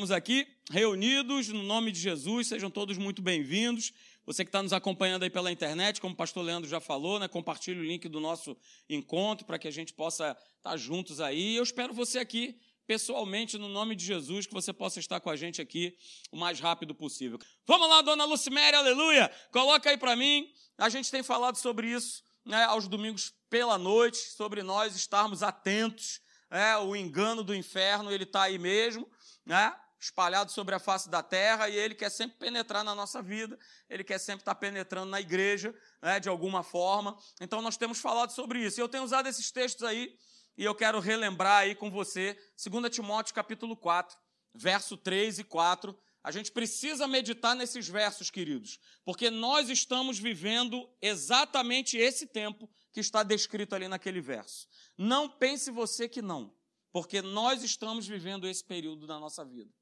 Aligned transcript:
Estamos 0.00 0.16
aqui 0.16 0.48
reunidos 0.70 1.48
no 1.48 1.62
nome 1.62 1.92
de 1.92 2.00
Jesus, 2.00 2.46
sejam 2.46 2.70
todos 2.70 2.96
muito 2.96 3.20
bem-vindos. 3.20 3.92
Você 4.24 4.46
que 4.46 4.48
está 4.48 4.62
nos 4.62 4.72
acompanhando 4.72 5.24
aí 5.24 5.28
pela 5.28 5.52
internet, 5.52 6.00
como 6.00 6.14
o 6.14 6.16
pastor 6.16 6.42
Leandro 6.42 6.66
já 6.66 6.80
falou, 6.80 7.18
né, 7.18 7.28
compartilhe 7.28 7.78
o 7.78 7.84
link 7.84 8.08
do 8.08 8.18
nosso 8.18 8.56
encontro 8.88 9.44
para 9.44 9.58
que 9.58 9.68
a 9.68 9.70
gente 9.70 9.92
possa 9.92 10.34
estar 10.56 10.74
juntos 10.78 11.20
aí. 11.20 11.54
Eu 11.54 11.62
espero 11.62 11.92
você 11.92 12.18
aqui 12.18 12.58
pessoalmente, 12.86 13.58
no 13.58 13.68
nome 13.68 13.94
de 13.94 14.02
Jesus, 14.02 14.46
que 14.46 14.54
você 14.54 14.72
possa 14.72 14.98
estar 14.98 15.20
com 15.20 15.28
a 15.28 15.36
gente 15.36 15.60
aqui 15.60 15.94
o 16.32 16.36
mais 16.38 16.60
rápido 16.60 16.94
possível. 16.94 17.38
Vamos 17.66 17.86
lá, 17.86 18.00
dona 18.00 18.24
Lucimere, 18.24 18.76
aleluia! 18.76 19.30
Coloca 19.52 19.90
aí 19.90 19.98
para 19.98 20.16
mim. 20.16 20.50
A 20.78 20.88
gente 20.88 21.10
tem 21.10 21.22
falado 21.22 21.56
sobre 21.56 21.88
isso 21.88 22.22
né, 22.46 22.64
aos 22.64 22.88
domingos 22.88 23.34
pela 23.50 23.76
noite, 23.76 24.16
sobre 24.16 24.62
nós 24.62 24.96
estarmos 24.96 25.42
atentos. 25.42 26.22
É, 26.50 26.74
o 26.78 26.96
engano 26.96 27.44
do 27.44 27.54
inferno, 27.54 28.10
ele 28.10 28.24
está 28.24 28.44
aí 28.44 28.58
mesmo 28.58 29.06
né? 29.50 29.74
Espalhado 30.00 30.50
sobre 30.50 30.74
a 30.74 30.78
face 30.78 31.08
da 31.08 31.22
terra 31.22 31.68
e 31.68 31.76
ele 31.76 31.94
quer 31.94 32.10
sempre 32.10 32.38
penetrar 32.38 32.82
na 32.82 32.94
nossa 32.94 33.22
vida, 33.22 33.58
ele 33.88 34.02
quer 34.02 34.18
sempre 34.18 34.40
estar 34.40 34.54
penetrando 34.54 35.10
na 35.10 35.20
igreja, 35.20 35.74
né, 36.02 36.18
de 36.18 36.28
alguma 36.28 36.62
forma. 36.62 37.16
Então 37.40 37.60
nós 37.60 37.76
temos 37.76 37.98
falado 37.98 38.30
sobre 38.30 38.60
isso. 38.64 38.80
Eu 38.80 38.88
tenho 38.88 39.04
usado 39.04 39.28
esses 39.28 39.50
textos 39.50 39.84
aí 39.84 40.16
e 40.56 40.64
eu 40.64 40.74
quero 40.74 40.98
relembrar 41.00 41.58
aí 41.58 41.74
com 41.74 41.90
você 41.90 42.38
2 42.64 42.90
Timóteo 42.90 43.34
capítulo 43.34 43.76
4, 43.76 44.16
verso 44.54 44.96
3 44.96 45.40
e 45.40 45.44
4. 45.44 45.96
A 46.22 46.30
gente 46.30 46.52
precisa 46.52 47.06
meditar 47.06 47.54
nesses 47.56 47.88
versos, 47.88 48.30
queridos, 48.30 48.78
porque 49.04 49.30
nós 49.30 49.70
estamos 49.70 50.18
vivendo 50.18 50.86
exatamente 51.00 51.96
esse 51.96 52.26
tempo 52.26 52.68
que 52.92 53.00
está 53.00 53.22
descrito 53.22 53.74
ali 53.74 53.88
naquele 53.88 54.20
verso. 54.20 54.66
Não 54.98 55.28
pense 55.28 55.70
você 55.70 56.08
que 56.08 56.20
não 56.20 56.54
porque 56.92 57.22
nós 57.22 57.62
estamos 57.62 58.06
vivendo 58.06 58.46
esse 58.46 58.64
período 58.64 59.06
da 59.06 59.18
nossa 59.18 59.44
vida. 59.44 59.72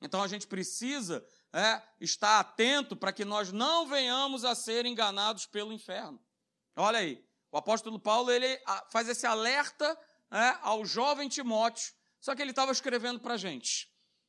Então 0.00 0.22
a 0.22 0.28
gente 0.28 0.46
precisa 0.46 1.24
é, 1.52 1.82
estar 2.00 2.38
atento 2.38 2.94
para 2.94 3.12
que 3.12 3.24
nós 3.24 3.50
não 3.50 3.86
venhamos 3.86 4.44
a 4.44 4.54
ser 4.54 4.84
enganados 4.84 5.46
pelo 5.46 5.72
inferno. 5.72 6.20
Olha 6.76 6.98
aí, 6.98 7.24
o 7.50 7.56
apóstolo 7.56 7.98
Paulo 7.98 8.30
ele 8.30 8.60
faz 8.90 9.08
esse 9.08 9.26
alerta 9.26 9.98
é, 10.30 10.58
ao 10.60 10.84
jovem 10.84 11.28
Timóteo, 11.28 11.94
só 12.20 12.34
que 12.34 12.42
ele 12.42 12.50
estava 12.50 12.72
escrevendo 12.72 13.20
para 13.20 13.34
a 13.34 13.38
gente. 13.38 13.88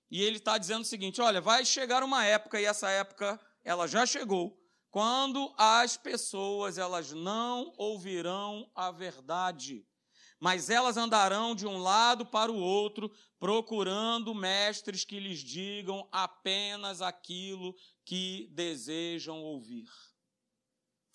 E 0.09 0.23
ele 0.23 0.37
está 0.37 0.57
dizendo 0.57 0.83
o 0.83 0.85
seguinte: 0.85 1.19
olha, 1.19 1.41
vai 1.41 1.65
chegar 1.65 2.03
uma 2.03 2.23
época, 2.23 2.59
e 2.59 2.65
essa 2.65 2.89
época 2.89 3.39
ela 3.63 3.87
já 3.87 4.05
chegou, 4.05 4.57
quando 4.89 5.53
as 5.57 5.97
pessoas 5.97 6.77
elas 6.77 7.11
não 7.11 7.73
ouvirão 7.77 8.71
a 8.73 8.91
verdade 8.91 9.85
mas 10.39 10.69
elas 10.69 10.97
andarão 10.97 11.55
de 11.55 11.65
um 11.65 11.77
lado 11.77 12.25
para 12.25 12.51
o 12.51 12.59
outro, 12.59 13.11
procurando 13.39 14.35
mestres 14.35 15.03
que 15.03 15.19
lhes 15.19 15.39
digam 15.39 16.07
apenas 16.11 17.01
aquilo 17.01 17.75
que 18.05 18.47
desejam 18.51 19.41
ouvir. 19.41 19.87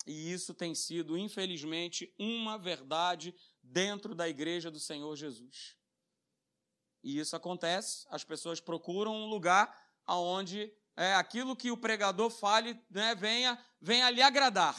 E 0.05 0.31
isso 0.31 0.53
tem 0.53 0.75
sido, 0.75 1.17
infelizmente, 1.17 2.13
uma 2.19 2.57
verdade 2.57 3.33
dentro 3.61 4.13
da 4.13 4.27
igreja 4.27 4.69
do 4.69 4.79
Senhor 4.79 5.15
Jesus. 5.15 5.77
E 7.01 7.19
isso 7.19 7.35
acontece, 7.35 8.05
as 8.09 8.23
pessoas 8.23 8.59
procuram 8.59 9.13
um 9.13 9.29
lugar 9.29 9.73
onde 10.07 10.73
é, 10.95 11.13
aquilo 11.15 11.55
que 11.55 11.71
o 11.71 11.77
pregador 11.77 12.29
fale 12.29 12.79
né, 12.89 13.15
venha, 13.15 13.57
venha 13.81 14.09
lhe 14.09 14.21
agradar. 14.21 14.75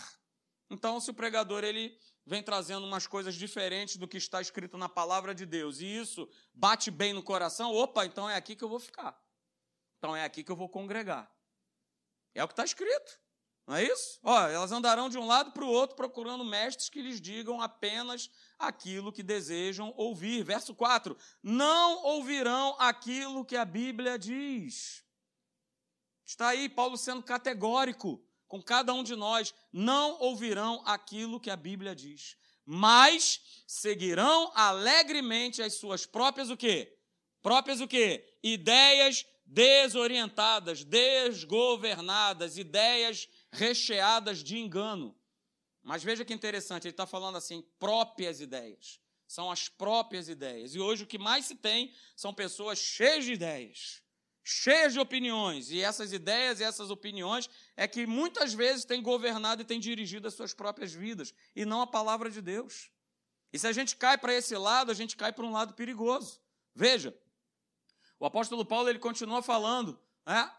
Então, 0.70 1.00
se 1.00 1.10
o 1.10 1.14
pregador 1.14 1.64
ele 1.64 1.98
vem 2.26 2.42
trazendo 2.42 2.86
umas 2.86 3.06
coisas 3.06 3.34
diferentes 3.34 3.96
do 3.96 4.08
que 4.08 4.16
está 4.16 4.40
escrito 4.40 4.78
na 4.78 4.88
palavra 4.88 5.34
de 5.34 5.44
Deus, 5.44 5.80
e 5.80 5.86
isso 5.86 6.28
bate 6.52 6.90
bem 6.90 7.12
no 7.12 7.22
coração, 7.22 7.72
opa, 7.74 8.04
então 8.06 8.28
é 8.28 8.36
aqui 8.36 8.56
que 8.56 8.64
eu 8.64 8.68
vou 8.68 8.80
ficar. 8.80 9.20
Então 9.98 10.14
é 10.14 10.24
aqui 10.24 10.42
que 10.42 10.52
eu 10.52 10.56
vou 10.56 10.68
congregar. 10.68 11.30
É 12.34 12.42
o 12.42 12.48
que 12.48 12.52
está 12.52 12.64
escrito. 12.64 13.20
Não 13.66 13.76
é 13.76 13.84
isso? 13.84 14.20
Ó, 14.22 14.46
elas 14.46 14.72
andarão 14.72 15.08
de 15.08 15.16
um 15.16 15.26
lado 15.26 15.52
para 15.52 15.64
o 15.64 15.68
outro 15.68 15.96
procurando 15.96 16.44
mestres 16.44 16.90
que 16.90 17.00
lhes 17.00 17.20
digam 17.20 17.62
apenas 17.62 18.30
aquilo 18.58 19.12
que 19.12 19.22
desejam 19.22 19.94
ouvir. 19.96 20.44
Verso 20.44 20.74
4: 20.74 21.16
Não 21.42 22.02
ouvirão 22.04 22.76
aquilo 22.78 23.44
que 23.44 23.56
a 23.56 23.64
Bíblia 23.64 24.18
diz. 24.18 25.02
Está 26.26 26.48
aí 26.48 26.68
Paulo 26.68 26.98
sendo 26.98 27.22
categórico 27.22 28.22
com 28.54 28.62
cada 28.62 28.94
um 28.94 29.02
de 29.02 29.16
nós, 29.16 29.52
não 29.72 30.20
ouvirão 30.20 30.80
aquilo 30.86 31.40
que 31.40 31.50
a 31.50 31.56
Bíblia 31.56 31.92
diz, 31.92 32.36
mas 32.64 33.64
seguirão 33.66 34.52
alegremente 34.54 35.60
as 35.60 35.74
suas 35.74 36.06
próprias 36.06 36.50
o 36.50 36.56
quê? 36.56 36.96
Próprias 37.42 37.80
o 37.80 37.88
quê? 37.88 38.38
Ideias 38.44 39.26
desorientadas, 39.44 40.84
desgovernadas, 40.84 42.56
ideias 42.56 43.28
recheadas 43.50 44.38
de 44.38 44.56
engano. 44.56 45.18
Mas 45.82 46.04
veja 46.04 46.24
que 46.24 46.32
interessante, 46.32 46.84
ele 46.84 46.92
está 46.92 47.06
falando 47.06 47.36
assim, 47.36 47.60
próprias 47.80 48.40
ideias. 48.40 49.00
São 49.26 49.50
as 49.50 49.68
próprias 49.68 50.28
ideias. 50.28 50.76
E 50.76 50.78
hoje 50.78 51.02
o 51.02 51.08
que 51.08 51.18
mais 51.18 51.46
se 51.46 51.56
tem 51.56 51.92
são 52.14 52.32
pessoas 52.32 52.78
cheias 52.78 53.24
de 53.24 53.32
ideias 53.32 54.03
cheias 54.44 54.92
de 54.92 55.00
opiniões, 55.00 55.70
e 55.70 55.80
essas 55.80 56.12
ideias 56.12 56.60
e 56.60 56.64
essas 56.64 56.90
opiniões 56.90 57.48
é 57.74 57.88
que 57.88 58.06
muitas 58.06 58.52
vezes 58.52 58.84
têm 58.84 59.02
governado 59.02 59.62
e 59.62 59.64
têm 59.64 59.80
dirigido 59.80 60.28
as 60.28 60.34
suas 60.34 60.52
próprias 60.52 60.92
vidas, 60.92 61.32
e 61.56 61.64
não 61.64 61.80
a 61.80 61.86
palavra 61.86 62.30
de 62.30 62.42
Deus. 62.42 62.90
E 63.50 63.58
se 63.58 63.66
a 63.66 63.72
gente 63.72 63.96
cai 63.96 64.18
para 64.18 64.34
esse 64.34 64.54
lado, 64.56 64.90
a 64.90 64.94
gente 64.94 65.16
cai 65.16 65.32
para 65.32 65.44
um 65.44 65.52
lado 65.52 65.72
perigoso. 65.72 66.40
Veja, 66.74 67.16
o 68.20 68.26
apóstolo 68.26 68.64
Paulo 68.64 68.90
ele 68.90 68.98
continua 68.98 69.42
falando 69.42 69.98
né, 70.26 70.52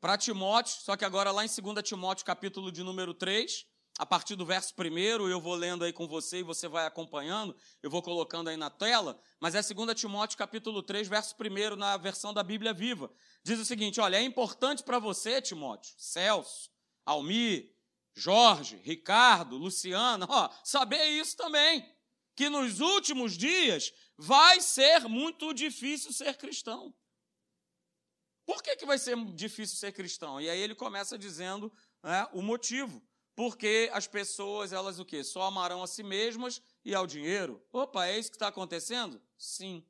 para 0.00 0.18
Timóteo, 0.18 0.74
só 0.82 0.96
que 0.96 1.04
agora 1.04 1.30
lá 1.30 1.44
em 1.44 1.48
2 1.48 1.82
Timóteo, 1.82 2.26
capítulo 2.26 2.70
de 2.70 2.82
número 2.82 3.14
3, 3.14 3.66
a 3.98 4.06
partir 4.06 4.36
do 4.36 4.46
verso 4.46 4.72
primeiro, 4.74 5.28
eu 5.28 5.40
vou 5.40 5.56
lendo 5.56 5.84
aí 5.84 5.92
com 5.92 6.06
você 6.06 6.38
e 6.38 6.42
você 6.44 6.68
vai 6.68 6.86
acompanhando, 6.86 7.54
eu 7.82 7.90
vou 7.90 8.00
colocando 8.00 8.48
aí 8.48 8.56
na 8.56 8.70
tela, 8.70 9.20
mas 9.40 9.56
é 9.56 9.60
2 9.60 10.00
Timóteo 10.00 10.38
capítulo 10.38 10.84
3, 10.84 11.08
verso 11.08 11.34
primeiro 11.34 11.74
na 11.74 11.96
versão 11.96 12.32
da 12.32 12.44
Bíblia 12.44 12.72
Viva. 12.72 13.10
Diz 13.42 13.58
o 13.58 13.64
seguinte, 13.64 14.00
olha, 14.00 14.16
é 14.16 14.22
importante 14.22 14.84
para 14.84 15.00
você, 15.00 15.42
Timóteo, 15.42 15.92
Celso, 15.98 16.70
Almir, 17.04 17.74
Jorge, 18.14 18.76
Ricardo, 18.84 19.56
Luciana, 19.56 20.26
ó, 20.28 20.48
saber 20.62 21.04
isso 21.04 21.36
também, 21.36 21.84
que 22.36 22.48
nos 22.48 22.78
últimos 22.78 23.36
dias 23.36 23.92
vai 24.16 24.60
ser 24.60 25.08
muito 25.08 25.52
difícil 25.52 26.12
ser 26.12 26.36
cristão. 26.36 26.94
Por 28.46 28.62
que, 28.62 28.76
que 28.76 28.86
vai 28.86 28.96
ser 28.96 29.16
difícil 29.34 29.76
ser 29.76 29.90
cristão? 29.90 30.40
E 30.40 30.48
aí 30.48 30.60
ele 30.60 30.74
começa 30.74 31.18
dizendo 31.18 31.72
né, 32.02 32.28
o 32.32 32.40
motivo 32.40 33.02
porque 33.38 33.88
as 33.92 34.08
pessoas, 34.08 34.72
elas 34.72 34.98
o 34.98 35.04
quê? 35.04 35.22
Só 35.22 35.42
amarão 35.42 35.80
a 35.80 35.86
si 35.86 36.02
mesmas 36.02 36.60
e 36.84 36.92
ao 36.92 37.06
dinheiro. 37.06 37.64
Opa, 37.72 38.04
é 38.04 38.18
isso 38.18 38.30
que 38.30 38.34
está 38.34 38.48
acontecendo? 38.48 39.22
Sim. 39.38 39.86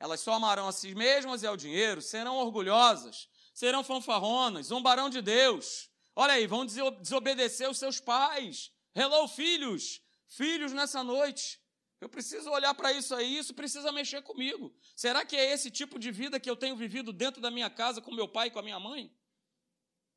Elas 0.00 0.20
só 0.20 0.32
amarão 0.32 0.66
a 0.66 0.72
si 0.72 0.94
mesmas 0.94 1.42
e 1.42 1.46
ao 1.46 1.54
dinheiro, 1.54 2.00
serão 2.00 2.38
orgulhosas, 2.38 3.28
serão 3.52 3.84
fanfarronas, 3.84 4.68
zombarão 4.68 5.10
de 5.10 5.20
Deus. 5.20 5.90
Olha 6.16 6.32
aí, 6.32 6.46
vão 6.46 6.64
desobedecer 6.64 7.68
os 7.68 7.76
seus 7.76 8.00
pais. 8.00 8.72
Hello, 8.94 9.28
filhos! 9.28 10.00
Filhos 10.26 10.72
nessa 10.72 11.04
noite. 11.04 11.60
Eu 12.00 12.08
preciso 12.08 12.48
olhar 12.48 12.72
para 12.72 12.90
isso 12.90 13.14
aí, 13.14 13.36
isso 13.36 13.52
precisa 13.52 13.92
mexer 13.92 14.22
comigo. 14.22 14.74
Será 14.96 15.26
que 15.26 15.36
é 15.36 15.52
esse 15.52 15.70
tipo 15.70 15.98
de 15.98 16.10
vida 16.10 16.40
que 16.40 16.48
eu 16.48 16.56
tenho 16.56 16.74
vivido 16.74 17.12
dentro 17.12 17.38
da 17.38 17.50
minha 17.50 17.68
casa 17.68 18.00
com 18.00 18.14
meu 18.14 18.26
pai 18.26 18.48
e 18.48 18.50
com 18.50 18.60
a 18.60 18.62
minha 18.62 18.80
mãe? 18.80 19.14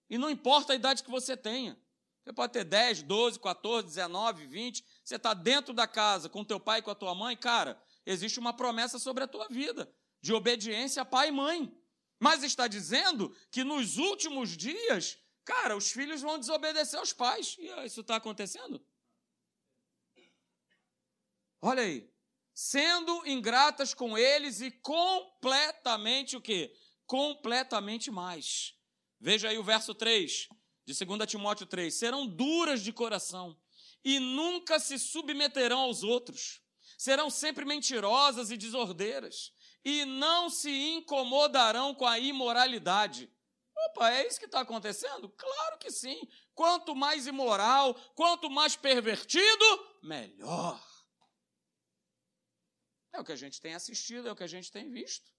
E 0.10 0.18
não 0.18 0.30
importa 0.30 0.72
a 0.72 0.76
idade 0.78 1.04
que 1.04 1.12
você 1.12 1.36
tenha. 1.36 1.78
Você 2.24 2.32
pode 2.34 2.54
ter 2.54 2.64
10, 2.64 3.04
12, 3.04 3.40
14, 3.40 3.88
19, 3.88 4.46
20. 4.46 4.86
Você 5.04 5.16
está 5.16 5.34
dentro 5.34 5.74
da 5.74 5.88
casa 5.88 6.30
com 6.30 6.46
teu 6.46 6.60
pai 6.60 6.80
e 6.80 6.82
com 6.82 6.92
a 6.92 6.96
tua 6.96 7.16
mãe, 7.16 7.36
cara, 7.36 7.82
existe 8.06 8.40
uma 8.40 8.54
promessa 8.54 9.00
sobre 9.00 9.24
a 9.24 9.28
tua 9.28 9.48
vida 9.48 9.92
de 10.22 10.34
obediência 10.34 11.02
a 11.02 11.06
pai 11.06 11.30
e 11.30 11.32
mãe. 11.32 11.76
Mas 12.20 12.44
está 12.44 12.68
dizendo 12.68 13.36
que 13.50 13.64
nos 13.64 13.98
últimos 13.98 14.56
dias, 14.56 15.18
cara, 15.44 15.76
os 15.76 15.92
filhos 15.92 16.22
vão 16.22 16.38
desobedecer 16.38 17.00
aos 17.00 17.12
pais. 17.12 17.56
E 17.58 17.68
isso 17.86 18.02
está 18.02 18.18
acontecendo? 18.18 18.80
Olha 21.60 21.82
aí. 21.82 22.08
Sendo 22.54 23.26
ingratas 23.26 23.96
com 23.96 24.16
eles 24.16 24.62
e 24.62 24.70
completamente 24.70 26.38
o 26.38 26.42
quê? 26.42 26.72
Completamente 27.08 28.12
mais. 28.12 28.76
Veja 29.20 29.50
aí 29.50 29.58
o 29.58 29.64
verso 29.64 29.96
3 29.96 30.48
de 30.92 31.06
2 31.06 31.30
Timóteo 31.30 31.66
3, 31.66 31.94
serão 31.94 32.28
duras 32.28 32.82
de 32.82 32.92
coração 32.92 33.58
e 34.04 34.20
nunca 34.20 34.80
se 34.80 34.98
submeterão 34.98 35.82
aos 35.82 36.04
outros. 36.04 36.62
Serão 36.98 37.30
sempre 37.30 37.66
mentirosas 37.66 38.52
e 38.52 38.58
desordeiras 38.58 39.52
e 39.84 40.06
não 40.06 40.50
se 40.50 40.70
incomodarão 40.70 41.96
com 41.96 42.06
a 42.06 42.20
imoralidade. 42.20 43.32
Opa, 43.90 44.12
é 44.12 44.28
isso 44.28 44.40
que 44.40 44.46
está 44.46 44.62
acontecendo? 44.62 45.30
Claro 45.30 45.78
que 45.80 45.90
sim. 45.90 46.28
Quanto 46.54 46.96
mais 46.96 47.26
imoral, 47.26 47.96
quanto 48.14 48.50
mais 48.50 48.76
pervertido, 48.76 49.66
melhor. 50.04 50.80
É 53.14 53.20
o 53.20 53.26
que 53.26 53.32
a 53.32 53.36
gente 53.36 53.60
tem 53.60 53.74
assistido, 53.74 54.28
é 54.28 54.32
o 54.32 54.36
que 54.36 54.44
a 54.44 54.48
gente 54.48 54.72
tem 54.72 54.90
visto. 54.90 55.30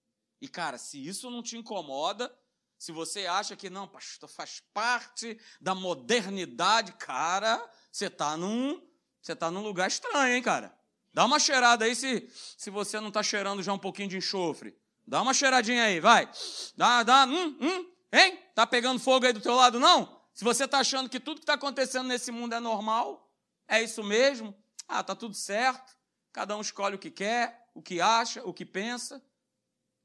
E, 0.41 0.47
cara, 0.47 0.77
se 0.77 1.03
isso 1.03 1.29
não 1.29 1.41
te 1.41 1.57
incomoda, 1.57 2.37
se 2.77 2.91
você 2.91 3.25
acha 3.25 3.55
que 3.55 3.69
não, 3.69 3.87
pastor, 3.87 4.29
faz 4.29 4.61
parte 4.73 5.39
da 5.59 5.73
modernidade, 5.73 6.93
cara, 6.93 7.63
você 7.91 8.07
está 8.07 8.35
num, 8.35 8.81
você 9.21 9.35
tá 9.35 9.49
num 9.49 9.61
lugar 9.61 9.87
estranho, 9.87 10.35
hein, 10.35 10.41
cara? 10.41 10.77
Dá 11.13 11.25
uma 11.25 11.39
cheirada 11.39 11.85
aí 11.85 11.95
se, 11.95 12.29
se 12.57 12.69
você 12.69 12.99
não 12.99 13.09
está 13.09 13.21
cheirando 13.21 13.61
já 13.61 13.71
um 13.71 13.79
pouquinho 13.79 14.09
de 14.09 14.17
enxofre. 14.17 14.75
Dá 15.05 15.21
uma 15.21 15.33
cheiradinha 15.33 15.83
aí, 15.83 15.99
vai. 15.99 16.29
Dá, 16.75 17.03
dá, 17.03 17.25
hum, 17.25 17.57
hum, 17.61 17.91
hein? 18.11 18.39
Tá 18.55 18.65
pegando 18.65 18.99
fogo 18.99 19.25
aí 19.25 19.33
do 19.33 19.41
teu 19.41 19.55
lado, 19.55 19.79
não? 19.79 20.21
Se 20.33 20.43
você 20.43 20.65
está 20.65 20.79
achando 20.79 21.09
que 21.09 21.19
tudo 21.19 21.37
que 21.37 21.43
está 21.43 21.53
acontecendo 21.53 22.07
nesse 22.07 22.31
mundo 22.31 22.55
é 22.55 22.59
normal, 22.59 23.31
é 23.67 23.81
isso 23.81 24.03
mesmo, 24.03 24.55
ah, 24.87 25.03
tá 25.03 25.15
tudo 25.15 25.35
certo, 25.35 25.95
cada 26.31 26.57
um 26.57 26.61
escolhe 26.61 26.95
o 26.95 26.99
que 26.99 27.11
quer, 27.11 27.69
o 27.73 27.81
que 27.81 28.01
acha, 28.01 28.43
o 28.43 28.53
que 28.53 28.65
pensa, 28.65 29.23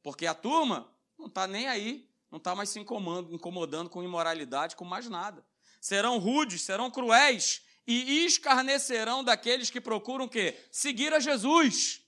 porque 0.02 0.26
a 0.26 0.34
turma 0.34 0.92
não 1.18 1.26
está 1.26 1.46
nem 1.46 1.66
aí, 1.66 2.08
não 2.30 2.38
está 2.38 2.54
mais 2.54 2.68
se 2.68 2.78
incomodando, 2.78 3.88
com 3.90 4.02
imoralidade, 4.02 4.76
com 4.76 4.84
mais 4.84 5.08
nada. 5.08 5.44
Serão 5.80 6.18
rudes, 6.18 6.62
serão 6.62 6.90
cruéis, 6.90 7.62
e 7.86 8.26
escarnecerão 8.26 9.24
daqueles 9.24 9.70
que 9.70 9.80
procuram 9.80 10.26
o 10.26 10.28
quê? 10.28 10.62
Seguir 10.70 11.14
a 11.14 11.20
Jesus. 11.20 12.02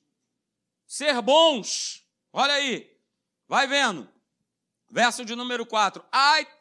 Ser 0.87 1.23
bons. 1.23 2.07
Olha 2.31 2.53
aí. 2.53 2.95
Vai 3.49 3.67
vendo. 3.67 4.07
Verso 4.91 5.25
de 5.25 5.35
número 5.35 5.65
4. 5.65 6.05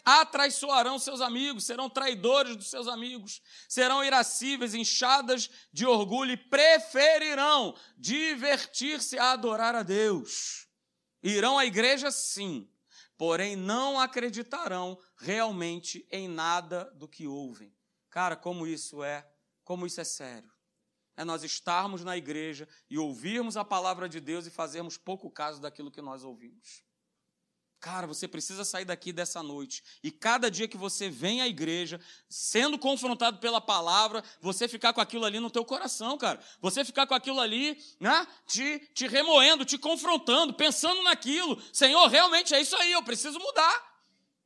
Atraiçoarão 0.05 0.97
seus 0.97 1.19
amigos, 1.19 1.65
serão 1.65 1.89
traidores 1.89 2.55
dos 2.55 2.69
seus 2.69 2.87
amigos, 2.87 3.41
serão 3.67 4.05
irascíveis, 4.05 4.73
inchadas 4.73 5.49
de 5.73 5.85
orgulho 5.85 6.31
e 6.31 6.37
preferirão 6.37 7.75
divertir-se 7.97 9.19
a 9.19 9.31
adorar 9.31 9.75
a 9.75 9.83
Deus. 9.83 10.67
Irão 11.21 11.57
à 11.57 11.65
igreja, 11.65 12.09
sim, 12.09 12.69
porém 13.19 13.53
não 13.53 13.99
acreditarão 13.99 14.97
realmente 15.17 16.07
em 16.09 16.25
nada 16.25 16.85
do 16.95 17.05
que 17.05 17.27
ouvem. 17.27 17.75
Cara, 18.09 18.37
como 18.37 18.65
isso 18.65 19.03
é, 19.03 19.29
como 19.61 19.85
isso 19.85 19.99
é 19.99 20.05
sério. 20.05 20.49
É 21.17 21.25
nós 21.25 21.43
estarmos 21.43 22.01
na 22.01 22.15
igreja 22.15 22.65
e 22.89 22.97
ouvirmos 22.97 23.57
a 23.57 23.65
palavra 23.65 24.07
de 24.07 24.21
Deus 24.21 24.47
e 24.47 24.49
fazermos 24.49 24.97
pouco 24.97 25.29
caso 25.29 25.59
daquilo 25.59 25.91
que 25.91 26.01
nós 26.01 26.23
ouvimos. 26.23 26.81
Cara, 27.79 28.05
você 28.05 28.27
precisa 28.27 28.65
sair 28.65 28.83
daqui 28.83 29.13
dessa 29.13 29.41
noite. 29.41 29.81
E 30.03 30.11
cada 30.11 30.51
dia 30.51 30.67
que 30.67 30.75
você 30.75 31.09
vem 31.09 31.41
à 31.41 31.47
igreja, 31.47 31.99
sendo 32.27 32.77
confrontado 32.77 33.39
pela 33.39 33.61
palavra, 33.61 34.21
você 34.41 34.67
ficar 34.67 34.91
com 34.91 34.99
aquilo 34.99 35.23
ali 35.23 35.39
no 35.39 35.49
teu 35.49 35.63
coração, 35.63 36.17
cara. 36.17 36.41
Você 36.59 36.83
ficar 36.83 37.07
com 37.07 37.13
aquilo 37.13 37.39
ali, 37.39 37.81
né? 37.97 38.27
Te, 38.45 38.79
te 38.93 39.07
remoendo, 39.07 39.63
te 39.63 39.77
confrontando, 39.77 40.53
pensando 40.53 41.01
naquilo. 41.03 41.61
Senhor, 41.71 42.05
realmente 42.07 42.53
é 42.53 42.59
isso 42.59 42.75
aí, 42.75 42.91
eu 42.91 43.03
preciso 43.03 43.39
mudar. 43.39 43.89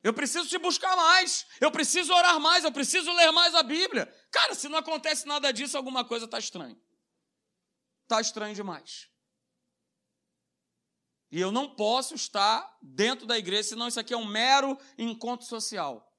Eu 0.00 0.12
preciso 0.12 0.48
te 0.48 0.58
buscar 0.58 0.94
mais. 0.94 1.44
Eu 1.60 1.72
preciso 1.72 2.12
orar 2.12 2.38
mais. 2.38 2.62
Eu 2.62 2.70
preciso 2.70 3.10
ler 3.14 3.32
mais 3.32 3.54
a 3.54 3.64
Bíblia. 3.64 4.06
Cara, 4.30 4.54
se 4.54 4.68
não 4.68 4.78
acontece 4.78 5.26
nada 5.26 5.50
disso, 5.52 5.76
alguma 5.76 6.04
coisa 6.04 6.26
está 6.26 6.38
estranha. 6.38 6.78
Está 8.04 8.20
estranho 8.20 8.54
demais. 8.54 9.08
E 11.34 11.40
eu 11.40 11.50
não 11.50 11.68
posso 11.68 12.14
estar 12.14 12.78
dentro 12.80 13.26
da 13.26 13.36
igreja, 13.36 13.70
senão 13.70 13.88
isso 13.88 13.98
aqui 13.98 14.14
é 14.14 14.16
um 14.16 14.24
mero 14.24 14.78
encontro 14.96 15.44
social. 15.44 16.16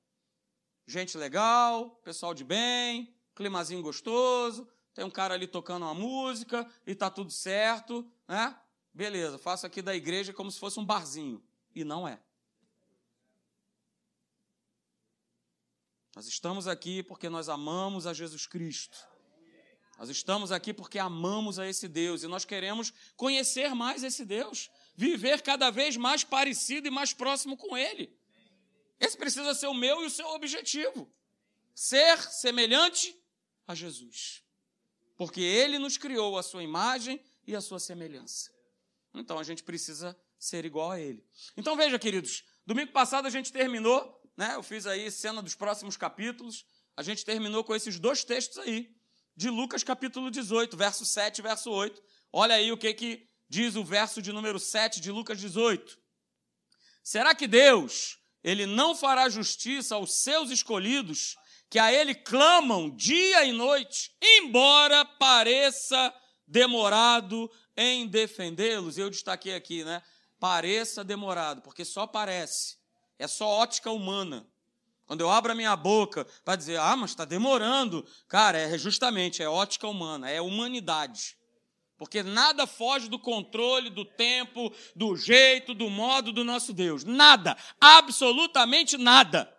Gente 0.86 1.18
legal, 1.18 1.92
pessoal 2.04 2.34
de 2.34 2.44
bem, 2.44 3.16
climazinho 3.34 3.82
gostoso, 3.82 4.70
tem 4.94 5.06
um 5.06 5.10
cara 5.10 5.34
ali 5.34 5.48
tocando 5.48 5.84
uma 5.84 5.94
música 5.94 6.70
e 6.86 6.94
tá 6.94 7.10
tudo 7.10 7.32
certo, 7.32 8.06
né? 8.28 8.60
Beleza, 8.94 9.38
faço 9.38 9.66
aqui 9.66 9.82
da 9.82 9.96
igreja 9.96 10.34
como 10.34 10.52
se 10.52 10.60
fosse 10.60 10.82
um 10.82 10.86
barzinho. 10.86 11.42
E 11.74 11.86
não 11.86 12.06
é. 12.06 12.20
Nós 16.14 16.28
estamos 16.28 16.68
aqui 16.68 17.02
porque 17.02 17.30
nós 17.30 17.48
amamos 17.48 18.06
a 18.06 18.14
Jesus 18.14 18.46
Cristo. 18.46 18.98
Nós 19.98 20.10
estamos 20.10 20.52
aqui 20.52 20.74
porque 20.74 21.00
amamos 21.00 21.58
a 21.58 21.66
esse 21.66 21.88
Deus 21.88 22.22
e 22.22 22.28
nós 22.28 22.44
queremos 22.44 22.92
conhecer 23.16 23.74
mais 23.74 24.04
esse 24.04 24.26
Deus, 24.26 24.70
viver 24.96 25.42
cada 25.42 25.70
vez 25.70 25.98
mais 25.98 26.24
parecido 26.24 26.88
e 26.88 26.92
mais 26.92 27.14
próximo 27.14 27.58
com 27.58 27.78
Ele. 27.78 28.16
Esse 29.00 29.18
precisa 29.18 29.54
ser 29.54 29.68
o 29.68 29.74
meu 29.74 30.04
e 30.04 30.06
o 30.06 30.10
seu 30.10 30.28
objetivo: 30.28 31.12
ser 31.74 32.18
semelhante 32.20 33.18
a 33.68 33.76
Jesus. 33.76 34.44
Porque 35.18 35.42
Ele 35.42 35.80
nos 35.80 35.98
criou 35.98 36.38
a 36.38 36.44
sua 36.44 36.64
imagem 36.64 37.22
e 37.48 37.56
a 37.56 37.62
sua 37.62 37.80
semelhança. 37.80 38.52
Então 39.14 39.40
a 39.40 39.44
gente 39.44 39.64
precisa 39.64 40.18
ser 40.38 40.66
igual 40.66 40.92
a 40.92 41.00
Ele. 41.00 41.24
Então 41.56 41.76
veja, 41.76 41.98
queridos, 41.98 42.44
domingo 42.66 42.92
passado 42.92 43.26
a 43.26 43.30
gente 43.30 43.52
terminou 43.52 44.16
né? 44.38 44.56
Eu 44.56 44.64
fiz 44.64 44.86
aí 44.86 45.10
cena 45.10 45.42
dos 45.42 45.56
próximos 45.56 45.96
capítulos. 45.96 46.66
A 46.96 47.04
gente 47.04 47.24
terminou 47.26 47.64
com 47.64 47.76
esses 47.76 48.00
dois 48.00 48.24
textos 48.24 48.58
aí, 48.58 48.94
de 49.36 49.50
Lucas 49.50 49.84
capítulo 49.84 50.30
18, 50.30 50.76
verso 50.76 51.06
7 51.06 51.40
e 51.40 51.42
verso 51.42 51.72
8. 51.72 52.02
Olha 52.32 52.56
aí 52.56 52.72
o 52.72 52.78
que, 52.78 52.94
que 52.94 53.28
diz 53.50 53.76
o 53.76 53.84
verso 53.84 54.22
de 54.22 54.32
número 54.32 54.60
7 54.60 55.00
de 55.00 55.12
Lucas 55.12 55.40
18. 55.40 55.98
Será 57.04 57.36
que 57.36 57.48
Deus, 57.48 58.18
ele 58.44 58.66
não 58.66 58.96
fará 58.96 59.30
justiça 59.30 59.96
aos 59.96 60.16
seus 60.24 60.50
escolhidos, 60.50 61.36
que 61.70 61.80
a 61.80 61.92
ele 61.92 62.16
clamam 62.16 62.96
dia 62.96 63.46
e 63.46 63.52
noite, 63.52 64.16
embora 64.22 65.04
pareça 65.06 66.14
demorado 66.48 67.52
em 67.76 68.08
defendê-los? 68.08 68.98
Eu 68.98 69.10
destaquei 69.10 69.56
aqui, 69.56 69.84
né? 69.84 70.02
Pareça 70.40 71.04
demorado, 71.04 71.62
porque 71.62 71.86
só 71.86 72.06
parece. 72.08 72.78
É 73.18 73.28
só 73.28 73.48
ótica 73.48 73.92
humana. 73.92 74.48
Quando 75.06 75.22
eu 75.22 75.30
abro 75.30 75.52
a 75.52 75.56
minha 75.56 75.76
boca 75.76 76.26
para 76.44 76.56
dizer, 76.56 76.80
ah, 76.80 76.96
mas 76.96 77.12
está 77.12 77.26
demorando, 77.26 78.06
cara, 78.28 78.58
é 78.58 78.78
justamente, 78.78 79.42
é 79.42 79.48
ótica 79.48 79.88
humana, 79.88 80.30
é 80.30 80.42
humanidade. 80.42 81.38
Porque 81.98 82.22
nada 82.24 82.68
foge 82.68 83.08
do 83.08 83.18
controle, 83.18 83.90
do 83.90 84.04
tempo, 84.04 84.74
do 84.96 85.16
jeito, 85.16 85.74
do 85.74 85.90
modo 85.90 86.34
do 86.34 86.44
nosso 86.44 86.74
Deus. 86.74 87.04
Nada, 87.04 87.58
absolutamente 87.80 88.98
nada. 88.98 89.52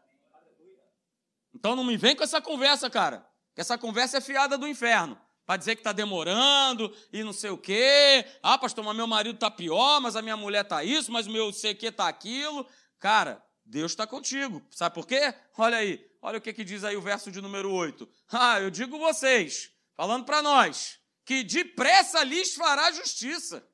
Então 1.55 1.75
não 1.75 1.85
me 1.85 1.97
vem 1.97 2.15
com 2.15 2.23
essa 2.23 2.41
conversa, 2.41 2.91
cara. 2.91 3.27
Que 3.55 3.63
essa 3.63 3.79
conversa 3.79 4.19
é 4.19 4.21
fiada 4.21 4.59
do 4.59 4.69
inferno. 4.69 5.19
Para 5.47 5.57
dizer 5.57 5.77
que 5.77 5.81
está 5.81 5.93
demorando 5.93 6.95
e 7.13 7.23
não 7.23 7.33
sei 7.33 7.51
o 7.51 7.57
quê. 7.57 8.27
Ah, 8.43 8.59
pastor, 8.59 8.85
mas 8.85 8.97
meu 8.97 9.07
marido 9.07 9.37
está 9.37 9.51
pior, 9.51 10.01
mas 10.01 10.17
a 10.17 10.23
minha 10.23 10.37
mulher 10.37 10.65
está 10.65 10.85
isso, 10.85 11.11
mas 11.11 11.27
o 11.27 11.31
meu 11.31 11.53
sei 11.53 11.75
que 11.75 11.87
está 11.87 12.09
aquilo. 12.09 12.67
Cara, 12.99 13.43
Deus 13.65 13.93
está 13.93 14.07
contigo. 14.07 14.63
Sabe 14.71 14.95
por 14.95 15.07
quê? 15.07 15.33
Olha 15.57 15.79
aí, 15.79 16.05
olha 16.21 16.39
o 16.39 16.41
que, 16.41 16.53
que 16.53 16.65
diz 16.65 16.85
aí 16.85 16.97
o 16.97 17.01
verso 17.01 17.31
de 17.31 17.41
número 17.41 17.73
8. 17.73 18.07
Ah, 18.31 18.61
eu 18.61 18.71
digo 18.71 18.99
vocês, 18.99 19.71
falando 19.97 20.25
para 20.25 20.43
nós, 20.43 20.99
que 21.27 21.43
depressa 21.43 22.23
lhes 22.23 22.55
fará 22.55 22.93
justiça. 22.93 23.69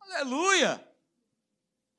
Aleluia! 0.00 0.88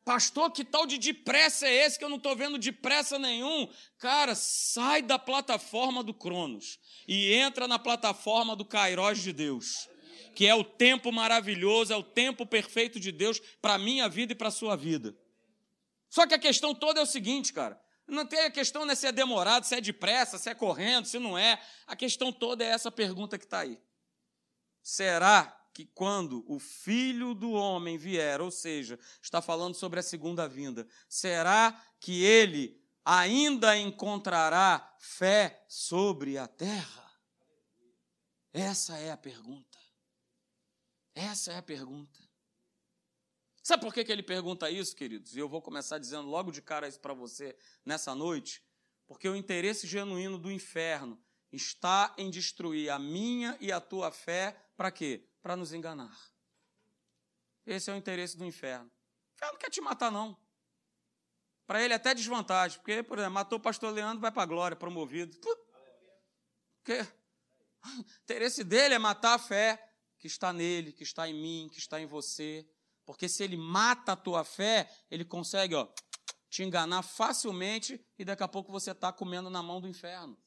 Pastor, 0.05 0.51
que 0.51 0.65
tal 0.65 0.85
de 0.85 0.97
depressa 0.97 1.67
é 1.67 1.85
esse 1.85 1.97
que 1.97 2.03
eu 2.03 2.09
não 2.09 2.17
estou 2.17 2.35
vendo 2.35 2.57
depressa 2.57 3.19
nenhum? 3.19 3.69
Cara, 3.99 4.33
sai 4.33 5.01
da 5.01 5.19
plataforma 5.19 6.03
do 6.03 6.13
Cronos 6.13 6.79
e 7.07 7.33
entra 7.33 7.67
na 7.67 7.77
plataforma 7.77 8.55
do 8.55 8.65
Kairos 8.65 9.21
de 9.21 9.31
Deus, 9.31 9.89
que 10.35 10.45
é 10.45 10.55
o 10.55 10.63
tempo 10.63 11.11
maravilhoso, 11.11 11.93
é 11.93 11.95
o 11.95 12.03
tempo 12.03 12.45
perfeito 12.45 12.99
de 12.99 13.11
Deus 13.11 13.39
para 13.61 13.75
a 13.75 13.79
minha 13.79 14.07
vida 14.09 14.31
e 14.33 14.35
para 14.35 14.47
a 14.47 14.51
sua 14.51 14.75
vida. 14.75 15.15
Só 16.09 16.25
que 16.25 16.33
a 16.33 16.39
questão 16.39 16.73
toda 16.73 16.99
é 16.99 17.03
o 17.03 17.07
seguinte, 17.07 17.51
cara. 17.51 17.81
Não 18.05 18.25
tem 18.25 18.39
a 18.41 18.51
questão 18.51 18.85
né, 18.85 18.95
se 18.95 19.07
é 19.07 19.11
demorado, 19.11 19.65
se 19.65 19.75
é 19.75 19.81
depressa, 19.81 20.37
se 20.37 20.49
é 20.49 20.55
correndo, 20.55 21.05
se 21.05 21.17
não 21.17 21.37
é. 21.37 21.61
A 21.87 21.95
questão 21.95 22.31
toda 22.31 22.63
é 22.63 22.67
essa 22.67 22.91
pergunta 22.91 23.37
que 23.37 23.45
está 23.45 23.59
aí. 23.59 23.79
Será 24.83 25.45
que 25.73 25.85
quando 25.85 26.43
o 26.47 26.59
filho 26.59 27.33
do 27.33 27.51
homem 27.53 27.97
vier, 27.97 28.41
ou 28.41 28.51
seja, 28.51 28.99
está 29.21 29.41
falando 29.41 29.73
sobre 29.73 29.99
a 29.99 30.03
segunda 30.03 30.47
vinda, 30.47 30.87
será 31.09 31.71
que 31.99 32.23
ele 32.23 32.79
ainda 33.03 33.75
encontrará 33.77 34.95
fé 34.99 35.65
sobre 35.67 36.37
a 36.37 36.47
terra? 36.47 37.11
Essa 38.51 38.97
é 38.97 39.11
a 39.11 39.17
pergunta. 39.17 39.79
Essa 41.15 41.53
é 41.53 41.57
a 41.57 41.63
pergunta. 41.63 42.19
Sabe 43.63 43.81
por 43.81 43.93
que, 43.93 44.03
que 44.03 44.11
ele 44.11 44.21
pergunta 44.21 44.69
isso, 44.69 44.95
queridos? 44.95 45.35
E 45.35 45.39
eu 45.39 45.47
vou 45.47 45.61
começar 45.61 45.97
dizendo 45.97 46.27
logo 46.27 46.51
de 46.51 46.61
cara 46.61 46.87
isso 46.87 46.99
para 46.99 47.13
você 47.13 47.57
nessa 47.85 48.13
noite. 48.13 48.61
Porque 49.07 49.27
o 49.27 49.35
interesse 49.35 49.87
genuíno 49.87 50.37
do 50.37 50.51
inferno 50.51 51.19
está 51.51 52.13
em 52.17 52.29
destruir 52.29 52.89
a 52.89 52.99
minha 52.99 53.57
e 53.61 53.71
a 53.71 53.79
tua 53.79 54.11
fé 54.11 54.55
para 54.75 54.91
quê? 54.91 55.27
Para 55.41 55.55
nos 55.55 55.73
enganar. 55.73 56.17
Esse 57.65 57.89
é 57.89 57.93
o 57.93 57.97
interesse 57.97 58.37
do 58.37 58.45
inferno. 58.45 58.85
O 58.85 59.35
inferno 59.35 59.53
não 59.53 59.59
quer 59.59 59.69
te 59.69 59.81
matar, 59.81 60.11
não. 60.11 60.37
Para 61.65 61.81
ele 61.81 61.93
é 61.93 61.95
até 61.95 62.13
desvantagem, 62.13 62.77
porque, 62.79 63.01
por 63.03 63.17
exemplo, 63.17 63.33
matou 63.33 63.57
o 63.57 63.61
pastor 63.61 63.93
Leandro, 63.93 64.19
vai 64.19 64.31
para 64.31 64.43
a 64.43 64.45
glória, 64.45 64.77
promovido. 64.77 65.37
O 67.85 68.21
interesse 68.23 68.63
dele 68.63 68.93
é 68.93 68.97
matar 68.97 69.33
a 69.33 69.37
fé 69.37 69.93
que 70.17 70.25
está 70.25 70.53
nele, 70.53 70.93
que 70.93 71.03
está 71.03 71.27
em 71.27 71.33
mim, 71.33 71.67
que 71.69 71.79
está 71.79 71.99
em 71.99 72.05
você, 72.05 72.65
Porque 73.05 73.27
se 73.27 73.43
ele 73.43 73.57
mata 73.57 74.13
a 74.13 74.15
tua 74.15 74.45
fé, 74.45 74.89
ele 75.11 75.25
consegue, 75.25 75.75
ó, 75.75 75.85
te 76.49 76.63
enganar 76.63 77.01
facilmente 77.01 78.01
e 78.17 78.23
daqui 78.23 78.43
a 78.43 78.47
pouco 78.47 78.71
você 78.71 78.91
está 78.91 79.11
comendo 79.11 79.49
na 79.49 79.61
mão 79.61 79.81
do 79.81 79.87
inferno. 79.87 80.41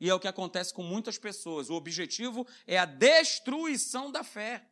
E 0.00 0.10
é 0.10 0.14
o 0.14 0.20
que 0.20 0.28
acontece 0.28 0.72
com 0.72 0.82
muitas 0.82 1.18
pessoas. 1.18 1.70
O 1.70 1.74
objetivo 1.74 2.46
é 2.66 2.78
a 2.78 2.84
destruição 2.84 4.10
da 4.10 4.22
fé, 4.22 4.64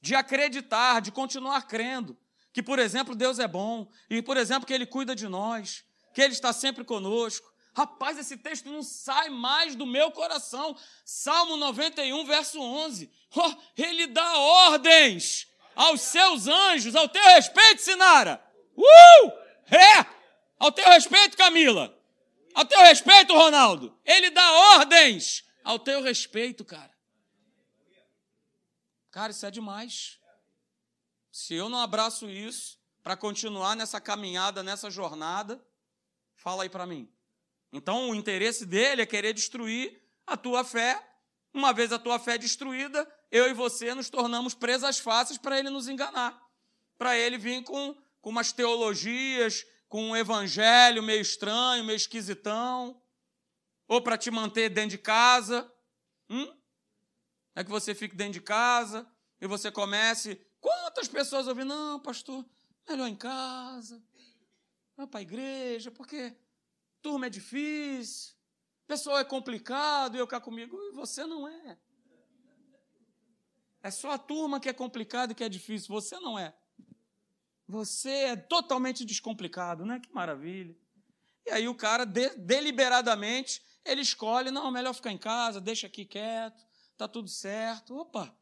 de 0.00 0.14
acreditar, 0.14 1.00
de 1.00 1.10
continuar 1.10 1.62
crendo 1.62 2.16
que, 2.52 2.62
por 2.62 2.78
exemplo, 2.78 3.14
Deus 3.14 3.38
é 3.38 3.48
bom 3.48 3.88
e, 4.10 4.20
por 4.20 4.36
exemplo, 4.36 4.66
que 4.66 4.74
Ele 4.74 4.86
cuida 4.86 5.16
de 5.16 5.26
nós, 5.26 5.84
que 6.12 6.20
Ele 6.20 6.34
está 6.34 6.52
sempre 6.52 6.84
conosco. 6.84 7.50
Rapaz, 7.74 8.18
esse 8.18 8.36
texto 8.36 8.70
não 8.70 8.82
sai 8.82 9.30
mais 9.30 9.74
do 9.74 9.86
meu 9.86 10.10
coração. 10.10 10.76
Salmo 11.04 11.56
91, 11.56 12.26
verso 12.26 12.60
11. 12.60 13.10
Oh, 13.34 13.54
ele 13.78 14.08
dá 14.08 14.36
ordens 14.36 15.48
aos 15.74 16.02
seus 16.02 16.46
anjos, 16.46 16.94
ao 16.94 17.08
teu 17.08 17.22
respeito, 17.22 17.80
Sinara. 17.80 18.44
Uh! 18.76 19.32
É! 19.74 20.04
Ao 20.58 20.70
teu 20.70 20.84
respeito, 20.84 21.34
Camila. 21.34 21.98
Ao 22.54 22.64
teu 22.64 22.80
respeito, 22.82 23.32
Ronaldo. 23.34 23.98
Ele 24.04 24.30
dá 24.30 24.52
ordens 24.76 25.44
ao 25.64 25.78
teu 25.78 26.02
respeito, 26.02 26.64
cara. 26.64 26.92
Cara, 29.10 29.30
isso 29.30 29.44
é 29.44 29.50
demais. 29.50 30.18
Se 31.30 31.54
eu 31.54 31.68
não 31.68 31.80
abraço 31.80 32.28
isso 32.28 32.78
para 33.02 33.16
continuar 33.16 33.74
nessa 33.74 34.00
caminhada, 34.00 34.62
nessa 34.62 34.90
jornada, 34.90 35.62
fala 36.34 36.62
aí 36.62 36.68
para 36.68 36.86
mim. 36.86 37.10
Então, 37.72 38.10
o 38.10 38.14
interesse 38.14 38.66
dele 38.66 39.02
é 39.02 39.06
querer 39.06 39.32
destruir 39.32 40.02
a 40.26 40.36
tua 40.36 40.64
fé. 40.64 41.02
Uma 41.54 41.72
vez 41.72 41.92
a 41.92 41.98
tua 41.98 42.18
fé 42.18 42.38
destruída, 42.38 43.06
eu 43.30 43.48
e 43.50 43.52
você 43.52 43.94
nos 43.94 44.08
tornamos 44.08 44.54
presas 44.54 44.98
fáceis 44.98 45.38
para 45.38 45.58
ele 45.58 45.68
nos 45.68 45.88
enganar. 45.88 46.40
Para 46.96 47.16
ele 47.16 47.36
vir 47.36 47.62
com, 47.64 47.94
com 48.20 48.30
umas 48.30 48.52
teologias, 48.52 49.66
com 49.92 50.04
um 50.04 50.16
evangelho 50.16 51.02
meio 51.02 51.20
estranho, 51.20 51.84
meio 51.84 51.98
esquisitão, 51.98 52.98
ou 53.86 54.00
para 54.00 54.16
te 54.16 54.30
manter 54.30 54.70
dentro 54.70 54.92
de 54.92 54.96
casa. 54.96 55.70
Hum? 56.30 56.50
É 57.54 57.62
que 57.62 57.68
você 57.68 57.94
fique 57.94 58.16
dentro 58.16 58.32
de 58.32 58.40
casa 58.40 59.06
e 59.38 59.46
você 59.46 59.70
comece. 59.70 60.40
Quantas 60.62 61.08
pessoas 61.08 61.46
ouvem? 61.46 61.66
Não, 61.66 62.00
pastor, 62.00 62.42
melhor 62.88 63.06
em 63.06 63.14
casa, 63.14 64.02
vai 64.96 65.06
para 65.06 65.20
a 65.20 65.22
igreja, 65.22 65.90
porque 65.90 66.34
turma 67.02 67.26
é 67.26 67.28
difícil, 67.28 68.34
pessoal 68.86 69.18
é 69.18 69.24
complicado, 69.24 70.16
e 70.16 70.20
eu 70.20 70.26
cá 70.26 70.40
comigo, 70.40 70.74
e 70.74 70.92
você 70.92 71.26
não 71.26 71.46
é. 71.46 71.78
É 73.82 73.90
só 73.90 74.12
a 74.12 74.16
turma 74.16 74.58
que 74.58 74.70
é 74.70 74.72
complicada 74.72 75.32
e 75.32 75.34
que 75.34 75.44
é 75.44 75.50
difícil, 75.50 75.88
você 75.88 76.18
não 76.18 76.38
é. 76.38 76.54
Você 77.72 78.10
é 78.10 78.36
totalmente 78.36 79.02
descomplicado, 79.02 79.86
né? 79.86 79.98
Que 79.98 80.12
maravilha. 80.12 80.76
E 81.46 81.50
aí 81.50 81.66
o 81.66 81.74
cara, 81.74 82.04
de, 82.04 82.28
deliberadamente, 82.36 83.62
ele 83.82 84.02
escolhe, 84.02 84.50
não, 84.50 84.70
melhor 84.70 84.92
ficar 84.92 85.10
em 85.10 85.16
casa, 85.16 85.58
deixa 85.58 85.86
aqui 85.86 86.04
quieto, 86.04 86.62
tá 86.98 87.08
tudo 87.08 87.30
certo. 87.30 87.96
Opa, 87.96 88.36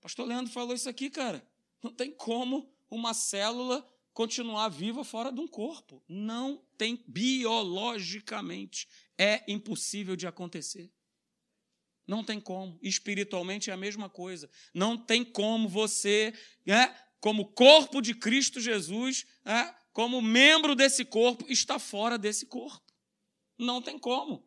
pastor 0.00 0.28
Leandro 0.28 0.52
falou 0.52 0.76
isso 0.76 0.88
aqui, 0.88 1.10
cara. 1.10 1.44
Não 1.82 1.92
tem 1.92 2.12
como 2.12 2.72
uma 2.88 3.12
célula 3.14 3.84
continuar 4.14 4.68
viva 4.68 5.02
fora 5.02 5.32
de 5.32 5.40
um 5.40 5.48
corpo. 5.48 6.00
Não 6.08 6.64
tem, 6.78 7.02
biologicamente, 7.04 8.86
é 9.18 9.42
impossível 9.50 10.14
de 10.14 10.28
acontecer. 10.28 10.88
Não 12.06 12.22
tem 12.22 12.40
como. 12.40 12.78
Espiritualmente 12.80 13.70
é 13.70 13.72
a 13.72 13.76
mesma 13.76 14.08
coisa. 14.08 14.48
Não 14.72 14.96
tem 14.96 15.24
como 15.24 15.68
você, 15.68 16.32
é, 16.64 17.05
como 17.20 17.52
corpo 17.52 18.00
de 18.00 18.14
Cristo 18.14 18.60
Jesus, 18.60 19.26
é, 19.44 19.74
como 19.92 20.20
membro 20.20 20.74
desse 20.74 21.04
corpo, 21.04 21.46
estar 21.48 21.78
fora 21.78 22.18
desse 22.18 22.46
corpo. 22.46 22.84
Não 23.58 23.80
tem 23.80 23.98
como. 23.98 24.46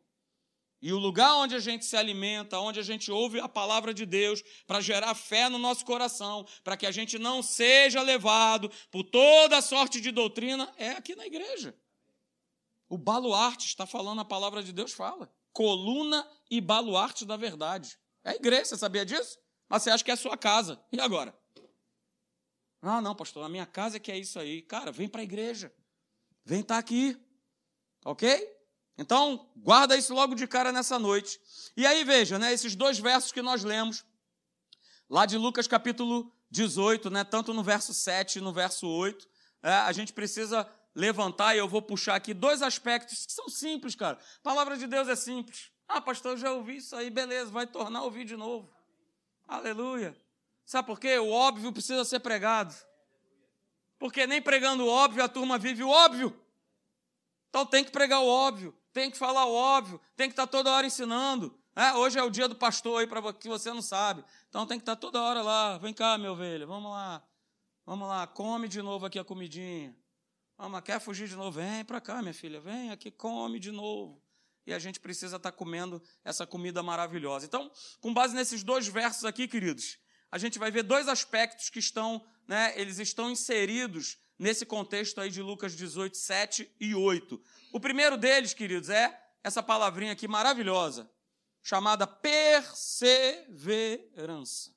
E 0.81 0.93
o 0.93 0.97
lugar 0.97 1.35
onde 1.35 1.55
a 1.55 1.59
gente 1.59 1.83
se 1.83 1.97
alimenta, 1.97 2.59
onde 2.59 2.79
a 2.79 2.83
gente 2.83 3.11
ouve 3.11 3.39
a 3.39 3.49
palavra 3.49 3.93
de 3.93 4.05
Deus, 4.05 4.41
para 4.65 4.79
gerar 4.79 5.13
fé 5.13 5.49
no 5.49 5.57
nosso 5.57 5.83
coração, 5.85 6.45
para 6.63 6.77
que 6.77 6.85
a 6.85 6.91
gente 6.91 7.19
não 7.19 7.43
seja 7.43 8.01
levado 8.01 8.71
por 8.89 9.03
toda 9.03 9.61
sorte 9.61 9.99
de 9.99 10.11
doutrina, 10.11 10.71
é 10.77 10.91
aqui 10.91 11.15
na 11.15 11.25
igreja. 11.25 11.75
O 12.87 12.97
baluarte 12.97 13.67
está 13.67 13.85
falando, 13.85 14.21
a 14.21 14.25
palavra 14.25 14.63
de 14.63 14.71
Deus 14.71 14.93
fala. 14.93 15.29
Coluna 15.51 16.25
e 16.49 16.61
baluarte 16.61 17.25
da 17.25 17.35
verdade. 17.35 17.99
É 18.23 18.31
a 18.31 18.35
igreja, 18.35 18.65
você 18.65 18.77
sabia 18.77 19.05
disso? 19.05 19.37
Mas 19.67 19.83
você 19.83 19.91
acha 19.91 20.03
que 20.03 20.11
é 20.11 20.13
a 20.13 20.17
sua 20.17 20.37
casa. 20.37 20.81
E 20.91 20.99
agora? 20.99 21.37
Ah, 22.81 23.01
não, 23.01 23.15
pastor, 23.15 23.43
a 23.45 23.49
minha 23.49 23.65
casa 23.65 23.97
é 23.97 23.99
que 23.99 24.11
é 24.11 24.17
isso 24.17 24.39
aí. 24.39 24.61
Cara, 24.61 24.91
vem 24.91 25.07
para 25.07 25.21
a 25.21 25.23
igreja. 25.23 25.73
Vem 26.45 26.61
estar 26.61 26.75
tá 26.75 26.79
aqui. 26.79 27.17
Ok? 28.05 28.57
Então, 28.97 29.49
guarda 29.55 29.95
isso 29.95 30.13
logo 30.13 30.35
de 30.35 30.47
cara 30.47 30.71
nessa 30.71 30.97
noite. 30.97 31.39
E 31.75 31.85
aí, 31.85 32.03
veja, 32.03 32.37
né, 32.37 32.53
esses 32.53 32.75
dois 32.75 32.99
versos 32.99 33.31
que 33.31 33.41
nós 33.41 33.63
lemos, 33.63 34.05
lá 35.09 35.25
de 35.25 35.37
Lucas 35.37 35.67
capítulo 35.67 36.33
18, 36.51 37.09
né, 37.09 37.23
tanto 37.23 37.53
no 37.53 37.63
verso 37.63 37.93
7 37.93 38.39
e 38.39 38.41
no 38.41 38.51
verso 38.51 38.87
8, 38.87 39.27
é, 39.63 39.71
a 39.71 39.91
gente 39.91 40.11
precisa 40.11 40.69
levantar, 40.95 41.55
e 41.55 41.59
eu 41.59 41.67
vou 41.67 41.81
puxar 41.81 42.15
aqui 42.15 42.33
dois 42.33 42.61
aspectos 42.61 43.25
que 43.25 43.31
são 43.31 43.47
simples, 43.47 43.95
cara. 43.95 44.17
A 44.17 44.41
palavra 44.41 44.77
de 44.77 44.87
Deus 44.87 45.07
é 45.07 45.15
simples. 45.15 45.71
Ah, 45.87 46.01
pastor, 46.01 46.33
eu 46.33 46.37
já 46.37 46.51
ouvi 46.51 46.77
isso 46.77 46.95
aí, 46.95 47.09
beleza, 47.09 47.51
vai 47.51 47.67
tornar 47.67 47.99
a 47.99 48.03
ouvir 48.03 48.25
de 48.25 48.35
novo. 48.35 48.69
Aleluia. 49.47 50.15
Sabe 50.69 50.85
por 50.85 50.99
quê? 50.99 51.17
O 51.17 51.31
óbvio 51.31 51.73
precisa 51.73 52.05
ser 52.05 52.19
pregado. 52.19 52.75
Porque 53.97 54.27
nem 54.27 54.41
pregando 54.41 54.85
o 54.85 54.87
óbvio 54.87 55.23
a 55.23 55.27
turma 55.27 55.57
vive 55.57 55.83
o 55.83 55.89
óbvio. 55.89 56.39
Então 57.49 57.65
tem 57.65 57.83
que 57.83 57.91
pregar 57.91 58.21
o 58.21 58.27
óbvio 58.27 58.79
tem 58.91 59.09
que 59.09 59.17
falar 59.17 59.45
o 59.45 59.53
óbvio, 59.53 60.01
tem 60.15 60.27
que 60.27 60.33
estar 60.33 60.47
toda 60.47 60.71
hora 60.71 60.85
ensinando. 60.85 61.57
É, 61.75 61.93
hoje 61.93 62.19
é 62.19 62.23
o 62.23 62.29
dia 62.29 62.47
do 62.47 62.55
pastor 62.55 62.99
aí, 62.99 63.07
para 63.07 63.31
que 63.33 63.47
você 63.47 63.71
não 63.71 63.81
sabe. 63.81 64.23
Então 64.49 64.65
tem 64.65 64.77
que 64.77 64.81
estar 64.81 64.95
toda 64.95 65.21
hora 65.21 65.41
lá. 65.41 65.77
Vem 65.77 65.93
cá, 65.93 66.17
minha 66.17 66.31
ovelha, 66.31 66.65
vamos 66.65 66.91
lá. 66.91 67.23
Vamos 67.85 68.07
lá, 68.07 68.27
come 68.27 68.67
de 68.67 68.81
novo 68.81 69.05
aqui 69.05 69.17
a 69.17 69.23
comidinha. 69.23 69.95
Vamos, 70.57 70.81
quer 70.81 70.99
fugir 70.99 71.27
de 71.27 71.35
novo? 71.35 71.51
Vem 71.51 71.85
para 71.85 72.01
cá, 72.01 72.21
minha 72.21 72.33
filha, 72.33 72.59
vem 72.59 72.91
aqui, 72.91 73.09
come 73.09 73.59
de 73.59 73.71
novo. 73.71 74.21
E 74.67 74.73
a 74.73 74.79
gente 74.79 74.99
precisa 74.99 75.37
estar 75.37 75.51
comendo 75.51 76.01
essa 76.23 76.45
comida 76.45 76.83
maravilhosa. 76.83 77.45
Então, 77.45 77.71
com 78.01 78.13
base 78.13 78.35
nesses 78.35 78.63
dois 78.63 78.87
versos 78.87 79.23
aqui, 79.25 79.47
queridos, 79.47 79.97
a 80.31 80.37
gente 80.37 80.59
vai 80.59 80.69
ver 80.71 80.83
dois 80.83 81.07
aspectos 81.07 81.69
que 81.69 81.79
estão, 81.79 82.23
né, 82.47 82.79
eles 82.79 82.99
estão 82.99 83.31
inseridos 83.31 84.17
nesse 84.37 84.65
contexto 84.65 85.19
aí 85.19 85.29
de 85.29 85.41
Lucas 85.41 85.75
18, 85.75 86.15
7 86.15 86.71
e 86.79 86.95
8. 86.95 87.41
O 87.73 87.79
primeiro 87.79 88.15
deles, 88.17 88.53
queridos, 88.53 88.89
é 88.89 89.19
essa 89.43 89.63
palavrinha 89.63 90.13
aqui 90.13 90.27
maravilhosa, 90.27 91.11
chamada 91.61 92.07
perseverança. 92.07 94.73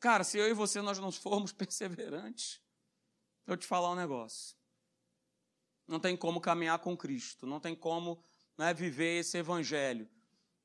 Cara, 0.00 0.24
se 0.24 0.38
eu 0.38 0.48
e 0.48 0.52
você 0.52 0.80
nós 0.80 0.98
não 0.98 1.12
formos 1.12 1.52
perseverantes, 1.52 2.60
eu 3.46 3.56
te 3.56 3.66
falar 3.66 3.92
um 3.92 3.96
negócio. 3.96 4.56
Não 5.86 6.00
tem 6.00 6.16
como 6.16 6.40
caminhar 6.40 6.78
com 6.80 6.96
Cristo, 6.96 7.46
não 7.46 7.60
tem 7.60 7.74
como 7.74 8.22
né, 8.56 8.72
viver 8.74 9.20
esse 9.20 9.38
evangelho, 9.38 10.08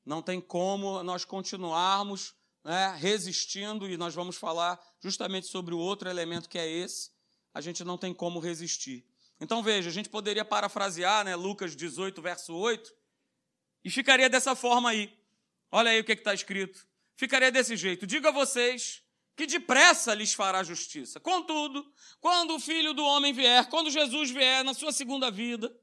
não 0.04 0.20
tem 0.20 0.40
como 0.40 1.02
nós 1.02 1.24
continuarmos 1.24 2.34
né, 2.64 2.96
resistindo, 2.98 3.88
e 3.88 3.96
nós 3.96 4.14
vamos 4.14 4.36
falar 4.36 4.80
justamente 5.00 5.46
sobre 5.46 5.74
o 5.74 5.78
outro 5.78 6.08
elemento 6.08 6.48
que 6.48 6.58
é 6.58 6.66
esse, 6.66 7.10
a 7.52 7.60
gente 7.60 7.84
não 7.84 7.98
tem 7.98 8.14
como 8.14 8.40
resistir. 8.40 9.06
Então 9.38 9.62
veja, 9.62 9.90
a 9.90 9.92
gente 9.92 10.08
poderia 10.08 10.44
parafrasear 10.44 11.24
né, 11.24 11.36
Lucas 11.36 11.76
18, 11.76 12.22
verso 12.22 12.54
8, 12.54 12.92
e 13.84 13.90
ficaria 13.90 14.30
dessa 14.30 14.56
forma 14.56 14.90
aí. 14.90 15.12
Olha 15.70 15.90
aí 15.90 16.00
o 16.00 16.04
que 16.04 16.12
está 16.12 16.32
escrito. 16.32 16.86
Ficaria 17.16 17.52
desse 17.52 17.76
jeito. 17.76 18.06
Diga 18.06 18.30
a 18.30 18.32
vocês 18.32 19.02
que 19.36 19.46
depressa 19.46 20.14
lhes 20.14 20.32
fará 20.32 20.62
justiça. 20.62 21.20
Contudo, 21.20 21.84
quando 22.20 22.54
o 22.54 22.60
filho 22.60 22.94
do 22.94 23.04
homem 23.04 23.32
vier, 23.32 23.68
quando 23.68 23.90
Jesus 23.90 24.30
vier 24.30 24.64
na 24.64 24.72
sua 24.72 24.92
segunda 24.92 25.30
vida, 25.30 25.74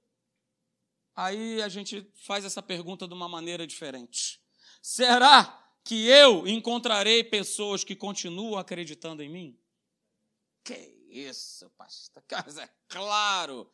aí 1.15 1.61
a 1.61 1.69
gente 1.69 2.09
faz 2.25 2.45
essa 2.45 2.61
pergunta 2.61 3.07
de 3.07 3.13
uma 3.13 3.29
maneira 3.29 3.67
diferente. 3.67 4.41
Será 4.81 5.60
que 5.83 6.07
eu 6.07 6.47
encontrarei 6.47 7.23
pessoas 7.23 7.83
que 7.83 7.95
continuam 7.95 8.57
acreditando 8.57 9.23
em 9.23 9.29
mim? 9.29 9.59
Que 10.63 10.73
isso, 11.09 11.69
pastor. 11.71 12.23
Mas 12.45 12.57
é 12.57 12.69
claro. 12.87 13.69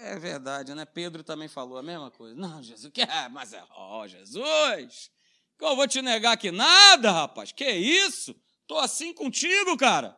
É 0.00 0.18
verdade, 0.18 0.74
né? 0.74 0.84
Pedro 0.84 1.24
também 1.24 1.48
falou 1.48 1.78
a 1.78 1.82
mesma 1.82 2.10
coisa. 2.10 2.34
Não, 2.34 2.62
Jesus, 2.62 2.92
que 2.92 3.02
é? 3.02 3.28
Mas 3.28 3.52
é, 3.52 3.64
ó, 3.70 4.02
oh, 4.02 4.08
Jesus, 4.08 5.10
que 5.58 5.64
eu 5.64 5.74
vou 5.74 5.88
te 5.88 6.00
negar 6.00 6.32
aqui 6.32 6.52
nada, 6.52 7.10
rapaz. 7.10 7.50
Que 7.50 7.68
isso? 7.68 8.34
Tô 8.66 8.78
assim 8.78 9.12
contigo, 9.12 9.76
cara. 9.76 10.16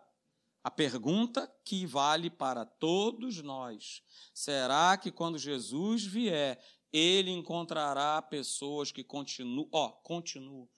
A 0.63 0.71
pergunta 0.71 1.51
que 1.65 1.87
vale 1.87 2.29
para 2.29 2.67
todos 2.67 3.41
nós: 3.41 4.03
será 4.35 4.99
que 4.99 5.11
quando 5.11 5.39
Jesus 5.39 6.05
vier, 6.05 6.63
ele 6.93 7.31
encontrará 7.31 8.21
pessoas 8.21 8.93
que 8.93 9.03
continuam, 9.03 9.69
ó, 9.73 9.89
continuam, 9.89 10.69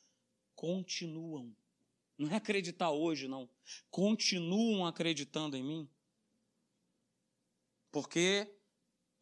continuam 0.62 1.52
Não 2.16 2.30
é 2.30 2.36
acreditar 2.36 2.90
hoje, 2.90 3.26
não. 3.26 3.50
Continuam 3.90 4.86
acreditando 4.86 5.56
em 5.56 5.62
mim. 5.62 5.90
Porque 7.90 8.48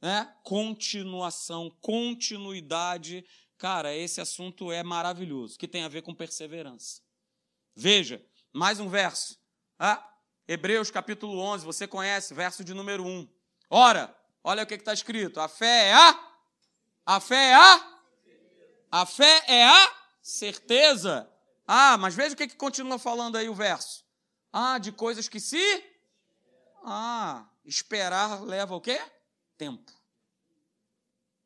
né, 0.03 0.37
continuação, 0.43 1.71
continuidade, 1.81 3.25
cara, 3.57 3.95
esse 3.95 4.21
assunto 4.21 4.71
é 4.71 4.83
maravilhoso, 4.83 5.59
que 5.59 5.67
tem 5.67 5.83
a 5.83 5.89
ver 5.89 6.03
com 6.03 6.15
perseverança. 6.15 7.01
Veja, 7.75 8.23
mais 8.53 8.79
um 8.79 8.89
verso. 8.91 9.41
Ah, 9.79 10.15
Hebreus 10.47 10.91
capítulo 10.91 11.39
11, 11.39 11.65
você 11.65 11.87
conhece, 11.87 12.35
verso 12.35 12.63
de 12.63 12.75
número 12.75 13.07
1. 13.07 13.27
Ora, 13.71 14.15
olha 14.45 14.63
o 14.63 14.67
que 14.67 14.75
está 14.75 14.93
escrito: 14.93 15.41
a 15.41 15.49
fé 15.49 15.89
é 15.89 15.95
a. 15.95 16.35
A 17.07 17.19
fé 17.19 17.51
é 17.51 17.55
a. 17.55 18.01
A 18.93 19.07
fé 19.07 19.45
é 19.47 19.65
a 19.65 20.00
certeza. 20.23 21.31
Ah, 21.67 21.97
mas 21.97 22.15
veja 22.15 22.35
o 22.35 22.37
que, 22.37 22.49
que 22.49 22.57
continua 22.57 22.99
falando 22.99 23.37
aí 23.37 23.49
o 23.49 23.55
verso. 23.55 24.05
Ah, 24.53 24.79
de 24.79 24.93
coisas 24.93 25.29
que 25.29 25.41
se. 25.41 25.85
Ah, 26.85 27.47
esperar 27.65 28.43
leva 28.43 28.75
o 28.75 28.81
quê? 28.81 29.01
Tempo. 29.57 29.93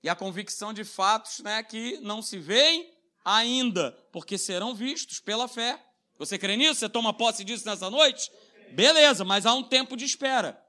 E 0.03 0.09
a 0.09 0.15
convicção 0.15 0.73
de 0.73 0.85
fatos 0.85 1.41
né, 1.41 1.63
que 1.63 1.99
não 2.01 2.23
se 2.23 2.39
veem 2.39 2.93
ainda, 3.25 3.93
porque 4.13 4.37
serão 4.37 4.75
vistos 4.75 5.19
pela 5.19 5.49
fé. 5.49 5.83
Você 6.19 6.39
crê 6.39 6.57
nisso? 6.57 6.81
Você 6.81 6.89
toma 6.89 7.13
posse 7.13 7.43
disso 7.43 7.67
nessa 7.67 7.91
noite? 7.91 8.31
Beleza, 8.73 9.25
mas 9.25 9.47
há 9.47 9.55
um 9.55 9.63
tempo 9.63 9.97
de 9.97 10.05
espera. 10.05 10.63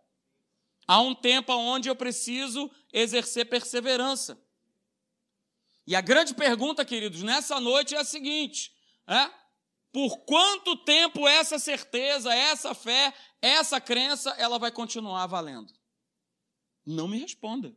Há 0.88 1.02
um 1.02 1.16
tempo 1.16 1.54
onde 1.54 1.90
eu 1.90 1.96
preciso 1.96 2.70
exercer 2.94 3.46
perseverança. 3.48 4.40
E 5.88 5.96
a 5.96 6.02
grande 6.02 6.34
pergunta, 6.34 6.84
queridos, 6.84 7.22
nessa 7.22 7.60
noite 7.60 7.96
é 7.96 8.00
a 8.00 8.04
seguinte: 8.04 8.76
é, 9.08 9.30
por 9.92 10.26
quanto 10.26 10.76
tempo 10.84 11.28
essa 11.28 11.60
certeza, 11.60 12.34
essa 12.34 12.74
fé, 12.74 13.14
essa 13.42 13.80
crença, 13.80 14.32
ela 14.32 14.58
vai 14.58 14.72
continuar 14.72 15.26
valendo? 15.28 15.74
Não 16.86 17.08
me 17.08 17.20
responda. 17.20 17.76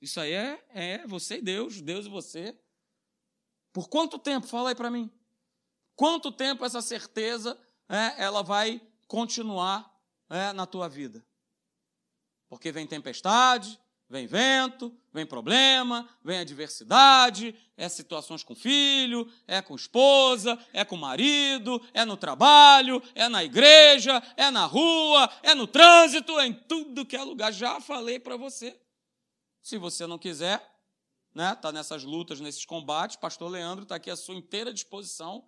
Isso 0.00 0.20
aí 0.20 0.32
é, 0.32 0.64
é 0.68 1.06
você 1.06 1.38
e 1.38 1.42
Deus, 1.42 1.80
Deus 1.80 2.06
e 2.06 2.10
você. 2.10 2.58
Por 3.72 3.88
quanto 3.88 4.18
tempo? 4.18 4.46
Fala 4.46 4.68
aí 4.68 4.74
para 4.74 4.90
mim. 4.90 5.10
Quanto 5.96 6.30
tempo 6.30 6.64
essa 6.64 6.82
certeza 6.82 7.58
é, 7.88 8.22
ela 8.22 8.42
vai 8.42 8.80
continuar 9.06 9.92
é, 10.28 10.52
na 10.52 10.66
tua 10.66 10.88
vida? 10.88 11.24
Porque 12.48 12.70
vem 12.70 12.86
tempestade, 12.86 13.80
Vem 14.14 14.28
vento, 14.28 14.96
vem 15.12 15.26
problema, 15.26 16.08
vem 16.22 16.38
adversidade, 16.38 17.52
é 17.76 17.88
situações 17.88 18.44
com 18.44 18.54
filho, 18.54 19.28
é 19.44 19.60
com 19.60 19.74
esposa, 19.74 20.56
é 20.72 20.84
com 20.84 20.96
marido, 20.96 21.84
é 21.92 22.04
no 22.04 22.16
trabalho, 22.16 23.02
é 23.12 23.28
na 23.28 23.42
igreja, 23.42 24.22
é 24.36 24.52
na 24.52 24.66
rua, 24.66 25.28
é 25.42 25.52
no 25.52 25.66
trânsito, 25.66 26.38
é 26.38 26.46
em 26.46 26.52
tudo 26.52 27.04
que 27.04 27.16
é 27.16 27.24
lugar. 27.24 27.52
Já 27.52 27.80
falei 27.80 28.20
para 28.20 28.36
você. 28.36 28.80
Se 29.60 29.76
você 29.78 30.06
não 30.06 30.16
quiser, 30.16 30.64
né, 31.34 31.52
tá 31.56 31.72
nessas 31.72 32.04
lutas, 32.04 32.38
nesses 32.38 32.64
combates, 32.64 33.16
pastor 33.16 33.50
Leandro 33.50 33.82
está 33.82 33.96
aqui 33.96 34.12
à 34.12 34.14
sua 34.14 34.36
inteira 34.36 34.72
disposição. 34.72 35.44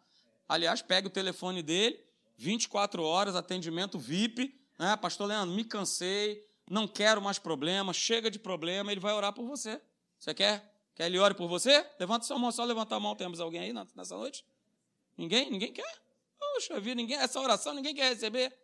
Aliás, 0.49 0.83
pegue 0.83 1.07
o 1.07 1.11
telefone 1.11 1.63
dele, 1.63 2.05
24 2.37 3.01
horas, 3.01 3.37
atendimento 3.37 3.97
VIP, 3.97 4.61
né? 4.77 4.97
Pastor 4.97 5.29
Leandro, 5.29 5.55
me 5.55 5.63
cansei, 5.63 6.45
não 6.69 6.89
quero 6.89 7.23
mais 7.23 7.39
problema, 7.39 7.93
chega 7.93 8.31
de 8.31 8.39
problema, 8.39 8.91
ele 8.91 9.01
vai 9.01 9.13
orar 9.13 9.33
por 9.33 9.47
você. 9.47 9.81
Você 10.19 10.35
quer? 10.35 10.73
Quer 10.95 11.07
ele 11.07 11.19
ore 11.19 11.35
por 11.35 11.49
você? 11.49 11.87
Levanta 11.99 12.25
sua 12.25 12.39
mão, 12.39 12.51
só 12.51 12.65
levantar 12.65 12.97
a 12.97 13.01
mão. 13.01 13.15
Temos 13.15 13.39
alguém 13.39 13.61
aí 13.61 13.73
nessa 13.95 14.17
noite? 14.17 14.45
Ninguém? 15.17 15.51
Ninguém 15.51 15.73
quer? 15.73 16.03
Poxa 16.39 16.81
vida, 16.81 16.95
ninguém, 16.95 17.19
essa 17.19 17.39
oração 17.41 17.75
ninguém 17.75 17.95
quer 17.95 18.09
receber. 18.09 18.57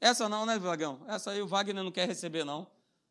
Essa 0.00 0.28
não, 0.28 0.46
né, 0.46 0.58
Vagão? 0.58 1.04
Essa 1.06 1.32
aí 1.32 1.42
o 1.42 1.46
Wagner 1.46 1.82
não 1.82 1.90
quer 1.90 2.06
receber, 2.06 2.44
não. 2.44 2.70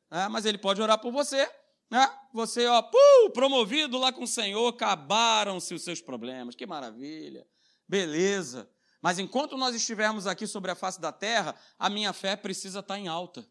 É, 0.09 0.27
mas 0.27 0.45
ele 0.45 0.57
pode 0.57 0.81
orar 0.81 0.97
por 0.99 1.11
você. 1.11 1.49
Né? 1.89 2.09
Você, 2.33 2.65
ó, 2.65 2.81
puh, 2.81 3.29
promovido 3.31 3.97
lá 3.97 4.11
com 4.11 4.23
o 4.23 4.27
Senhor, 4.27 4.67
acabaram-se 4.67 5.73
os 5.73 5.83
seus 5.83 6.01
problemas. 6.01 6.55
Que 6.55 6.65
maravilha. 6.65 7.45
Beleza. 7.87 8.69
Mas 9.01 9.19
enquanto 9.19 9.57
nós 9.57 9.75
estivermos 9.75 10.27
aqui 10.27 10.47
sobre 10.47 10.71
a 10.71 10.75
face 10.75 10.99
da 10.99 11.11
terra, 11.11 11.55
a 11.77 11.89
minha 11.89 12.11
fé 12.11 12.35
precisa 12.35 12.79
estar 12.79 12.97
em 12.97 13.07
alta. 13.07 13.47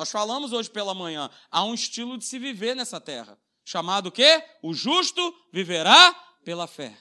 Nós 0.00 0.10
falamos 0.10 0.54
hoje 0.54 0.70
pela 0.70 0.94
manhã, 0.94 1.28
há 1.50 1.62
um 1.62 1.74
estilo 1.74 2.16
de 2.16 2.24
se 2.24 2.38
viver 2.38 2.74
nessa 2.74 2.98
terra, 2.98 3.38
chamado 3.62 4.06
o 4.06 4.10
quê? 4.10 4.42
O 4.62 4.72
justo 4.72 5.20
viverá 5.52 6.14
pela 6.42 6.66
fé. 6.66 6.96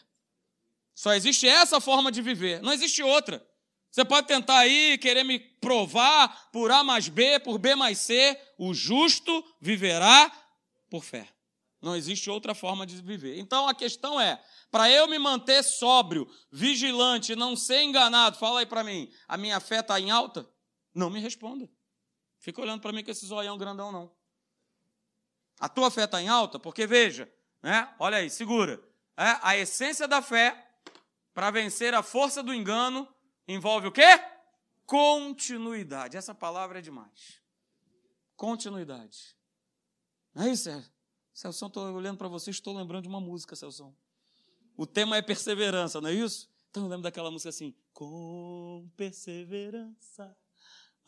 Só 0.94 1.14
existe 1.14 1.48
essa 1.48 1.80
forma 1.80 2.12
de 2.12 2.22
viver, 2.22 2.62
não 2.62 2.74
existe 2.74 3.02
outra. 3.02 3.42
Você 3.90 4.04
pode 4.04 4.28
tentar 4.28 4.58
aí 4.58 4.98
querer 4.98 5.24
me 5.24 5.40
provar 5.40 6.50
por 6.52 6.72
A 6.72 6.84
mais 6.84 7.08
B, 7.08 7.40
por 7.40 7.58
B 7.58 7.74
mais 7.74 8.00
C, 8.00 8.38
o 8.58 8.74
justo 8.74 9.46
viverá 9.62 10.30
por 10.90 11.02
fé. 11.02 11.26
Não 11.82 11.96
existe 11.96 12.30
outra 12.30 12.54
forma 12.54 12.86
de 12.86 13.02
viver. 13.02 13.40
Então 13.40 13.66
a 13.66 13.74
questão 13.74 14.20
é, 14.20 14.44
para 14.70 14.92
eu 14.92 15.08
me 15.08 15.18
manter 15.18 15.64
sóbrio, 15.64 16.30
vigilante, 16.52 17.34
não 17.34 17.56
ser 17.56 17.82
enganado, 17.82 18.38
fala 18.38 18.60
aí 18.60 18.66
para 18.66 18.84
mim, 18.84 19.10
a 19.26 19.38
minha 19.38 19.62
fé 19.62 19.80
está 19.80 19.98
em 19.98 20.12
alta? 20.12 20.46
Não 20.94 21.10
me 21.10 21.22
responda. 21.22 21.70
Fica 22.50 22.64
olhando 22.64 22.82
para 22.82 22.92
mim 22.92 23.04
com 23.04 23.12
esse 23.12 23.28
zoião 23.28 23.60
grandão, 23.60 23.92
não. 23.92 24.12
A 25.60 25.70
tua 25.70 25.92
fé 25.92 26.06
está 26.06 26.20
em 26.20 26.30
alta? 26.30 26.58
Porque 26.58 26.88
veja, 26.88 27.32
né? 27.62 27.94
olha 28.00 28.18
aí, 28.18 28.28
segura. 28.28 28.82
É, 29.16 29.38
a 29.44 29.56
essência 29.56 30.08
da 30.08 30.20
fé, 30.20 30.68
para 31.32 31.52
vencer 31.52 31.94
a 31.94 32.02
força 32.02 32.42
do 32.42 32.52
engano, 32.52 33.08
envolve 33.48 33.90
o 33.90 33.92
quê? 33.92 34.20
Continuidade. 34.84 36.18
Essa 36.18 36.34
palavra 36.34 36.80
é 36.80 36.82
demais. 36.82 37.40
Continuidade. 38.36 39.38
Não 40.34 40.46
é 40.46 40.50
isso, 40.50 40.72
Celso? 41.32 41.68
Estou 41.68 41.94
olhando 41.94 42.18
para 42.18 42.28
você, 42.28 42.50
estou 42.50 42.76
lembrando 42.76 43.04
de 43.04 43.10
uma 43.10 43.22
música, 43.22 43.56
Celso. 43.56 43.96
O 44.76 44.88
tema 44.88 45.18
é 45.18 45.22
perseverança, 45.22 46.02
não 46.02 46.10
é 46.10 46.14
isso? 46.14 46.50
Então 46.72 46.82
eu 46.82 46.90
lembro 46.90 47.04
daquela 47.04 47.30
música 47.30 47.50
assim: 47.50 47.76
Com 47.94 48.90
perseverança 48.98 50.36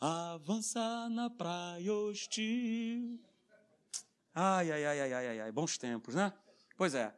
avançar 0.02 1.08
na 1.08 1.30
praia 1.30 1.94
hostil. 1.94 3.20
Ai, 4.34 4.72
ai, 4.72 4.84
ai, 4.84 5.00
ai, 5.00 5.14
ai, 5.14 5.40
ai, 5.42 5.52
bons 5.52 5.78
tempos, 5.78 6.16
né? 6.16 6.32
Pois 6.76 6.94
é. 6.94 7.14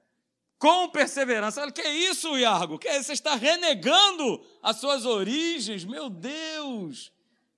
Com 0.58 0.90
perseverança. 0.90 1.62
Olha, 1.62 1.72
que 1.72 1.82
isso, 1.82 2.36
Iargo? 2.36 2.78
Que 2.78 2.88
é, 2.88 3.02
você 3.02 3.14
está 3.14 3.36
renegando 3.36 4.44
as 4.62 4.76
suas 4.76 5.06
origens? 5.06 5.84
Meu 5.84 6.10
Deus! 6.10 7.10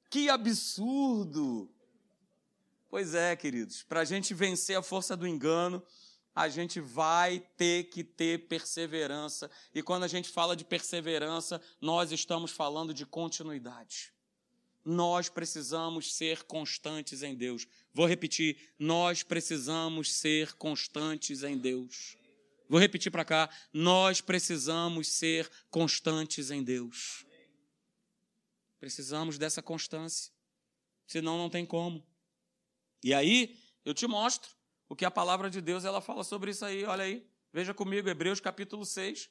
Que 0.08 0.28
absurdo! 0.28 1.68
Pois 2.88 3.14
é, 3.14 3.34
queridos, 3.34 3.82
para 3.82 4.00
a 4.00 4.04
gente 4.04 4.32
vencer 4.32 4.78
a 4.78 4.82
força 4.82 5.16
do 5.16 5.26
engano, 5.26 5.82
a 6.34 6.48
gente 6.48 6.80
vai 6.80 7.40
ter 7.56 7.84
que 7.84 8.04
ter 8.04 8.46
perseverança. 8.46 9.50
E 9.74 9.82
quando 9.82 10.04
a 10.04 10.08
gente 10.08 10.28
fala 10.28 10.54
de 10.54 10.64
perseverança, 10.64 11.60
nós 11.80 12.12
estamos 12.12 12.52
falando 12.52 12.94
de 12.94 13.04
continuidade 13.04 14.15
nós 14.87 15.29
precisamos 15.29 16.14
ser 16.14 16.44
constantes 16.44 17.25
em 17.25 17.35
Deus. 17.35 17.66
Vou 17.92 18.07
repetir, 18.07 18.57
nós 18.79 19.25
precisamos 19.25 20.14
ser 20.14 20.53
constantes 20.55 21.42
em 21.42 21.59
Deus. 21.59 22.16
Vou 22.68 22.79
repetir 22.79 23.11
para 23.11 23.25
cá, 23.25 23.51
nós 23.72 24.20
precisamos 24.20 25.09
ser 25.09 25.51
constantes 25.70 26.53
em 26.53 26.62
Deus. 26.62 27.27
Precisamos 28.79 29.38
dessa 29.38 29.61
constância, 29.61 30.33
senão 31.05 31.37
não 31.37 31.51
tem 31.51 31.66
como. 31.66 32.07
E 33.03 33.12
aí, 33.12 33.59
eu 33.85 33.92
te 33.92 34.07
mostro 34.07 34.51
o 34.88 34.94
que 34.94 35.05
a 35.05 35.11
palavra 35.11 35.51
de 35.51 35.61
Deus 35.61 35.85
ela 35.85 36.01
fala 36.01 36.22
sobre 36.22 36.53
isso 36.53 36.64
aí. 36.64 36.85
Olha 36.85 37.05
aí, 37.05 37.27
veja 37.53 37.75
comigo, 37.75 38.09
Hebreus 38.09 38.38
capítulo 38.38 38.85
6, 38.85 39.29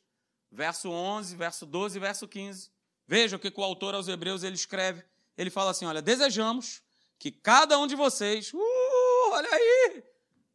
verso 0.51 0.89
11, 0.89 1.35
verso 1.37 1.65
12 1.65 1.97
e 1.97 1.99
verso 2.01 2.27
15. 2.27 2.71
Veja 3.07 3.37
o 3.37 3.39
que 3.39 3.53
o 3.55 3.63
autor 3.63 3.93
aos 3.93 4.09
Hebreus 4.09 4.43
ele 4.43 4.55
escreve 4.55 5.03
ele 5.37 5.49
fala 5.49 5.71
assim: 5.71 5.85
olha, 5.85 6.01
desejamos 6.01 6.81
que 7.17 7.31
cada 7.31 7.77
um 7.79 7.87
de 7.87 7.95
vocês, 7.95 8.53
uh, 8.53 9.29
olha 9.31 9.49
aí, 9.51 10.03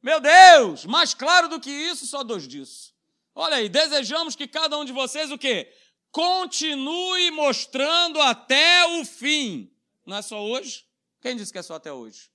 meu 0.03 0.21
Deus, 0.21 0.85
mais 0.85 1.15
claro 1.15 1.49
do 1.49 1.61
que 1.61 1.71
isso, 1.71 2.07
só 2.07 2.23
dois 2.23 2.47
disso. 2.47 2.95
Olha 3.35 3.57
aí, 3.57 3.69
desejamos 3.69 4.35
que 4.35 4.49
cada 4.49 4.77
um 4.79 4.85
de 4.85 4.93
vocês 4.93 5.31
o 5.31 5.39
quê? 5.39 5.73
Continue 6.11 7.31
mostrando 7.31 8.21
até 8.21 8.85
o 8.99 9.05
fim. 9.05 9.73
Não 10.05 10.17
é 10.17 10.23
só 10.23 10.43
hoje? 10.43 10.87
Quem 11.21 11.37
disse 11.37 11.53
que 11.53 11.59
é 11.59 11.63
só 11.63 11.75
até 11.75 11.93
hoje? 11.93 12.31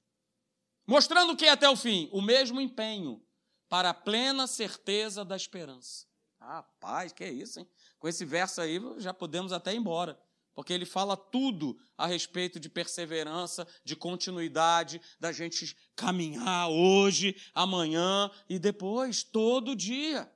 Mostrando 0.87 1.33
o 1.33 1.35
que 1.35 1.47
até 1.47 1.67
o 1.67 1.75
fim? 1.75 2.07
O 2.11 2.21
mesmo 2.21 2.61
empenho 2.61 3.21
para 3.67 3.89
a 3.89 3.93
plena 3.93 4.47
certeza 4.47 5.25
da 5.25 5.35
esperança. 5.35 6.05
Ah, 6.39 6.63
paz, 6.79 7.11
que 7.11 7.23
é 7.23 7.31
isso, 7.31 7.59
hein? 7.59 7.67
Com 7.99 8.07
esse 8.07 8.23
verso 8.23 8.61
aí 8.61 8.79
já 8.97 9.13
podemos 9.13 9.51
até 9.51 9.73
ir 9.73 9.77
embora 9.77 10.17
porque 10.55 10.71
ele 10.71 10.85
fala 10.85 11.17
tudo 11.17 11.77
a 11.97 12.07
respeito 12.07 12.59
de 12.59 12.69
perseverança, 12.69 13.67
de 13.83 13.95
continuidade, 13.95 15.01
da 15.19 15.33
gente 15.33 15.75
caminhar 15.95 16.69
hoje, 16.69 17.35
amanhã 17.53 18.31
e 18.49 18.57
depois, 18.57 19.21
todo 19.21 19.75
dia. 19.75 20.31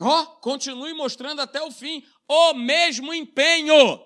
Ó, 0.00 0.22
oh, 0.22 0.26
continue 0.40 0.92
mostrando 0.92 1.40
até 1.40 1.62
o 1.62 1.70
fim. 1.70 2.04
o 2.28 2.52
mesmo 2.54 3.14
empenho. 3.14 4.04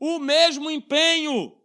O 0.00 0.18
mesmo 0.18 0.70
empenho 0.70 1.60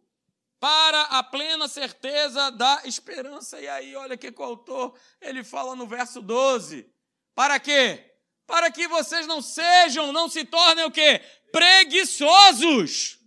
para 0.59 1.01
a 1.03 1.23
plena 1.23 1.67
certeza 1.69 2.51
da 2.51 2.81
esperança. 2.83 3.59
E 3.61 3.67
aí, 3.69 3.95
olha 3.95 4.15
o 4.15 4.17
que 4.17 4.29
o 4.29 4.43
autor 4.43 4.99
ele 5.21 5.45
fala 5.45 5.77
no 5.77 5.87
verso 5.87 6.21
12. 6.21 6.91
Para 7.33 7.57
quê? 7.57 8.18
Para 8.49 8.71
que 8.71 8.88
vocês 8.88 9.27
não 9.27 9.43
sejam, 9.43 10.12
não 10.12 10.27
se 10.27 10.43
tornem 10.43 10.83
o 10.83 10.91
quê? 10.91 11.19
Preguiçosos. 11.51 13.19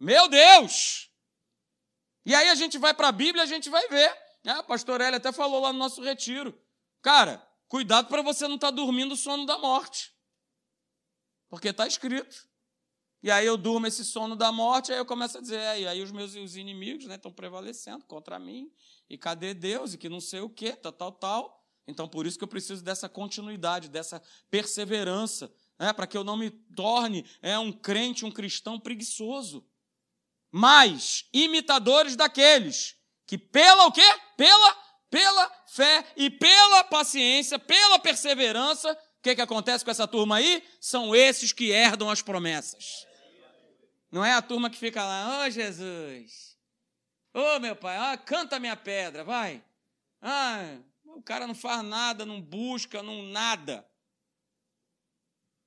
Meu 0.00 0.26
Deus! 0.26 1.10
E 2.24 2.34
aí 2.34 2.48
a 2.48 2.54
gente 2.54 2.78
vai 2.78 2.94
para 2.94 3.08
a 3.08 3.12
Bíblia, 3.12 3.42
a 3.44 3.46
gente 3.46 3.68
vai 3.68 3.86
ver. 3.88 4.10
Né? 4.42 4.52
A 4.52 4.62
pastor 4.62 5.02
Eli 5.02 5.16
até 5.16 5.30
falou 5.32 5.60
lá 5.60 5.70
no 5.70 5.78
nosso 5.78 6.02
retiro. 6.02 6.58
Cara, 7.02 7.46
cuidado 7.68 8.08
para 8.08 8.22
você 8.22 8.48
não 8.48 8.54
estar 8.54 8.68
tá 8.68 8.74
dormindo 8.74 9.12
o 9.12 9.16
sono 9.18 9.44
da 9.44 9.58
morte. 9.58 10.14
Porque 11.50 11.68
está 11.68 11.86
escrito. 11.86 12.48
E 13.22 13.30
aí 13.30 13.44
eu 13.44 13.58
durmo 13.58 13.86
esse 13.86 14.02
sono 14.02 14.34
da 14.34 14.50
morte, 14.50 14.92
aí 14.92 14.98
eu 14.98 15.04
começo 15.04 15.36
a 15.36 15.40
dizer, 15.42 15.58
aí, 15.58 15.86
aí 15.86 16.02
os 16.02 16.10
meus 16.10 16.34
os 16.34 16.56
inimigos 16.56 17.04
estão 17.04 17.30
né, 17.30 17.36
prevalecendo 17.36 18.04
contra 18.06 18.38
mim, 18.38 18.72
e 19.10 19.18
cadê 19.18 19.52
Deus? 19.52 19.92
E 19.92 19.98
que 19.98 20.08
não 20.08 20.20
sei 20.20 20.40
o 20.40 20.48
quê, 20.48 20.72
tal, 20.72 20.92
tal, 20.92 21.12
tal. 21.12 21.57
Então, 21.88 22.06
por 22.06 22.26
isso 22.26 22.36
que 22.36 22.44
eu 22.44 22.48
preciso 22.48 22.84
dessa 22.84 23.08
continuidade, 23.08 23.88
dessa 23.88 24.22
perseverança, 24.50 25.50
né, 25.78 25.92
para 25.92 26.06
que 26.06 26.16
eu 26.16 26.22
não 26.22 26.36
me 26.36 26.50
torne 26.50 27.24
é, 27.40 27.58
um 27.58 27.72
crente, 27.72 28.26
um 28.26 28.30
cristão 28.30 28.78
preguiçoso. 28.78 29.66
Mas 30.52 31.24
imitadores 31.32 32.14
daqueles 32.14 32.96
que 33.26 33.36
pela 33.36 33.86
o 33.86 33.92
quê? 33.92 34.02
Pela, 34.36 34.74
pela 35.10 35.64
fé 35.66 36.04
e 36.16 36.30
pela 36.30 36.84
paciência, 36.84 37.58
pela 37.58 37.98
perseverança, 37.98 38.92
o 38.92 39.22
que, 39.22 39.34
que 39.34 39.42
acontece 39.42 39.84
com 39.84 39.90
essa 39.90 40.06
turma 40.06 40.36
aí? 40.36 40.62
São 40.80 41.14
esses 41.14 41.52
que 41.52 41.70
herdam 41.70 42.08
as 42.10 42.22
promessas. 42.22 43.06
Não 44.10 44.24
é 44.24 44.32
a 44.32 44.40
turma 44.40 44.70
que 44.70 44.78
fica 44.78 45.04
lá, 45.04 45.42
ô 45.42 45.46
oh, 45.46 45.50
Jesus, 45.50 46.56
ô 47.34 47.56
oh, 47.56 47.60
meu 47.60 47.76
pai, 47.76 47.96
ah, 47.98 48.16
canta 48.16 48.58
minha 48.58 48.76
pedra, 48.76 49.22
vai. 49.22 49.62
Ah, 50.22 50.78
o 51.16 51.22
cara 51.22 51.46
não 51.46 51.54
faz 51.54 51.84
nada, 51.84 52.24
não 52.24 52.40
busca, 52.40 53.02
não 53.02 53.22
nada. 53.22 53.88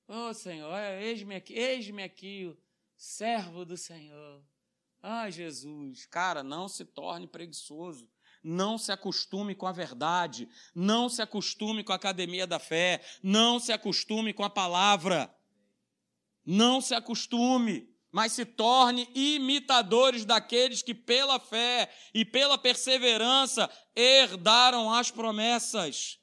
Ô 0.07 0.29
oh, 0.29 0.33
Senhor, 0.33 0.77
eis-me 1.01 1.35
aqui, 1.35 1.53
eis-me 1.53 2.03
aqui, 2.03 2.57
servo 2.97 3.63
do 3.65 3.77
Senhor. 3.77 4.43
Ah, 5.01 5.29
Jesus, 5.29 6.05
cara, 6.05 6.43
não 6.43 6.67
se 6.67 6.85
torne 6.85 7.27
preguiçoso. 7.27 8.09
Não 8.43 8.77
se 8.77 8.91
acostume 8.91 9.53
com 9.53 9.67
a 9.67 9.71
verdade, 9.71 10.49
não 10.73 11.07
se 11.07 11.21
acostume 11.21 11.83
com 11.83 11.93
a 11.93 11.95
academia 11.95 12.47
da 12.47 12.57
fé, 12.57 12.99
não 13.21 13.59
se 13.59 13.71
acostume 13.71 14.33
com 14.33 14.43
a 14.43 14.49
palavra. 14.49 15.33
Não 16.43 16.81
se 16.81 16.95
acostume 16.95 17.90
mas 18.11 18.33
se 18.33 18.45
torne 18.45 19.09
imitadores 19.15 20.25
daqueles 20.25 20.81
que, 20.81 20.93
pela 20.93 21.39
fé 21.39 21.89
e 22.13 22.25
pela 22.25 22.57
perseverança, 22.57 23.69
herdaram 23.95 24.93
as 24.93 25.09
promessas. 25.09 26.19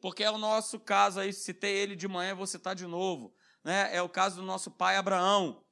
Porque 0.00 0.22
é 0.22 0.30
o 0.30 0.38
nosso 0.38 0.78
caso 0.78 1.20
aí, 1.20 1.32
citei 1.32 1.76
ele 1.76 1.96
de 1.96 2.06
manhã, 2.06 2.34
vou 2.34 2.46
citar 2.46 2.74
de 2.74 2.86
novo. 2.86 3.34
Né? 3.64 3.94
É 3.94 4.02
o 4.02 4.08
caso 4.08 4.36
do 4.36 4.42
nosso 4.42 4.70
pai 4.70 4.96
Abraão. 4.96 5.62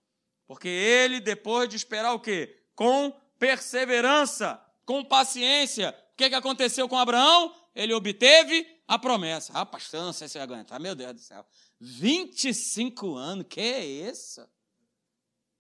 Porque 0.47 0.69
ele, 0.69 1.21
depois 1.21 1.69
de 1.69 1.77
esperar 1.77 2.15
o 2.15 2.21
quê? 2.21 2.63
Com 2.75 3.13
perseverança, 3.39 4.63
com 4.85 5.05
paciência. 5.05 5.95
O 6.13 6.17
que, 6.17 6.31
que 6.31 6.35
aconteceu 6.35 6.89
com 6.89 6.99
Abraão? 6.99 7.55
Ele 7.75 7.93
obteve 7.93 8.67
a 8.87 8.99
promessa. 8.99 9.53
Ah, 9.55 9.67
pastor, 9.67 10.03
não 10.03 10.13
sei 10.13 10.29
se 10.29 10.39
vai 10.39 10.45
aguentar. 10.45 10.81
Meu 10.81 10.95
Deus 10.95 11.13
do 11.13 11.21
céu. 11.21 11.45
25 11.81 13.15
anos, 13.15 13.47
que 13.49 13.61
é 13.61 13.85
isso? 13.85 14.47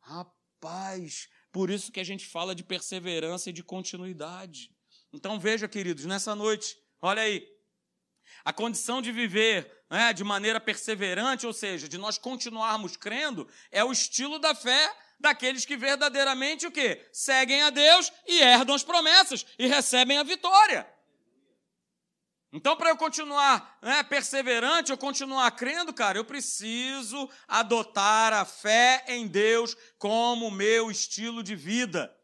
Rapaz, 0.08 1.28
por 1.52 1.68
isso 1.68 1.92
que 1.92 2.00
a 2.00 2.04
gente 2.04 2.26
fala 2.26 2.54
de 2.54 2.64
perseverança 2.64 3.50
e 3.50 3.52
de 3.52 3.62
continuidade. 3.62 4.70
Então 5.12 5.38
veja, 5.38 5.68
queridos, 5.68 6.06
nessa 6.06 6.34
noite, 6.34 6.78
olha 7.02 7.20
aí, 7.20 7.46
a 8.42 8.50
condição 8.50 9.02
de 9.02 9.12
viver 9.12 9.70
né, 9.90 10.14
de 10.14 10.24
maneira 10.24 10.58
perseverante, 10.58 11.46
ou 11.46 11.52
seja, 11.52 11.86
de 11.86 11.98
nós 11.98 12.16
continuarmos 12.16 12.96
crendo, 12.96 13.46
é 13.70 13.84
o 13.84 13.92
estilo 13.92 14.38
da 14.38 14.54
fé 14.54 14.96
daqueles 15.20 15.66
que 15.66 15.76
verdadeiramente 15.76 16.66
o 16.66 16.72
quê? 16.72 17.06
Seguem 17.12 17.62
a 17.62 17.68
Deus 17.68 18.10
e 18.26 18.40
herdam 18.40 18.74
as 18.74 18.82
promessas 18.82 19.44
e 19.58 19.66
recebem 19.66 20.16
a 20.16 20.22
vitória. 20.22 20.90
Então, 22.50 22.76
para 22.76 22.90
eu 22.90 22.96
continuar 22.96 23.78
né, 23.82 24.02
perseverante, 24.02 24.90
eu 24.90 24.96
continuar 24.96 25.50
crendo, 25.50 25.92
cara, 25.92 26.16
eu 26.16 26.24
preciso 26.24 27.28
adotar 27.46 28.32
a 28.32 28.44
fé 28.44 29.04
em 29.06 29.26
Deus 29.26 29.76
como 29.98 30.50
meu 30.50 30.90
estilo 30.90 31.42
de 31.42 31.54
vida. 31.54 32.14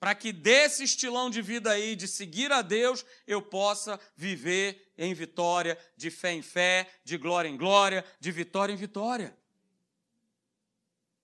Para 0.00 0.14
que 0.14 0.32
desse 0.32 0.84
estilão 0.84 1.28
de 1.28 1.42
vida 1.42 1.70
aí, 1.70 1.94
de 1.94 2.08
seguir 2.08 2.52
a 2.52 2.62
Deus, 2.62 3.04
eu 3.26 3.42
possa 3.42 4.00
viver 4.16 4.92
em 4.96 5.12
vitória, 5.12 5.78
de 5.96 6.10
fé 6.10 6.32
em 6.32 6.42
fé, 6.42 6.90
de 7.04 7.18
glória 7.18 7.48
em 7.48 7.56
glória, 7.56 8.04
de 8.18 8.32
vitória 8.32 8.72
em 8.72 8.76
vitória. 8.76 9.36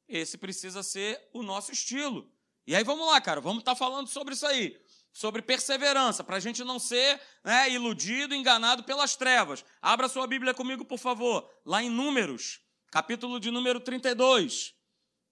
Esse 0.07 0.37
precisa 0.37 0.83
ser 0.83 1.29
o 1.33 1.43
nosso 1.43 1.73
estilo. 1.73 2.31
E 2.67 2.77
aí 2.77 2.85
vamos 2.85 3.07
lá, 3.07 3.19
cara, 3.21 3.41
vamos 3.41 3.61
estar 3.61 3.73
tá 3.73 3.79
falando 3.79 4.09
sobre 4.09 4.35
isso 4.35 4.47
aí 4.47 4.79
sobre 5.13 5.43
perseverança, 5.43 6.23
para 6.23 6.37
a 6.37 6.41
gente 6.41 6.63
não 6.63 6.79
ser 6.79 7.21
né, 7.45 7.71
iludido, 7.71 8.35
enganado 8.35 8.85
pelas 8.85 9.17
trevas. 9.17 9.65
Abra 9.83 10.09
sua 10.09 10.27
Bíblia 10.27 10.55
comigo, 10.55 10.85
por 10.85 10.99
favor, 10.99 11.49
lá 11.65 11.83
em 11.83 11.91
Números, 11.91 12.61
capítulo 12.91 13.41
de 13.41 13.51
número 13.51 13.81
32. 13.81 14.75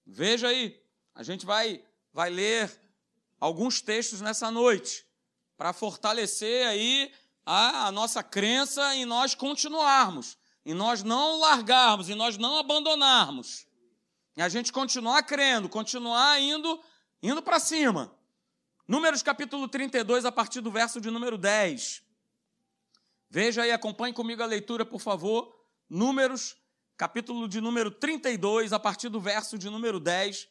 Veja 0.05 0.47
aí, 0.47 0.79
a 1.15 1.23
gente 1.23 1.45
vai, 1.45 1.83
vai 2.13 2.29
ler 2.29 2.71
alguns 3.39 3.81
textos 3.81 4.21
nessa 4.21 4.51
noite 4.51 5.05
para 5.57 5.73
fortalecer 5.73 6.67
aí 6.67 7.11
a, 7.45 7.87
a 7.87 7.91
nossa 7.91 8.21
crença 8.21 8.95
em 8.95 9.05
nós 9.05 9.33
continuarmos, 9.33 10.37
em 10.65 10.73
nós 10.73 11.03
não 11.03 11.39
largarmos, 11.39 12.09
em 12.09 12.15
nós 12.15 12.37
não 12.37 12.57
abandonarmos. 12.57 13.65
E 14.37 14.41
a 14.41 14.47
gente 14.47 14.71
continuar 14.71 15.23
crendo, 15.23 15.67
continuar 15.67 16.39
indo, 16.39 16.81
indo 17.21 17.41
para 17.41 17.59
cima. 17.59 18.15
Números 18.89 19.21
capítulo 19.21 19.67
32, 19.67 20.25
a 20.25 20.31
partir 20.31 20.61
do 20.61 20.71
verso 20.71 20.99
de 20.99 21.11
número 21.11 21.37
10. 21.37 22.01
Veja 23.29 23.61
aí, 23.61 23.71
acompanhe 23.71 24.15
comigo 24.15 24.41
a 24.41 24.47
leitura, 24.47 24.83
por 24.83 24.99
favor. 24.99 25.55
Números, 25.87 26.57
capítulo 26.97 27.47
de 27.47 27.61
número 27.61 27.91
32, 27.91 28.73
a 28.73 28.79
partir 28.79 29.09
do 29.09 29.21
verso 29.21 29.59
de 29.59 29.69
número 29.69 29.99
10. 29.99 30.49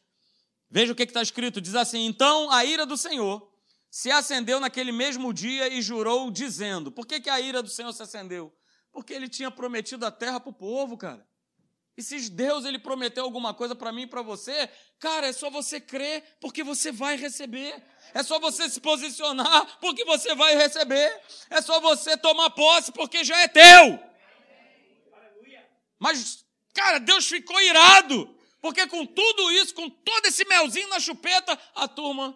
Veja 0.71 0.93
o 0.93 0.95
que 0.95 1.03
está 1.03 1.21
escrito: 1.21 1.59
diz 1.59 1.75
assim: 1.75 2.05
Então 2.05 2.49
a 2.49 2.63
ira 2.63 2.85
do 2.85 2.95
Senhor 2.95 3.45
se 3.91 4.09
acendeu 4.09 4.61
naquele 4.61 4.93
mesmo 4.93 5.33
dia 5.33 5.67
e 5.67 5.81
jurou, 5.81 6.31
dizendo: 6.31 6.93
Por 6.93 7.05
que, 7.05 7.19
que 7.19 7.29
a 7.29 7.41
ira 7.41 7.61
do 7.61 7.67
Senhor 7.67 7.91
se 7.91 8.03
acendeu? 8.03 8.55
Porque 8.89 9.13
ele 9.13 9.27
tinha 9.27 9.51
prometido 9.51 10.05
a 10.05 10.11
terra 10.11 10.39
para 10.39 10.49
o 10.49 10.53
povo, 10.53 10.97
cara. 10.97 11.27
E 11.99 12.01
se 12.01 12.29
Deus 12.29 12.63
ele 12.63 12.79
prometeu 12.79 13.25
alguma 13.25 13.53
coisa 13.53 13.75
para 13.75 13.91
mim 13.91 14.03
e 14.03 14.07
para 14.07 14.21
você, 14.21 14.69
cara, 14.99 15.27
é 15.27 15.33
só 15.33 15.49
você 15.49 15.81
crer, 15.81 16.23
porque 16.39 16.63
você 16.63 16.93
vai 16.93 17.17
receber. 17.17 17.75
É 18.13 18.23
só 18.23 18.39
você 18.39 18.69
se 18.69 18.79
posicionar, 18.79 19.77
porque 19.81 20.05
você 20.05 20.33
vai 20.33 20.55
receber. 20.55 21.21
É 21.49 21.61
só 21.61 21.81
você 21.81 22.15
tomar 22.15 22.51
posse, 22.51 22.93
porque 22.93 23.21
já 23.21 23.37
é 23.41 23.49
teu. 23.49 23.99
Mas, 25.99 26.45
cara, 26.73 26.99
Deus 26.99 27.27
ficou 27.27 27.59
irado, 27.63 28.33
porque 28.61 28.87
com 28.87 29.05
tudo 29.05 29.51
isso, 29.51 29.75
com 29.75 29.89
todo 29.89 30.25
esse 30.25 30.45
melzinho 30.45 30.87
na 30.87 31.01
chupeta, 31.01 31.59
a 31.75 31.85
turma 31.85 32.33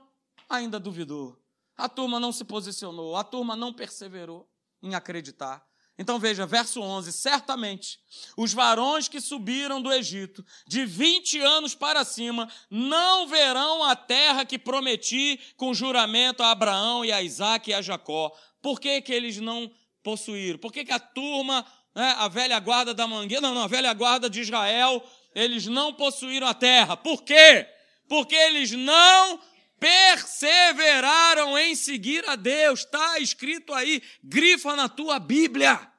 ainda 0.49 0.77
duvidou. 0.77 1.41
A 1.77 1.87
turma 1.87 2.19
não 2.19 2.33
se 2.33 2.43
posicionou, 2.43 3.15
a 3.15 3.23
turma 3.23 3.55
não 3.55 3.71
perseverou 3.71 4.45
em 4.81 4.93
acreditar. 4.93 5.65
Então 5.97 6.17
veja, 6.17 6.45
verso 6.45 6.81
11: 6.81 7.11
certamente 7.11 7.99
os 8.35 8.53
varões 8.53 9.07
que 9.07 9.21
subiram 9.21 9.81
do 9.81 9.91
Egito, 9.91 10.43
de 10.67 10.85
20 10.85 11.39
anos 11.39 11.75
para 11.75 12.03
cima, 12.03 12.49
não 12.69 13.27
verão 13.27 13.83
a 13.83 13.95
terra 13.95 14.45
que 14.45 14.57
prometi 14.57 15.39
com 15.55 15.73
juramento 15.73 16.41
a 16.41 16.51
Abraão 16.51 17.05
e 17.05 17.11
a 17.11 17.21
Isaac 17.21 17.69
e 17.69 17.73
a 17.73 17.81
Jacó. 17.81 18.31
Por 18.61 18.79
que, 18.79 19.01
que 19.01 19.13
eles 19.13 19.37
não 19.37 19.71
possuíram? 20.01 20.57
Por 20.57 20.71
que, 20.71 20.83
que 20.83 20.91
a 20.91 20.99
turma, 20.99 21.65
né, 21.95 22.15
a 22.17 22.27
velha 22.27 22.59
guarda 22.59 22.93
da 22.93 23.05
mangueira, 23.05 23.41
não, 23.41 23.53
não, 23.53 23.63
a 23.63 23.67
velha 23.67 23.93
guarda 23.93 24.29
de 24.29 24.41
Israel, 24.41 25.03
eles 25.35 25.67
não 25.67 25.93
possuíram 25.93 26.47
a 26.47 26.53
terra? 26.53 26.97
Por 26.97 27.23
quê? 27.23 27.67
Porque 28.07 28.35
eles 28.35 28.71
não 28.71 29.39
perseveraram 29.83 31.57
em 31.57 31.75
seguir 31.75 32.25
a 32.29 32.37
Deus. 32.37 32.79
Está 32.79 33.19
escrito 33.19 33.73
aí, 33.73 34.01
grifa 34.23 34.77
na 34.77 34.87
tua 34.87 35.19
Bíblia. 35.19 35.91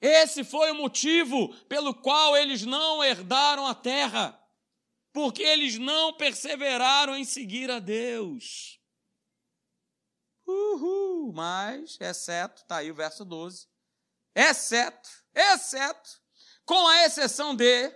Esse 0.00 0.44
foi 0.44 0.70
o 0.70 0.76
motivo 0.76 1.52
pelo 1.64 1.92
qual 1.92 2.36
eles 2.36 2.62
não 2.62 3.02
herdaram 3.02 3.66
a 3.66 3.74
terra, 3.74 4.40
porque 5.12 5.42
eles 5.42 5.76
não 5.76 6.12
perseveraram 6.12 7.16
em 7.16 7.24
seguir 7.24 7.68
a 7.68 7.80
Deus. 7.80 8.80
Uhul, 10.46 11.32
mas, 11.32 11.98
exceto, 12.00 12.62
está 12.62 12.76
aí 12.76 12.92
o 12.92 12.94
verso 12.94 13.24
12, 13.24 13.66
exceto, 14.32 15.08
exceto, 15.34 16.22
com 16.64 16.86
a 16.86 17.06
exceção 17.06 17.56
de 17.56 17.90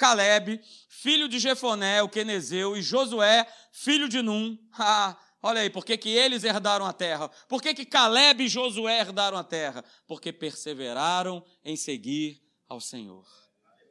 Caleb, 0.00 0.58
filho 0.88 1.28
de 1.28 1.38
Jefoné, 1.38 2.02
o 2.02 2.08
Quenezeu, 2.08 2.74
e 2.74 2.80
Josué, 2.80 3.46
filho 3.70 4.08
de 4.08 4.22
Num. 4.22 4.56
Ah, 4.72 5.14
olha 5.42 5.60
aí, 5.60 5.68
por 5.68 5.84
que, 5.84 5.94
que 5.98 6.08
eles 6.08 6.42
herdaram 6.42 6.86
a 6.86 6.92
terra? 6.92 7.28
Por 7.46 7.60
que, 7.60 7.74
que 7.74 7.84
Caleb 7.84 8.44
e 8.44 8.48
Josué 8.48 8.98
herdaram 8.98 9.36
a 9.36 9.44
terra? 9.44 9.84
Porque 10.06 10.32
perseveraram 10.32 11.44
em 11.62 11.76
seguir 11.76 12.42
ao 12.66 12.80
Senhor. 12.80 13.26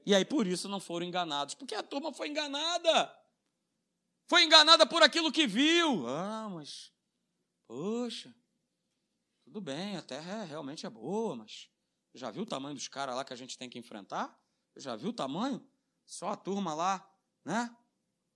E 0.04 0.16
aí 0.16 0.26
por 0.26 0.48
isso 0.48 0.68
não 0.68 0.80
foram 0.80 1.06
enganados, 1.06 1.54
porque 1.54 1.76
a 1.76 1.84
turma 1.84 2.12
foi 2.12 2.30
enganada. 2.30 3.16
Foi 4.26 4.44
enganada 4.44 4.88
por 4.88 5.04
aquilo 5.04 5.32
que 5.32 5.46
viu. 5.46 6.08
Ah, 6.08 6.50
mas, 6.52 6.92
poxa, 7.68 8.34
tudo 9.44 9.62
bem, 9.62 9.96
a 9.96 10.02
terra 10.02 10.42
é, 10.42 10.46
realmente 10.46 10.88
é 10.88 10.90
boa, 10.90 11.36
mas 11.36 11.70
já 12.16 12.32
viu 12.32 12.42
o 12.42 12.48
tamanho 12.48 12.74
dos 12.74 12.88
caras 12.88 13.16
lá 13.16 13.24
que 13.24 13.34
a 13.34 13.38
gente 13.38 13.60
tem 13.60 13.70
que 13.70 13.78
enfrentar? 13.78 14.36
Já 14.76 14.96
viu 14.96 15.10
o 15.10 15.14
tamanho? 15.14 15.64
Só 16.10 16.30
a 16.30 16.36
turma 16.36 16.74
lá, 16.74 17.08
né? 17.46 17.70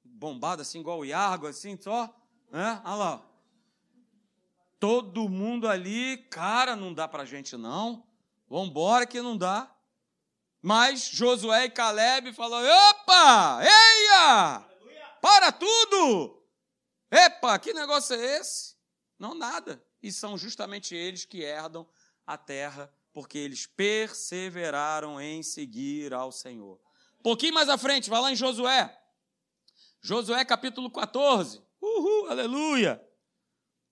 Bombada 0.03 0.61
assim, 0.61 0.79
igual 0.79 0.99
o 0.99 1.05
Iargo, 1.05 1.47
assim, 1.47 1.75
só. 1.81 2.07
Né? 2.51 2.79
Olha 2.85 2.95
lá. 2.95 3.25
Todo 4.79 5.27
mundo 5.27 5.67
ali, 5.67 6.17
cara, 6.29 6.75
não 6.75 6.93
dá 6.93 7.07
pra 7.07 7.25
gente 7.25 7.57
não. 7.57 8.05
Vambora 8.47 9.07
que 9.07 9.19
não 9.23 9.35
dá. 9.35 9.75
Mas 10.61 11.05
Josué 11.05 11.65
e 11.65 11.71
Caleb 11.71 12.31
falaram: 12.33 12.69
opa, 12.91 13.61
eia, 13.63 14.63
para 15.19 15.51
tudo. 15.51 16.45
Epa, 17.09 17.57
que 17.57 17.73
negócio 17.73 18.15
é 18.15 18.37
esse? 18.37 18.75
Não, 19.17 19.33
nada. 19.33 19.83
E 19.99 20.11
são 20.11 20.37
justamente 20.37 20.93
eles 20.93 21.25
que 21.25 21.41
herdam 21.41 21.89
a 22.25 22.37
terra, 22.37 22.93
porque 23.11 23.39
eles 23.39 23.65
perseveraram 23.65 25.19
em 25.19 25.41
seguir 25.41 26.13
ao 26.13 26.31
Senhor 26.31 26.79
pouquinho 27.23 27.53
mais 27.53 27.69
à 27.69 27.77
frente, 27.77 28.09
vai 28.09 28.21
lá 28.21 28.31
em 28.31 28.35
Josué. 28.35 28.95
Josué 30.01 30.43
capítulo 30.43 30.91
14. 30.91 31.63
Uhul, 31.81 32.29
aleluia. 32.29 33.01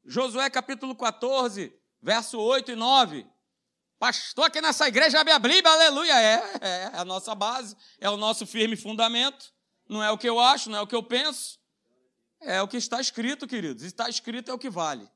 Josué 0.06 0.50
capítulo 0.50 0.96
14, 0.96 1.74
verso 2.02 2.38
8 2.40 2.72
e 2.72 2.76
9. 2.76 3.26
Pastor, 3.98 4.46
aqui 4.46 4.60
nessa 4.60 4.88
igreja 4.88 5.20
abre 5.20 5.32
a 5.32 5.40
Bíblia, 5.40 5.72
aleluia. 5.72 6.20
É, 6.20 6.34
é, 6.62 6.70
é 6.70 6.92
a 6.94 7.06
nossa 7.06 7.34
base, 7.34 7.78
é 8.00 8.10
o 8.10 8.18
nosso 8.18 8.46
firme 8.46 8.76
fundamento. 8.76 9.54
Não 9.88 10.04
é 10.04 10.12
o 10.12 10.18
que 10.18 10.28
eu 10.28 10.40
acho, 10.40 10.70
não 10.70 10.80
é 10.80 10.82
o 10.82 10.88
que 10.88 10.96
eu 10.96 11.04
penso. 11.04 11.60
É 12.42 12.62
o 12.62 12.68
que 12.68 12.78
está 12.78 13.00
escrito, 13.00 13.48
queridos. 13.48 13.84
Está 13.84 14.10
escrito 14.10 14.50
é 14.50 14.54
o 14.54 14.60
que 14.60 14.70
vale. 14.70 15.08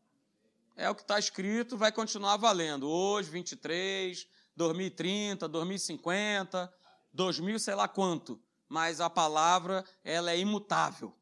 É 0.77 0.89
o 0.89 0.95
que 0.95 1.01
está 1.01 1.17
escrito, 1.17 1.77
vai 1.77 1.91
continuar 1.91 2.37
valendo. 2.37 2.87
Hoje, 2.87 3.29
23, 3.29 4.27
2030, 4.55 5.47
2050, 5.47 6.73
dois 7.15 7.39
mil, 7.39 7.57
sei 7.57 7.73
lá 7.73 7.87
quanto, 7.87 8.39
mas 8.67 8.99
a 8.99 9.09
palavra 9.09 9.83
ela 10.03 10.31
é 10.31 10.37
imutável. 10.37 11.15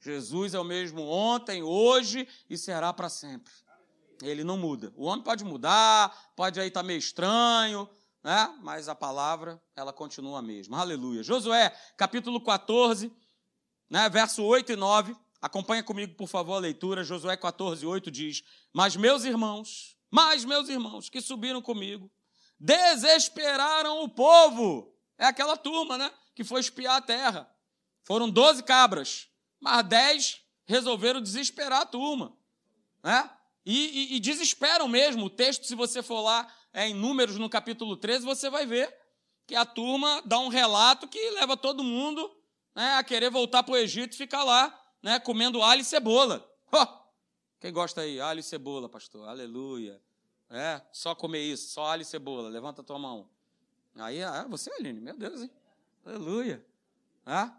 Jesus 0.00 0.54
é 0.54 0.60
o 0.60 0.64
mesmo 0.64 1.02
ontem, 1.02 1.62
hoje 1.62 2.28
e 2.50 2.58
será 2.58 2.92
para 2.92 3.08
sempre. 3.08 3.52
Ele 4.20 4.42
não 4.42 4.56
muda. 4.56 4.92
O 4.96 5.04
homem 5.04 5.22
pode 5.22 5.44
mudar, 5.44 6.32
pode 6.34 6.58
aí 6.60 6.68
estar 6.68 6.80
tá 6.80 6.86
meio 6.86 6.98
estranho, 6.98 7.88
né? 8.22 8.52
mas 8.62 8.88
a 8.88 8.94
palavra 8.94 9.62
ela 9.76 9.92
continua 9.92 10.40
a 10.40 10.42
mesma. 10.42 10.80
Aleluia. 10.80 11.22
Josué, 11.22 11.70
capítulo 11.96 12.40
14, 12.40 13.12
né? 13.88 14.08
verso 14.08 14.42
8 14.42 14.72
e 14.72 14.76
9. 14.76 15.16
Acompanha 15.40 15.84
comigo, 15.84 16.14
por 16.16 16.26
favor, 16.26 16.54
a 16.54 16.58
leitura. 16.58 17.04
Josué 17.04 17.36
14, 17.36 17.86
8 17.86 18.10
diz: 18.10 18.42
Mas 18.72 18.96
meus 18.96 19.24
irmãos, 19.24 19.96
mas 20.10 20.44
meus 20.44 20.68
irmãos 20.68 21.08
que 21.08 21.20
subiram 21.20 21.62
comigo, 21.62 22.10
desesperaram 22.58 24.02
o 24.02 24.08
povo 24.08 24.97
é 25.18 25.26
aquela 25.26 25.56
turma, 25.56 25.98
né? 25.98 26.10
Que 26.34 26.44
foi 26.44 26.60
espiar 26.60 26.96
a 26.96 27.02
terra. 27.02 27.50
Foram 28.04 28.30
12 28.30 28.62
cabras, 28.62 29.28
mas 29.60 29.84
10 29.84 30.40
resolveram 30.64 31.20
desesperar 31.20 31.82
a 31.82 31.86
turma. 31.86 32.36
Né? 33.02 33.30
E, 33.66 34.14
e, 34.14 34.16
e 34.16 34.20
desesperam 34.20 34.88
mesmo. 34.88 35.26
O 35.26 35.30
texto, 35.30 35.66
se 35.66 35.74
você 35.74 36.02
for 36.02 36.20
lá 36.22 36.50
é, 36.72 36.86
em 36.86 36.94
Números, 36.94 37.36
no 37.36 37.50
capítulo 37.50 37.96
13, 37.96 38.24
você 38.24 38.48
vai 38.48 38.64
ver 38.64 38.94
que 39.46 39.54
a 39.54 39.66
turma 39.66 40.22
dá 40.24 40.38
um 40.38 40.48
relato 40.48 41.08
que 41.08 41.30
leva 41.30 41.56
todo 41.56 41.82
mundo 41.82 42.30
né, 42.74 42.94
a 42.94 43.02
querer 43.02 43.30
voltar 43.30 43.62
para 43.62 43.72
o 43.72 43.76
Egito 43.76 44.14
e 44.14 44.16
ficar 44.16 44.44
lá, 44.44 44.78
né, 45.02 45.18
comendo 45.18 45.62
alho 45.62 45.80
e 45.80 45.84
cebola. 45.84 46.46
Oh, 46.70 46.86
quem 47.58 47.72
gosta 47.72 48.02
aí? 48.02 48.20
Alho 48.20 48.40
e 48.40 48.42
cebola, 48.42 48.88
pastor. 48.88 49.28
Aleluia. 49.28 50.00
É, 50.50 50.80
só 50.92 51.14
comer 51.14 51.42
isso, 51.42 51.70
só 51.70 51.86
alho 51.86 52.02
e 52.02 52.04
cebola. 52.04 52.48
Levanta 52.48 52.82
a 52.82 52.84
tua 52.84 52.98
mão. 52.98 53.28
Aí, 54.00 54.22
ah, 54.22 54.46
você, 54.48 54.70
Aline, 54.72 55.00
meu 55.00 55.16
Deus, 55.16 55.42
hein? 55.42 55.50
Aleluia. 56.06 56.64
Ah, 57.26 57.52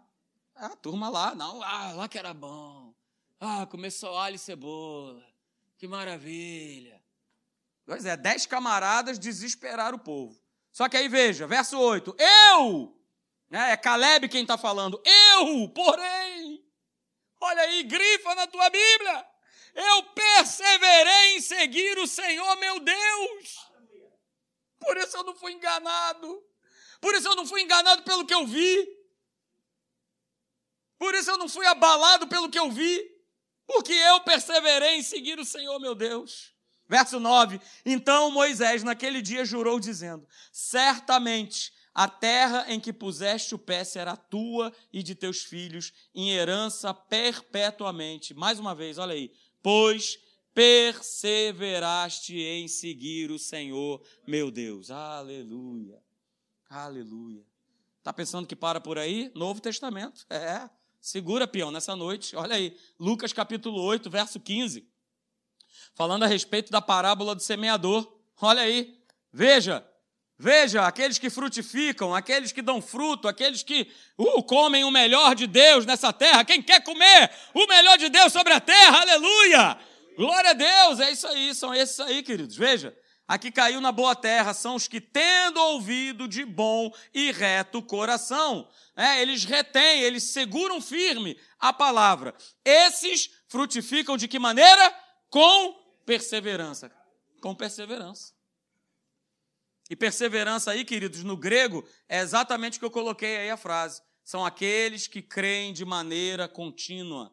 a 0.56 0.70
turma 0.70 1.08
lá, 1.08 1.34
não, 1.34 1.62
ah, 1.62 1.92
lá 1.92 2.08
que 2.08 2.18
era 2.18 2.32
bom. 2.32 2.94
Ah, 3.38 3.66
começou 3.66 4.16
alho 4.18 4.36
e 4.36 4.38
cebola. 4.38 5.22
Que 5.78 5.86
maravilha. 5.86 7.00
Pois 7.86 8.04
é, 8.04 8.16
dez 8.16 8.46
camaradas 8.46 9.18
desesperaram 9.18 9.96
o 9.96 10.00
povo. 10.00 10.40
Só 10.72 10.88
que 10.88 10.96
aí 10.96 11.08
veja, 11.08 11.46
verso 11.46 11.78
8: 11.78 12.14
Eu, 12.18 12.96
né, 13.48 13.72
é 13.72 13.76
Caleb 13.76 14.28
quem 14.28 14.42
está 14.42 14.56
falando, 14.56 15.02
eu, 15.04 15.68
porém, 15.70 16.64
olha 17.40 17.62
aí, 17.62 17.82
grifa 17.82 18.34
na 18.34 18.46
tua 18.46 18.68
Bíblia, 18.70 19.26
eu 19.74 20.02
perseverei 20.04 21.36
em 21.36 21.40
seguir 21.40 21.98
o 21.98 22.06
Senhor 22.06 22.56
meu 22.56 22.80
Deus. 22.80 23.69
Por 24.80 24.96
isso 24.96 25.16
eu 25.16 25.24
não 25.24 25.34
fui 25.34 25.52
enganado. 25.52 26.42
Por 27.00 27.14
isso 27.14 27.28
eu 27.28 27.36
não 27.36 27.46
fui 27.46 27.62
enganado 27.62 28.02
pelo 28.02 28.26
que 28.26 28.34
eu 28.34 28.46
vi. 28.46 28.88
Por 30.98 31.14
isso 31.14 31.30
eu 31.30 31.38
não 31.38 31.48
fui 31.48 31.66
abalado 31.66 32.26
pelo 32.26 32.50
que 32.50 32.58
eu 32.58 32.70
vi. 32.70 33.08
Porque 33.66 33.92
eu 33.92 34.20
perseverei 34.22 34.96
em 34.96 35.02
seguir 35.02 35.38
o 35.38 35.44
Senhor 35.44 35.78
meu 35.78 35.94
Deus. 35.94 36.52
Verso 36.88 37.20
9: 37.20 37.60
Então 37.86 38.30
Moisés 38.32 38.82
naquele 38.82 39.22
dia 39.22 39.44
jurou, 39.44 39.78
dizendo: 39.78 40.26
Certamente 40.52 41.72
a 41.94 42.08
terra 42.08 42.64
em 42.68 42.80
que 42.80 42.92
puseste 42.92 43.54
o 43.54 43.58
pé 43.58 43.84
será 43.84 44.16
tua 44.16 44.72
e 44.92 45.02
de 45.02 45.14
teus 45.14 45.42
filhos, 45.42 45.92
em 46.14 46.30
herança 46.30 46.92
perpetuamente. 46.92 48.34
Mais 48.34 48.58
uma 48.58 48.74
vez, 48.74 48.98
olha 48.98 49.14
aí. 49.14 49.32
Pois 49.62 50.18
perseveraste 50.54 52.36
em 52.36 52.68
seguir 52.68 53.30
o 53.30 53.38
Senhor, 53.38 54.02
meu 54.26 54.50
Deus. 54.50 54.90
Aleluia. 54.90 56.02
Aleluia. 56.68 57.44
Tá 58.02 58.12
pensando 58.12 58.46
que 58.46 58.56
para 58.56 58.80
por 58.80 58.98
aí? 58.98 59.30
Novo 59.34 59.60
Testamento. 59.60 60.26
É. 60.30 60.68
Segura, 61.00 61.46
peão, 61.46 61.70
nessa 61.70 61.96
noite. 61.96 62.36
Olha 62.36 62.56
aí, 62.56 62.76
Lucas 62.98 63.32
capítulo 63.32 63.80
8, 63.82 64.10
verso 64.10 64.38
15. 64.38 64.86
Falando 65.94 66.24
a 66.24 66.26
respeito 66.26 66.70
da 66.70 66.80
parábola 66.80 67.34
do 67.34 67.42
semeador. 67.42 68.10
Olha 68.40 68.62
aí. 68.62 68.98
Veja, 69.32 69.86
Veja, 70.42 70.86
aqueles 70.86 71.18
que 71.18 71.28
frutificam, 71.28 72.14
aqueles 72.14 72.50
que 72.50 72.62
dão 72.62 72.80
fruto, 72.80 73.28
aqueles 73.28 73.62
que 73.62 73.86
uh, 74.16 74.42
comem 74.42 74.84
o 74.84 74.90
melhor 74.90 75.34
de 75.34 75.46
Deus 75.46 75.84
nessa 75.84 76.14
terra. 76.14 76.46
Quem 76.46 76.62
quer 76.62 76.82
comer 76.82 77.30
o 77.52 77.66
melhor 77.66 77.98
de 77.98 78.08
Deus 78.08 78.32
sobre 78.32 78.54
a 78.54 78.58
terra, 78.58 79.02
aleluia! 79.02 79.78
Glória 80.16 80.50
a 80.50 80.54
Deus, 80.54 81.00
é 81.00 81.10
isso 81.10 81.26
aí, 81.26 81.54
são 81.54 81.74
esses 81.74 81.98
aí, 82.00 82.22
queridos. 82.22 82.56
Veja, 82.56 82.96
aqui 83.26 83.50
caiu 83.50 83.80
na 83.80 83.92
boa 83.92 84.14
terra 84.14 84.52
são 84.52 84.74
os 84.74 84.86
que, 84.86 85.00
tendo 85.00 85.58
ouvido 85.60 86.28
de 86.28 86.44
bom 86.44 86.92
e 87.14 87.32
reto 87.32 87.82
coração, 87.82 88.68
é, 88.96 89.22
eles 89.22 89.44
retêm, 89.44 90.02
eles 90.02 90.24
seguram 90.24 90.80
firme 90.80 91.38
a 91.58 91.72
palavra. 91.72 92.34
Esses 92.64 93.30
frutificam 93.48 94.16
de 94.16 94.28
que 94.28 94.38
maneira? 94.38 94.94
Com 95.28 95.74
perseverança. 96.04 96.90
Com 97.40 97.54
perseverança. 97.54 98.34
E 99.88 99.96
perseverança 99.96 100.70
aí, 100.70 100.84
queridos, 100.84 101.24
no 101.24 101.36
grego, 101.36 101.84
é 102.08 102.20
exatamente 102.20 102.76
o 102.76 102.80
que 102.80 102.84
eu 102.84 102.90
coloquei 102.92 103.38
aí 103.38 103.50
a 103.50 103.56
frase. 103.56 104.00
São 104.22 104.46
aqueles 104.46 105.08
que 105.08 105.20
creem 105.20 105.72
de 105.72 105.84
maneira 105.84 106.46
contínua. 106.48 107.32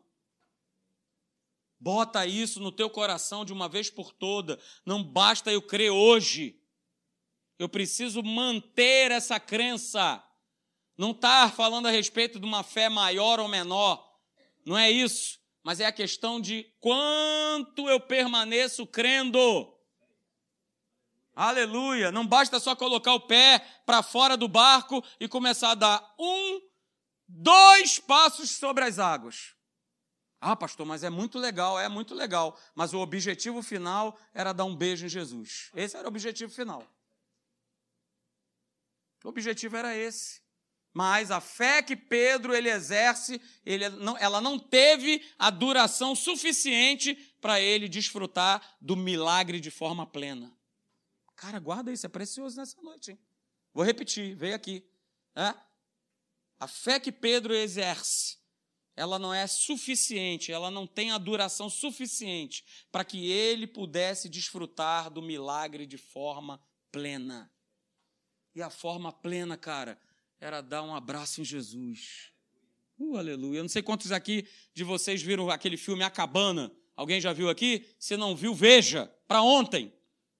Bota 1.79 2.25
isso 2.25 2.59
no 2.59 2.71
teu 2.71 2.89
coração 2.89 3.45
de 3.45 3.53
uma 3.53 3.69
vez 3.69 3.89
por 3.89 4.11
toda. 4.11 4.59
Não 4.85 5.03
basta 5.03 5.51
eu 5.51 5.61
crer 5.61 5.91
hoje. 5.91 6.59
Eu 7.59 7.69
preciso 7.69 8.23
manter 8.23 9.11
essa 9.11 9.39
crença. 9.39 10.23
Não 10.97 11.11
está 11.11 11.49
falando 11.49 11.87
a 11.87 11.91
respeito 11.91 12.39
de 12.39 12.45
uma 12.45 12.63
fé 12.63 12.89
maior 12.89 13.39
ou 13.39 13.47
menor. 13.47 14.03
Não 14.65 14.77
é 14.77 14.89
isso. 14.89 15.39
Mas 15.63 15.79
é 15.79 15.85
a 15.85 15.91
questão 15.91 16.39
de 16.41 16.63
quanto 16.79 17.87
eu 17.89 17.99
permaneço 17.99 18.87
crendo. 18.87 19.73
Aleluia! 21.35 22.11
Não 22.11 22.25
basta 22.25 22.59
só 22.59 22.75
colocar 22.75 23.13
o 23.13 23.19
pé 23.19 23.59
para 23.85 24.01
fora 24.01 24.35
do 24.35 24.47
barco 24.47 25.03
e 25.19 25.27
começar 25.27 25.71
a 25.71 25.75
dar 25.75 26.15
um, 26.17 26.61
dois 27.27 27.99
passos 27.99 28.49
sobre 28.49 28.83
as 28.83 28.97
águas. 28.97 29.56
Ah, 30.39 30.55
pastor, 30.55 30.85
mas 30.85 31.03
é 31.03 31.09
muito 31.09 31.39
legal, 31.39 31.79
é 31.79 31.89
muito 31.89 32.13
legal. 32.13 32.59
Mas 32.75 32.93
o 32.93 32.99
objetivo 32.99 33.63
final 33.63 34.17
era 34.33 34.53
dar 34.53 34.65
um 34.65 34.75
beijo 34.75 35.05
em 35.05 35.09
Jesus. 35.09 35.71
Esse 35.73 35.97
era 35.97 36.05
o 36.05 36.09
objetivo 36.09 36.51
final. 36.53 36.85
O 39.23 39.29
objetivo 39.29 39.75
era 39.75 39.95
esse. 39.95 40.41
Mas 40.93 41.29
a 41.29 41.39
fé 41.39 41.83
que 41.83 41.95
Pedro 41.95 42.55
ele 42.55 42.69
exerce, 42.69 43.41
ele 43.65 43.87
não, 43.89 44.17
ela 44.17 44.41
não 44.41 44.57
teve 44.57 45.23
a 45.37 45.49
duração 45.49 46.15
suficiente 46.15 47.13
para 47.39 47.61
ele 47.61 47.87
desfrutar 47.87 48.77
do 48.81 48.95
milagre 48.95 49.59
de 49.59 49.69
forma 49.69 50.07
plena. 50.07 50.51
Cara, 51.35 51.59
guarda 51.59 51.91
isso, 51.91 52.05
é 52.05 52.09
precioso 52.09 52.57
nessa 52.57 52.81
noite. 52.81 53.11
Hein? 53.11 53.19
Vou 53.73 53.83
repetir, 53.83 54.35
veio 54.35 54.55
aqui. 54.55 54.83
É? 55.35 55.53
A 56.59 56.67
fé 56.67 56.99
que 56.99 57.11
Pedro 57.11 57.53
exerce, 57.53 58.36
ela 58.97 59.19
não 59.19 59.31
é 59.31 59.45
suficiente, 59.45 60.51
ela 60.51 60.71
não 60.71 60.87
tem 60.87 61.11
a 61.11 61.19
duração 61.19 61.69
suficiente 61.69 62.65
para 62.91 63.05
que 63.05 63.29
ele 63.29 63.67
pudesse 63.67 64.27
desfrutar 64.27 65.11
do 65.11 65.21
milagre 65.21 65.85
de 65.85 65.97
forma 65.97 66.59
plena. 66.91 67.49
E 68.55 68.61
a 68.61 68.71
forma 68.71 69.13
plena, 69.13 69.55
cara, 69.55 70.01
era 70.39 70.61
dar 70.61 70.81
um 70.81 70.95
abraço 70.95 71.39
em 71.41 71.45
Jesus. 71.45 72.31
Uh, 72.97 73.17
aleluia. 73.17 73.59
Eu 73.59 73.63
não 73.63 73.69
sei 73.69 73.83
quantos 73.83 74.11
aqui 74.11 74.47
de 74.73 74.83
vocês 74.83 75.21
viram 75.21 75.47
aquele 75.51 75.77
filme 75.77 76.03
A 76.03 76.09
Cabana. 76.09 76.71
Alguém 76.95 77.21
já 77.21 77.31
viu 77.31 77.51
aqui? 77.51 77.85
Se 77.99 78.17
não 78.17 78.35
viu, 78.35 78.55
veja. 78.55 79.05
Para 79.27 79.43
ontem. 79.43 79.93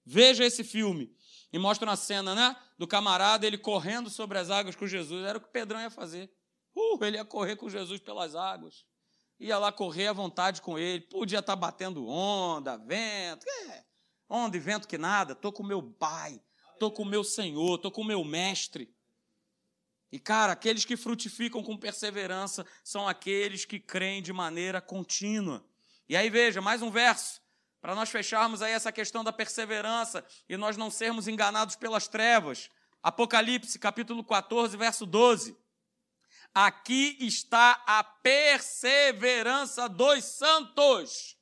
Veja 0.04 0.44
esse 0.44 0.64
filme. 0.64 1.14
E 1.52 1.58
mostra 1.60 1.88
uma 1.88 1.96
cena, 1.96 2.34
né? 2.34 2.56
Do 2.76 2.88
camarada, 2.88 3.46
ele 3.46 3.56
correndo 3.56 4.10
sobre 4.10 4.36
as 4.36 4.50
águas 4.50 4.74
com 4.74 4.84
Jesus. 4.84 5.24
Era 5.24 5.38
o 5.38 5.40
que 5.40 5.48
Pedrão 5.48 5.80
ia 5.80 5.90
fazer. 5.90 6.28
Uh, 6.78 7.04
ele 7.04 7.16
ia 7.16 7.24
correr 7.24 7.56
com 7.56 7.68
Jesus 7.68 8.00
pelas 8.00 8.34
águas. 8.36 8.84
Ia 9.40 9.58
lá 9.58 9.72
correr 9.72 10.08
à 10.08 10.12
vontade 10.12 10.62
com 10.62 10.78
ele. 10.78 11.00
Podia 11.02 11.40
estar 11.40 11.52
tá 11.52 11.56
batendo 11.56 12.06
onda, 12.06 12.76
vento. 12.76 13.46
É, 13.48 13.84
onda 14.28 14.56
e 14.56 14.60
vento 14.60 14.86
que 14.86 14.98
nada. 14.98 15.32
Estou 15.32 15.52
com 15.52 15.62
meu 15.62 15.82
pai. 15.82 16.40
Estou 16.72 16.90
com 16.90 17.04
meu 17.04 17.24
Senhor. 17.24 17.76
Estou 17.76 17.90
com 17.90 18.04
meu 18.04 18.24
mestre. 18.24 18.92
E, 20.10 20.18
cara, 20.18 20.52
aqueles 20.52 20.84
que 20.84 20.96
frutificam 20.96 21.62
com 21.62 21.76
perseverança 21.76 22.64
são 22.82 23.06
aqueles 23.06 23.64
que 23.64 23.78
creem 23.78 24.22
de 24.22 24.32
maneira 24.32 24.80
contínua. 24.80 25.64
E 26.08 26.16
aí, 26.16 26.30
veja, 26.30 26.60
mais 26.60 26.80
um 26.80 26.90
verso 26.90 27.42
para 27.80 27.94
nós 27.94 28.08
fecharmos 28.08 28.62
aí 28.62 28.72
essa 28.72 28.90
questão 28.90 29.22
da 29.22 29.32
perseverança 29.32 30.24
e 30.48 30.56
nós 30.56 30.76
não 30.76 30.90
sermos 30.90 31.28
enganados 31.28 31.76
pelas 31.76 32.08
trevas. 32.08 32.70
Apocalipse, 33.02 33.78
capítulo 33.78 34.24
14, 34.24 34.76
verso 34.76 35.06
12. 35.06 35.56
Aqui 36.54 37.16
está 37.20 37.82
a 37.86 38.02
perseverança 38.02 39.88
dos 39.88 40.24
santos. 40.24 41.36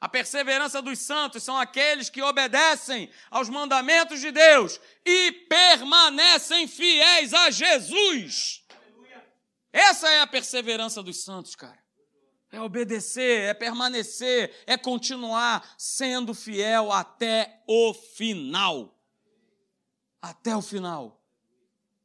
A 0.00 0.08
perseverança 0.08 0.80
dos 0.80 0.98
santos 0.98 1.42
são 1.42 1.58
aqueles 1.58 2.08
que 2.08 2.22
obedecem 2.22 3.10
aos 3.30 3.50
mandamentos 3.50 4.20
de 4.20 4.30
Deus 4.30 4.80
e 5.04 5.32
permanecem 5.48 6.66
fiéis 6.66 7.34
a 7.34 7.50
Jesus. 7.50 8.64
Essa 9.72 10.08
é 10.08 10.20
a 10.20 10.26
perseverança 10.26 11.02
dos 11.02 11.22
santos, 11.22 11.54
cara. 11.54 11.78
É 12.50 12.60
obedecer, 12.60 13.42
é 13.42 13.54
permanecer, 13.54 14.64
é 14.66 14.76
continuar 14.76 15.74
sendo 15.78 16.34
fiel 16.34 16.90
até 16.90 17.62
o 17.66 17.94
final. 17.94 18.98
Até 20.20 20.56
o 20.56 20.62
final. 20.62 21.19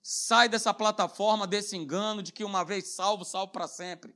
Sai 0.07 0.47
dessa 0.47 0.71
plataforma, 0.71 1.47
desse 1.47 1.75
engano 1.75 2.21
de 2.21 2.31
que 2.31 2.43
uma 2.43 2.63
vez 2.63 2.89
salvo, 2.89 3.25
salvo 3.25 3.51
para 3.51 3.67
sempre. 3.67 4.15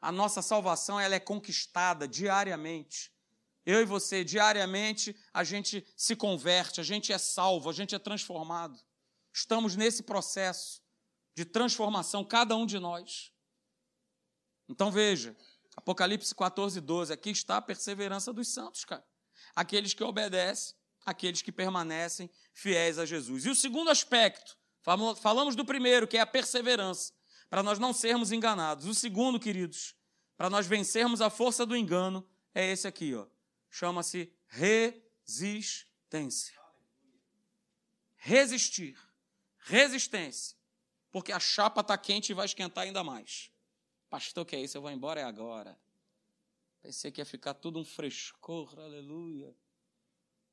A 0.00 0.10
nossa 0.10 0.42
salvação 0.42 0.98
ela 0.98 1.14
é 1.14 1.20
conquistada 1.20 2.08
diariamente. 2.08 3.14
Eu 3.64 3.80
e 3.82 3.84
você, 3.84 4.24
diariamente, 4.24 5.14
a 5.32 5.44
gente 5.44 5.86
se 5.96 6.16
converte, 6.16 6.80
a 6.80 6.82
gente 6.82 7.12
é 7.12 7.18
salvo, 7.18 7.70
a 7.70 7.72
gente 7.72 7.94
é 7.94 8.00
transformado. 8.00 8.76
Estamos 9.32 9.76
nesse 9.76 10.02
processo 10.02 10.82
de 11.36 11.44
transformação, 11.44 12.24
cada 12.24 12.56
um 12.56 12.66
de 12.66 12.80
nós. 12.80 13.32
Então 14.68 14.90
veja, 14.90 15.36
Apocalipse 15.76 16.34
14, 16.34 16.80
12, 16.80 17.12
aqui 17.12 17.30
está 17.30 17.58
a 17.58 17.62
perseverança 17.62 18.32
dos 18.32 18.48
santos, 18.48 18.84
cara. 18.84 19.06
Aqueles 19.54 19.94
que 19.94 20.02
obedecem, 20.02 20.74
aqueles 21.06 21.42
que 21.42 21.52
permanecem 21.52 22.28
fiéis 22.52 22.98
a 22.98 23.06
Jesus. 23.06 23.46
E 23.46 23.50
o 23.50 23.54
segundo 23.54 23.88
aspecto, 23.88 24.63
falamos 25.20 25.56
do 25.56 25.64
primeiro, 25.64 26.06
que 26.06 26.16
é 26.16 26.20
a 26.20 26.26
perseverança, 26.26 27.12
para 27.48 27.62
nós 27.62 27.78
não 27.78 27.92
sermos 27.92 28.30
enganados. 28.30 28.86
O 28.86 28.94
segundo, 28.94 29.40
queridos, 29.40 29.96
para 30.36 30.50
nós 30.50 30.66
vencermos 30.66 31.20
a 31.20 31.30
força 31.30 31.64
do 31.64 31.76
engano, 31.76 32.28
é 32.54 32.70
esse 32.70 32.86
aqui, 32.86 33.14
ó. 33.14 33.26
Chama-se 33.70 34.32
resistência. 34.46 36.54
Resistir. 38.16 38.96
Resistência. 39.58 40.56
Porque 41.10 41.32
a 41.32 41.40
chapa 41.40 41.80
está 41.80 41.96
quente 41.96 42.30
e 42.30 42.34
vai 42.34 42.44
esquentar 42.44 42.84
ainda 42.84 43.02
mais. 43.02 43.50
Pastor, 44.10 44.44
que 44.44 44.54
é 44.54 44.60
isso? 44.60 44.76
Eu 44.76 44.82
vou 44.82 44.90
embora 44.90 45.20
é 45.20 45.24
agora. 45.24 45.78
Pensei 46.82 47.10
que 47.10 47.20
ia 47.20 47.24
ficar 47.24 47.54
tudo 47.54 47.80
um 47.80 47.84
frescor, 47.84 48.78
aleluia. 48.78 49.56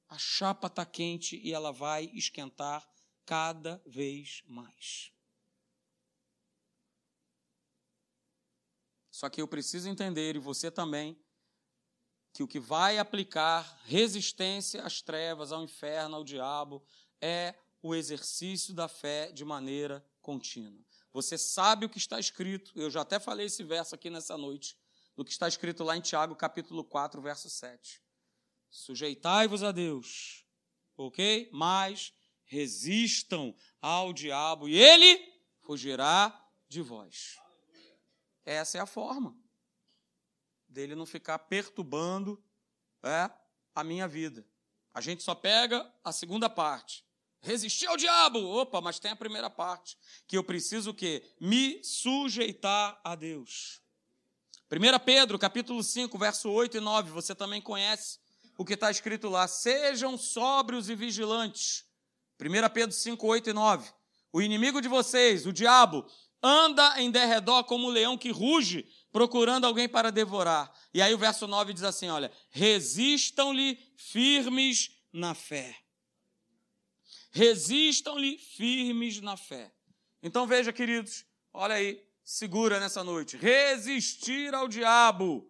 A 0.08 0.18
chapa 0.18 0.68
está 0.68 0.86
quente 0.86 1.40
e 1.44 1.54
ela 1.54 1.72
vai 1.72 2.10
esquentar 2.14 2.88
cada 3.32 3.82
vez 3.86 4.44
mais. 4.46 5.10
Só 9.10 9.30
que 9.30 9.42
eu 9.42 9.48
preciso 9.48 9.88
entender, 9.88 10.36
e 10.36 10.40
você 10.40 10.70
também, 10.70 11.18
que 12.34 12.44
o 12.44 12.48
que 12.48 12.60
vai 12.60 12.98
aplicar 12.98 13.80
resistência 13.86 14.84
às 14.84 15.02
trevas, 15.02 15.54
ao 15.54 15.64
inferno, 15.64 16.18
ao 16.18 16.26
diabo, 16.26 16.86
é 17.22 17.56
o 17.82 17.96
exercício 17.96 18.74
da 18.74 18.90
fé 18.90 19.32
de 19.32 19.46
maneira 19.46 20.06
contínua. 20.22 20.86
Você 21.14 21.38
sabe 21.38 21.86
o 21.86 21.90
que 21.90 22.00
está 22.00 22.20
escrito. 22.20 22.74
Eu 22.76 22.90
já 22.90 23.00
até 23.00 23.18
falei 23.18 23.46
esse 23.46 23.64
verso 23.64 23.96
aqui 23.96 24.10
nessa 24.10 24.38
noite, 24.38 24.78
do 25.16 25.24
que 25.24 25.32
está 25.32 25.48
escrito 25.48 25.86
lá 25.86 25.96
em 25.96 26.02
Tiago, 26.02 26.36
capítulo 26.36 26.84
4, 26.84 27.22
verso 27.22 27.50
7. 27.50 28.04
Sujeitai-vos 28.70 29.64
a 29.64 29.72
Deus, 29.72 30.46
ok? 30.98 31.50
Mas 31.54 32.12
resistam 32.52 33.56
ao 33.82 34.12
diabo 34.12 34.68
e 34.68 34.78
ele 34.78 35.34
fugirá 35.62 36.38
de 36.68 36.82
vós. 36.82 37.40
Essa 38.44 38.78
é 38.78 38.82
a 38.82 38.86
forma 38.86 39.34
dele 40.68 40.94
não 40.94 41.06
ficar 41.06 41.40
perturbando 41.40 42.44
é, 43.04 43.30
a 43.74 43.84
minha 43.86 44.06
vida. 44.06 44.46
A 44.94 45.00
gente 45.00 45.24
só 45.24 45.34
pega 45.34 45.90
a 46.04 46.12
segunda 46.12 46.50
parte. 46.50 47.06
Resistir 47.40 47.88
ao 47.88 47.96
diabo. 47.96 48.40
Opa, 48.40 48.82
mas 48.82 49.00
tem 49.00 49.12
a 49.12 49.16
primeira 49.16 49.50
parte, 49.50 49.98
que 50.28 50.38
eu 50.38 50.44
preciso 50.44 50.92
o 50.92 50.94
quê? 50.94 51.24
Me 51.40 51.82
sujeitar 51.84 53.00
a 53.02 53.16
Deus. 53.16 53.82
1 54.70 55.00
Pedro, 55.06 55.40
capítulo 55.40 55.82
5, 55.82 56.18
verso 56.18 56.50
8 56.50 56.78
e 56.78 56.80
9, 56.80 57.12
você 57.12 57.34
também 57.34 57.62
conhece 57.62 58.20
o 58.58 58.66
que 58.66 58.74
está 58.74 58.92
escrito 58.92 59.30
lá. 59.30 59.48
Sejam 59.48 60.18
sóbrios 60.18 60.90
e 60.90 60.96
vigilantes. 60.96 61.86
1 62.42 62.70
Pedro 62.74 62.96
5, 62.96 63.26
8 63.26 63.50
e 63.50 63.54
9. 63.54 63.92
O 64.34 64.42
inimigo 64.42 64.82
de 64.82 64.88
vocês, 64.88 65.46
o 65.46 65.54
diabo, 65.54 66.06
anda 66.42 67.00
em 67.02 67.12
derredor 67.12 67.64
como 67.66 67.88
um 67.88 67.92
leão 67.92 68.18
que 68.18 68.32
ruge, 68.32 68.88
procurando 69.12 69.66
alguém 69.66 69.88
para 69.88 70.12
devorar. 70.12 70.72
E 70.94 71.02
aí 71.02 71.14
o 71.14 71.18
verso 71.18 71.48
9 71.48 71.74
diz 71.74 71.84
assim: 71.84 72.10
olha, 72.10 72.32
resistam-lhe 72.50 73.78
firmes 73.96 74.92
na 75.14 75.34
fé 75.34 75.82
resistam-lhe 77.32 78.38
firmes 78.38 79.22
na 79.22 79.36
fé. 79.36 79.72
Então 80.22 80.46
veja, 80.46 80.72
queridos, 80.72 81.26
olha 81.52 81.76
aí, 81.76 82.04
segura 82.24 82.80
nessa 82.80 83.04
noite. 83.04 83.38
Resistir 83.38 84.54
ao 84.54 84.68
diabo 84.68 85.50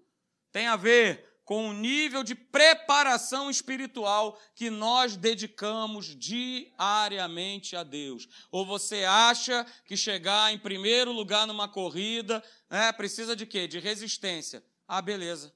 tem 0.51 0.67
a 0.67 0.75
ver 0.75 1.30
com 1.43 1.69
o 1.69 1.73
nível 1.73 2.23
de 2.23 2.35
preparação 2.35 3.49
espiritual 3.49 4.39
que 4.55 4.69
nós 4.69 5.15
dedicamos 5.15 6.15
diariamente 6.15 7.75
a 7.75 7.83
Deus. 7.83 8.27
Ou 8.51 8.65
você 8.65 9.03
acha 9.03 9.65
que 9.85 9.97
chegar 9.97 10.53
em 10.53 10.57
primeiro 10.57 11.11
lugar 11.11 11.47
numa 11.47 11.67
corrida 11.67 12.43
né, 12.69 12.91
precisa 12.91 13.35
de 13.35 13.45
quê? 13.45 13.67
De 13.67 13.79
resistência. 13.79 14.63
Ah, 14.87 15.01
beleza. 15.01 15.53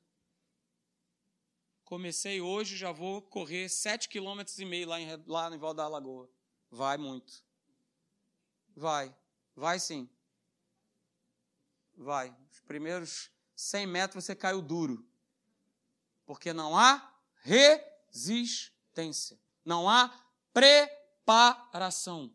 Comecei 1.83 2.41
hoje, 2.41 2.75
já 2.75 2.91
vou 2.91 3.21
correr 3.21 3.69
sete 3.69 4.09
quilômetros 4.09 4.57
e 4.57 4.65
meio 4.65 4.87
lá 4.87 4.99
em, 4.99 5.23
lá 5.27 5.53
em 5.53 5.57
Val 5.57 5.73
da 5.73 5.87
Lagoa. 5.87 6.29
Vai 6.71 6.97
muito. 6.97 7.43
Vai. 8.75 9.15
Vai 9.55 9.79
sim. 9.79 10.09
Vai. 11.95 12.35
Os 12.51 12.59
primeiros 12.61 13.31
100 13.55 13.87
metros 13.87 14.25
você 14.25 14.35
caiu 14.35 14.61
duro. 14.61 15.07
Porque 16.25 16.53
não 16.53 16.77
há 16.77 17.13
resistência. 17.41 19.39
Não 19.63 19.89
há 19.89 20.13
preparação. 20.53 22.33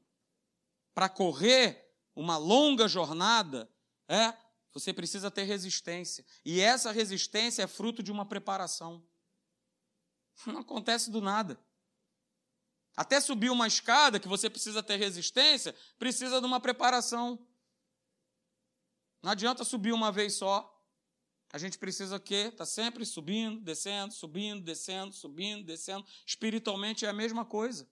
Para 0.94 1.08
correr 1.08 1.90
uma 2.14 2.36
longa 2.36 2.86
jornada, 2.88 3.70
é, 4.08 4.36
você 4.72 4.92
precisa 4.92 5.30
ter 5.30 5.44
resistência. 5.44 6.24
E 6.44 6.60
essa 6.60 6.92
resistência 6.92 7.62
é 7.62 7.66
fruto 7.66 8.02
de 8.02 8.12
uma 8.12 8.26
preparação. 8.26 9.02
Não 10.46 10.60
acontece 10.60 11.10
do 11.10 11.20
nada. 11.20 11.58
Até 12.96 13.20
subir 13.20 13.50
uma 13.50 13.66
escada, 13.66 14.20
que 14.20 14.28
você 14.28 14.50
precisa 14.50 14.82
ter 14.82 14.96
resistência, 14.96 15.74
precisa 15.98 16.40
de 16.40 16.46
uma 16.46 16.60
preparação. 16.60 17.38
Não 19.22 19.30
adianta 19.30 19.64
subir 19.64 19.92
uma 19.92 20.10
vez 20.10 20.34
só. 20.34 20.79
A 21.52 21.58
gente 21.58 21.78
precisa 21.78 22.16
o 22.16 22.20
quê? 22.20 22.48
Está 22.52 22.64
sempre 22.64 23.04
subindo, 23.04 23.60
descendo, 23.60 24.14
subindo, 24.14 24.62
descendo, 24.62 25.12
subindo, 25.12 25.64
descendo. 25.64 26.06
Espiritualmente 26.24 27.04
é 27.04 27.08
a 27.08 27.12
mesma 27.12 27.44
coisa. 27.44 27.88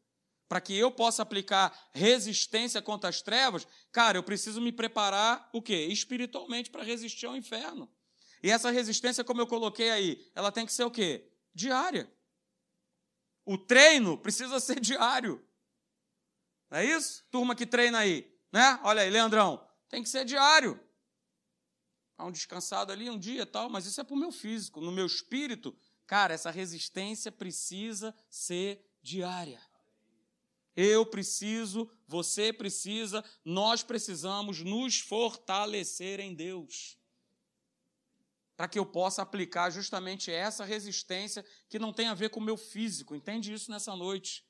Para 0.48 0.60
que 0.60 0.74
eu 0.74 0.90
possa 0.90 1.22
aplicar 1.22 1.88
resistência 1.92 2.80
contra 2.80 3.10
as 3.10 3.20
trevas, 3.20 3.66
cara, 3.90 4.16
eu 4.16 4.22
preciso 4.22 4.60
me 4.60 4.72
preparar 4.72 5.50
o 5.52 5.60
quê? 5.60 5.86
Espiritualmente 5.86 6.70
para 6.70 6.84
resistir 6.84 7.26
ao 7.26 7.36
inferno. 7.36 7.90
E 8.42 8.50
essa 8.50 8.70
resistência, 8.70 9.24
como 9.24 9.40
eu 9.40 9.46
coloquei 9.46 9.90
aí, 9.90 10.30
ela 10.34 10.52
tem 10.52 10.64
que 10.64 10.72
ser 10.72 10.84
o 10.84 10.90
quê? 10.90 11.28
Diária. 11.52 12.10
O 13.44 13.58
treino 13.58 14.16
precisa 14.16 14.60
ser 14.60 14.78
diário. 14.80 15.44
Não 16.70 16.78
é 16.78 16.84
isso? 16.84 17.24
Turma 17.30 17.56
que 17.56 17.66
treina 17.66 17.98
aí, 17.98 18.30
né? 18.52 18.78
Olha 18.84 19.02
aí, 19.02 19.10
Leandrão, 19.10 19.66
tem 19.88 20.02
que 20.02 20.08
ser 20.08 20.24
diário. 20.24 20.78
Há 22.18 22.26
um 22.26 22.32
descansado 22.32 22.90
ali 22.90 23.08
um 23.08 23.18
dia 23.18 23.46
tal, 23.46 23.70
mas 23.70 23.86
isso 23.86 24.00
é 24.00 24.04
para 24.04 24.14
o 24.14 24.18
meu 24.18 24.32
físico. 24.32 24.80
No 24.80 24.90
meu 24.90 25.06
espírito, 25.06 25.74
cara, 26.04 26.34
essa 26.34 26.50
resistência 26.50 27.30
precisa 27.30 28.12
ser 28.28 28.84
diária. 29.00 29.62
Eu 30.74 31.06
preciso, 31.06 31.88
você 32.06 32.52
precisa, 32.52 33.24
nós 33.44 33.84
precisamos 33.84 34.62
nos 34.62 34.98
fortalecer 34.98 36.20
em 36.20 36.34
Deus. 36.34 36.98
Para 38.56 38.68
que 38.68 38.78
eu 38.78 38.86
possa 38.86 39.22
aplicar 39.22 39.70
justamente 39.70 40.30
essa 40.30 40.64
resistência 40.64 41.44
que 41.68 41.78
não 41.78 41.92
tem 41.92 42.08
a 42.08 42.14
ver 42.14 42.30
com 42.30 42.40
o 42.40 42.44
meu 42.44 42.56
físico. 42.56 43.14
Entende 43.14 43.52
isso 43.52 43.70
nessa 43.70 43.94
noite? 43.94 44.44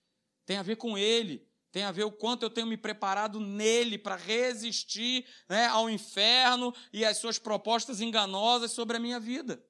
Tem 0.46 0.56
a 0.56 0.62
ver 0.62 0.76
com 0.76 0.96
Ele. 0.96 1.47
Tem 1.70 1.84
a 1.84 1.92
ver 1.92 2.04
o 2.04 2.12
quanto 2.12 2.42
eu 2.42 2.50
tenho 2.50 2.66
me 2.66 2.76
preparado 2.76 3.40
nele 3.40 3.98
para 3.98 4.16
resistir 4.16 5.26
né, 5.48 5.66
ao 5.66 5.88
inferno 5.90 6.74
e 6.92 7.04
às 7.04 7.18
suas 7.18 7.38
propostas 7.38 8.00
enganosas 8.00 8.72
sobre 8.72 8.96
a 8.96 9.00
minha 9.00 9.20
vida. 9.20 9.62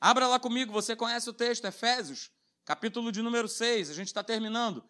Abra 0.00 0.26
lá 0.26 0.38
comigo, 0.38 0.72
você 0.72 0.96
conhece 0.96 1.28
o 1.30 1.32
texto, 1.32 1.64
Efésios, 1.64 2.30
capítulo 2.64 3.10
de 3.12 3.22
número 3.22 3.48
6, 3.48 3.90
a 3.90 3.94
gente 3.94 4.08
está 4.08 4.22
terminando. 4.22 4.84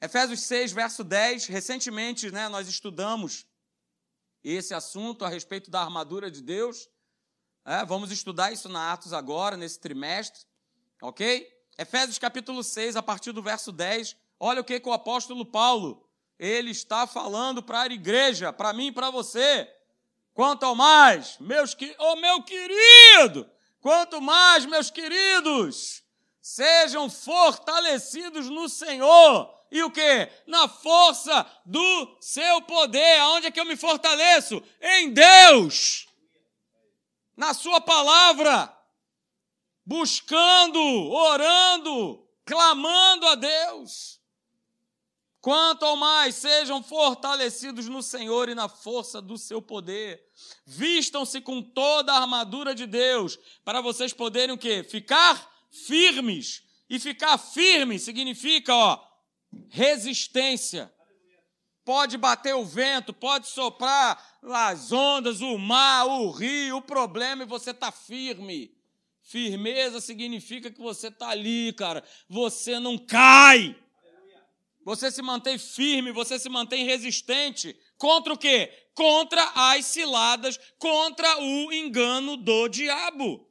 Efésios 0.00 0.40
6, 0.40 0.72
verso 0.72 1.02
10. 1.02 1.46
Recentemente 1.46 2.30
né, 2.30 2.48
nós 2.48 2.68
estudamos 2.68 3.46
esse 4.42 4.74
assunto 4.74 5.24
a 5.24 5.28
respeito 5.28 5.70
da 5.70 5.80
armadura 5.80 6.30
de 6.30 6.42
Deus. 6.42 6.88
É, 7.64 7.84
vamos 7.84 8.10
estudar 8.10 8.52
isso 8.52 8.68
na 8.68 8.92
Atos 8.92 9.12
agora, 9.12 9.56
nesse 9.56 9.80
trimestre. 9.80 10.44
Ok? 11.00 11.48
Efésios 11.78 12.18
capítulo 12.18 12.62
6, 12.62 12.96
a 12.96 13.02
partir 13.02 13.32
do 13.32 13.42
verso 13.42 13.72
10. 13.72 14.16
Olha 14.46 14.60
o 14.60 14.64
que, 14.64 14.78
que 14.78 14.88
o 14.90 14.92
apóstolo 14.92 15.46
Paulo 15.46 16.06
ele 16.38 16.70
está 16.70 17.06
falando 17.06 17.62
para 17.62 17.80
a 17.80 17.86
igreja, 17.86 18.52
para 18.52 18.74
mim 18.74 18.88
e 18.88 18.92
para 18.92 19.08
você. 19.08 19.66
Quanto 20.34 20.66
ao 20.66 20.74
mais, 20.74 21.38
meus 21.38 21.72
que, 21.72 21.96
oh 21.98 22.16
meu 22.16 22.42
querido, 22.42 23.50
quanto 23.80 24.20
mais, 24.20 24.66
meus 24.66 24.90
queridos, 24.90 26.02
sejam 26.42 27.08
fortalecidos 27.08 28.50
no 28.50 28.68
Senhor 28.68 29.50
e 29.70 29.82
o 29.82 29.90
que? 29.90 30.28
Na 30.46 30.68
força 30.68 31.50
do 31.64 32.18
seu 32.20 32.60
poder. 32.60 33.20
Aonde 33.20 33.46
é 33.46 33.50
que 33.50 33.58
eu 33.58 33.64
me 33.64 33.76
fortaleço? 33.76 34.62
Em 34.78 35.10
Deus. 35.10 36.06
Na 37.34 37.54
sua 37.54 37.80
palavra. 37.80 38.70
Buscando, 39.86 40.78
orando, 41.10 42.28
clamando 42.44 43.26
a 43.26 43.36
Deus. 43.36 44.22
Quanto 45.44 45.84
ao 45.84 45.94
mais, 45.94 46.36
sejam 46.36 46.82
fortalecidos 46.82 47.86
no 47.86 48.02
Senhor 48.02 48.48
e 48.48 48.54
na 48.54 48.66
força 48.66 49.20
do 49.20 49.36
seu 49.36 49.60
poder. 49.60 50.26
Vistam-se 50.64 51.38
com 51.38 51.60
toda 51.60 52.14
a 52.14 52.22
armadura 52.22 52.74
de 52.74 52.86
Deus, 52.86 53.38
para 53.62 53.82
vocês 53.82 54.14
poderem 54.14 54.54
o 54.54 54.58
quê? 54.58 54.82
Ficar 54.82 55.46
firmes. 55.70 56.62
E 56.88 56.98
ficar 56.98 57.36
firme 57.36 57.98
significa, 57.98 58.74
ó, 58.74 59.06
resistência. 59.68 60.90
Pode 61.84 62.16
bater 62.16 62.54
o 62.54 62.64
vento, 62.64 63.12
pode 63.12 63.46
soprar 63.46 64.38
as 64.44 64.92
ondas, 64.92 65.42
o 65.42 65.58
mar, 65.58 66.06
o 66.06 66.30
rio, 66.30 66.78
o 66.78 66.82
problema 66.82 67.42
e 67.42 67.46
você 67.46 67.72
está 67.72 67.92
firme. 67.92 68.74
Firmeza 69.20 70.00
significa 70.00 70.70
que 70.70 70.80
você 70.80 71.08
está 71.08 71.28
ali, 71.28 71.70
cara. 71.74 72.02
Você 72.30 72.80
não 72.80 72.96
cai. 72.96 73.76
Você 74.84 75.10
se 75.10 75.22
mantém 75.22 75.58
firme, 75.58 76.12
você 76.12 76.38
se 76.38 76.48
mantém 76.48 76.84
resistente. 76.84 77.74
Contra 77.96 78.32
o 78.32 78.38
quê? 78.38 78.90
Contra 78.94 79.42
as 79.54 79.86
ciladas, 79.86 80.58
contra 80.78 81.40
o 81.40 81.72
engano 81.72 82.36
do 82.36 82.68
diabo. 82.68 83.48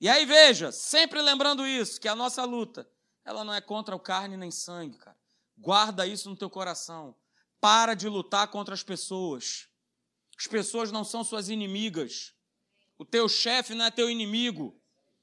E 0.00 0.08
aí 0.08 0.24
veja, 0.24 0.72
sempre 0.72 1.22
lembrando 1.22 1.66
isso, 1.66 2.00
que 2.00 2.08
a 2.08 2.16
nossa 2.16 2.44
luta 2.44 2.88
ela 3.24 3.44
não 3.44 3.54
é 3.54 3.60
contra 3.60 3.94
o 3.94 4.00
carne 4.00 4.36
nem 4.36 4.50
sangue, 4.50 4.98
cara. 4.98 5.16
Guarda 5.56 6.06
isso 6.06 6.28
no 6.28 6.36
teu 6.36 6.50
coração. 6.50 7.14
Para 7.60 7.94
de 7.94 8.08
lutar 8.08 8.48
contra 8.48 8.74
as 8.74 8.82
pessoas. 8.82 9.68
As 10.38 10.46
pessoas 10.46 10.90
não 10.90 11.04
são 11.04 11.22
suas 11.22 11.48
inimigas. 11.48 12.32
O 12.98 13.04
teu 13.04 13.28
chefe 13.28 13.74
não 13.74 13.84
é 13.84 13.90
teu 13.90 14.10
inimigo. 14.10 14.80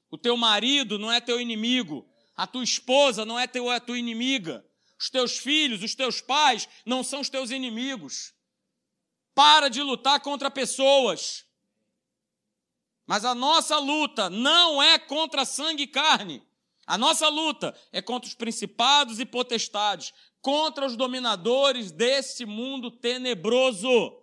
O 0.09 0.17
teu 0.17 0.38
marido 0.38 0.97
não 0.97 1.11
é 1.11 1.19
teu 1.19 1.41
inimigo. 1.41 2.07
A 2.36 2.45
tua 2.45 2.63
esposa 2.63 3.25
não 3.25 3.39
é, 3.39 3.47
teu, 3.47 3.71
é 3.71 3.80
tua 3.80 3.97
inimiga. 3.97 4.63
Os 4.99 5.09
teus 5.09 5.37
filhos, 5.37 5.83
os 5.83 5.93
teus 5.93 6.21
pais 6.21 6.67
não 6.85 7.03
são 7.03 7.21
os 7.21 7.29
teus 7.29 7.51
inimigos. 7.51 8.33
Para 9.35 9.69
de 9.69 9.81
lutar 9.81 10.19
contra 10.19 10.49
pessoas. 10.49 11.45
Mas 13.05 13.23
a 13.23 13.35
nossa 13.35 13.77
luta 13.77 14.29
não 14.29 14.81
é 14.81 14.97
contra 14.97 15.45
sangue 15.45 15.83
e 15.83 15.87
carne. 15.87 16.43
A 16.85 16.97
nossa 16.97 17.27
luta 17.27 17.77
é 17.91 18.01
contra 18.01 18.27
os 18.27 18.33
principados 18.33 19.19
e 19.19 19.25
potestades, 19.25 20.13
contra 20.41 20.85
os 20.85 20.95
dominadores 20.95 21.91
desse 21.91 22.45
mundo 22.45 22.89
tenebroso, 22.89 24.17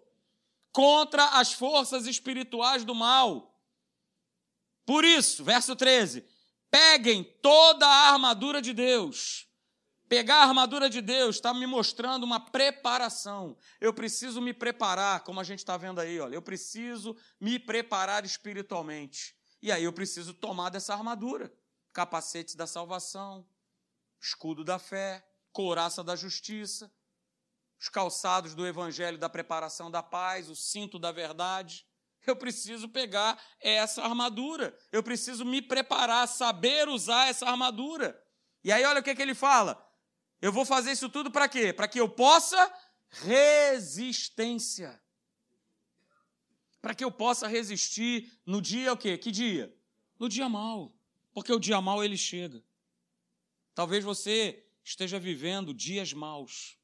contra 0.72 1.24
as 1.38 1.52
forças 1.52 2.06
espirituais 2.06 2.84
do 2.84 2.94
mal. 2.94 3.54
Por 4.86 5.04
isso, 5.04 5.44
verso 5.44 5.76
13: 5.76 6.24
peguem 6.70 7.22
toda 7.40 7.86
a 7.86 8.12
armadura 8.12 8.60
de 8.60 8.72
Deus. 8.72 9.46
Pegar 10.08 10.36
a 10.36 10.44
armadura 10.44 10.90
de 10.90 11.00
Deus 11.00 11.36
está 11.36 11.54
me 11.54 11.66
mostrando 11.66 12.24
uma 12.24 12.38
preparação. 12.38 13.56
Eu 13.80 13.92
preciso 13.92 14.40
me 14.40 14.52
preparar, 14.52 15.20
como 15.24 15.40
a 15.40 15.44
gente 15.44 15.60
está 15.60 15.76
vendo 15.76 16.00
aí, 16.00 16.20
olha. 16.20 16.34
Eu 16.34 16.42
preciso 16.42 17.16
me 17.40 17.58
preparar 17.58 18.24
espiritualmente. 18.24 19.34
E 19.62 19.72
aí 19.72 19.84
eu 19.84 19.92
preciso 19.92 20.34
tomar 20.34 20.68
dessa 20.68 20.92
armadura 20.92 21.52
capacete 21.94 22.56
da 22.56 22.66
salvação, 22.66 23.46
escudo 24.20 24.64
da 24.64 24.78
fé, 24.78 25.24
couraça 25.52 26.02
da 26.02 26.16
justiça, 26.16 26.92
os 27.80 27.88
calçados 27.88 28.54
do 28.54 28.66
evangelho 28.66 29.16
da 29.16 29.28
preparação 29.28 29.90
da 29.90 30.02
paz, 30.02 30.50
o 30.50 30.56
cinto 30.56 30.98
da 30.98 31.12
verdade. 31.12 31.86
Eu 32.26 32.34
preciso 32.34 32.88
pegar 32.88 33.40
essa 33.60 34.02
armadura. 34.02 34.76
Eu 34.90 35.02
preciso 35.02 35.44
me 35.44 35.62
preparar, 35.62 36.26
saber 36.26 36.88
usar 36.88 37.28
essa 37.28 37.46
armadura. 37.46 38.20
E 38.64 38.72
aí, 38.72 38.82
olha 38.84 39.00
o 39.00 39.02
que, 39.02 39.14
que 39.14 39.22
ele 39.22 39.34
fala. 39.34 39.78
Eu 40.40 40.52
vou 40.52 40.64
fazer 40.64 40.92
isso 40.92 41.08
tudo 41.08 41.30
para 41.30 41.48
quê? 41.48 41.72
Para 41.72 41.88
que 41.88 42.00
eu 42.00 42.08
possa 42.08 42.72
resistência. 43.08 45.00
Para 46.80 46.94
que 46.94 47.04
eu 47.04 47.10
possa 47.10 47.48
resistir 47.48 48.30
no 48.44 48.60
dia 48.60 48.92
o 48.92 48.96
quê? 48.96 49.16
Que 49.16 49.30
dia? 49.30 49.74
No 50.18 50.28
dia 50.28 50.48
mau. 50.48 50.94
Porque 51.32 51.52
o 51.52 51.58
dia 51.58 51.80
mau 51.80 52.04
ele 52.04 52.16
chega. 52.16 52.62
Talvez 53.74 54.04
você 54.04 54.64
esteja 54.84 55.18
vivendo 55.18 55.74
dias 55.74 56.12
maus. 56.12 56.78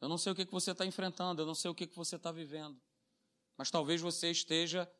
Eu 0.00 0.08
não 0.08 0.18
sei 0.18 0.32
o 0.32 0.34
que 0.34 0.44
você 0.44 0.72
está 0.72 0.84
enfrentando, 0.84 1.42
eu 1.42 1.46
não 1.46 1.54
sei 1.54 1.70
o 1.70 1.74
que 1.74 1.86
você 1.96 2.16
está 2.16 2.30
vivendo. 2.30 2.80
Mas 3.56 3.70
talvez 3.70 4.00
você 4.00 4.30
esteja 4.30 4.90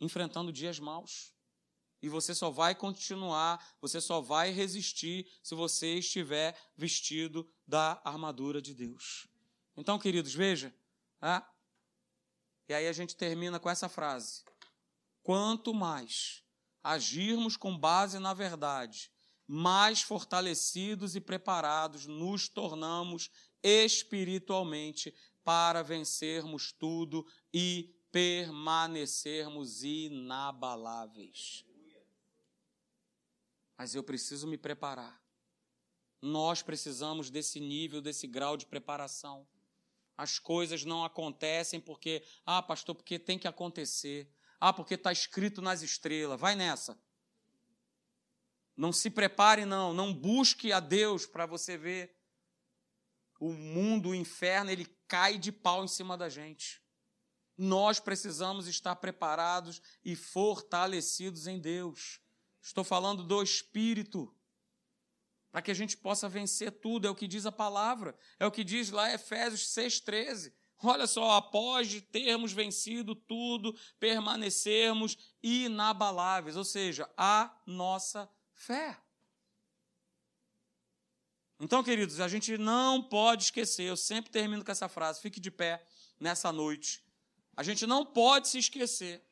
enfrentando 0.00 0.52
dias 0.52 0.78
maus. 0.78 1.33
E 2.04 2.08
você 2.10 2.34
só 2.34 2.50
vai 2.50 2.74
continuar, 2.74 3.66
você 3.80 3.98
só 3.98 4.20
vai 4.20 4.50
resistir 4.50 5.26
se 5.42 5.54
você 5.54 5.94
estiver 6.00 6.54
vestido 6.76 7.50
da 7.66 7.98
armadura 8.04 8.60
de 8.60 8.74
Deus. 8.74 9.26
Então, 9.74 9.98
queridos, 9.98 10.34
veja. 10.34 10.74
Ah, 11.18 11.50
e 12.68 12.74
aí 12.74 12.86
a 12.86 12.92
gente 12.92 13.16
termina 13.16 13.58
com 13.58 13.70
essa 13.70 13.88
frase: 13.88 14.44
Quanto 15.22 15.72
mais 15.72 16.44
agirmos 16.82 17.56
com 17.56 17.74
base 17.74 18.18
na 18.18 18.34
verdade, 18.34 19.10
mais 19.46 20.02
fortalecidos 20.02 21.16
e 21.16 21.22
preparados 21.22 22.04
nos 22.04 22.50
tornamos 22.50 23.30
espiritualmente 23.62 25.14
para 25.42 25.82
vencermos 25.82 26.70
tudo 26.70 27.26
e 27.50 27.96
permanecermos 28.12 29.82
inabaláveis. 29.82 31.64
Mas 33.76 33.94
eu 33.94 34.02
preciso 34.02 34.46
me 34.46 34.56
preparar. 34.56 35.22
Nós 36.20 36.62
precisamos 36.62 37.30
desse 37.30 37.60
nível, 37.60 38.00
desse 38.00 38.26
grau 38.26 38.56
de 38.56 38.66
preparação. 38.66 39.46
As 40.16 40.38
coisas 40.38 40.84
não 40.84 41.04
acontecem 41.04 41.80
porque, 41.80 42.24
ah, 42.46 42.62
pastor, 42.62 42.94
porque 42.94 43.18
tem 43.18 43.38
que 43.38 43.48
acontecer. 43.48 44.32
Ah, 44.60 44.72
porque 44.72 44.94
está 44.94 45.12
escrito 45.12 45.60
nas 45.60 45.82
estrelas. 45.82 46.40
Vai 46.40 46.54
nessa. 46.54 46.98
Não 48.76 48.92
se 48.92 49.10
prepare, 49.10 49.64
não. 49.64 49.92
Não 49.92 50.14
busque 50.14 50.72
a 50.72 50.80
Deus 50.80 51.26
para 51.26 51.46
você 51.46 51.76
ver. 51.76 52.16
O 53.38 53.52
mundo, 53.52 54.10
o 54.10 54.14
inferno, 54.14 54.70
ele 54.70 54.86
cai 55.06 55.36
de 55.36 55.52
pau 55.52 55.84
em 55.84 55.88
cima 55.88 56.16
da 56.16 56.28
gente. 56.28 56.82
Nós 57.56 58.00
precisamos 58.00 58.66
estar 58.66 58.96
preparados 58.96 59.82
e 60.04 60.16
fortalecidos 60.16 61.46
em 61.46 61.60
Deus. 61.60 62.20
Estou 62.64 62.82
falando 62.82 63.22
do 63.22 63.42
Espírito, 63.42 64.34
para 65.52 65.60
que 65.60 65.70
a 65.70 65.74
gente 65.74 65.98
possa 65.98 66.30
vencer 66.30 66.72
tudo, 66.72 67.06
é 67.06 67.10
o 67.10 67.14
que 67.14 67.28
diz 67.28 67.44
a 67.44 67.52
palavra, 67.52 68.18
é 68.40 68.46
o 68.46 68.50
que 68.50 68.64
diz 68.64 68.90
lá 68.90 69.12
Efésios 69.12 69.68
6,13. 69.68 70.50
Olha 70.82 71.06
só, 71.06 71.32
após 71.32 72.00
termos 72.10 72.52
vencido 72.52 73.14
tudo, 73.14 73.78
permanecermos 74.00 75.18
inabaláveis, 75.42 76.56
ou 76.56 76.64
seja, 76.64 77.08
a 77.18 77.54
nossa 77.66 78.28
fé. 78.54 78.98
Então, 81.60 81.84
queridos, 81.84 82.18
a 82.18 82.28
gente 82.28 82.56
não 82.56 83.02
pode 83.02 83.44
esquecer, 83.44 83.84
eu 83.84 83.96
sempre 83.96 84.30
termino 84.30 84.64
com 84.64 84.72
essa 84.72 84.88
frase, 84.88 85.20
fique 85.20 85.38
de 85.38 85.50
pé 85.50 85.86
nessa 86.18 86.50
noite. 86.50 87.04
A 87.54 87.62
gente 87.62 87.86
não 87.86 88.06
pode 88.06 88.48
se 88.48 88.58
esquecer 88.58 89.22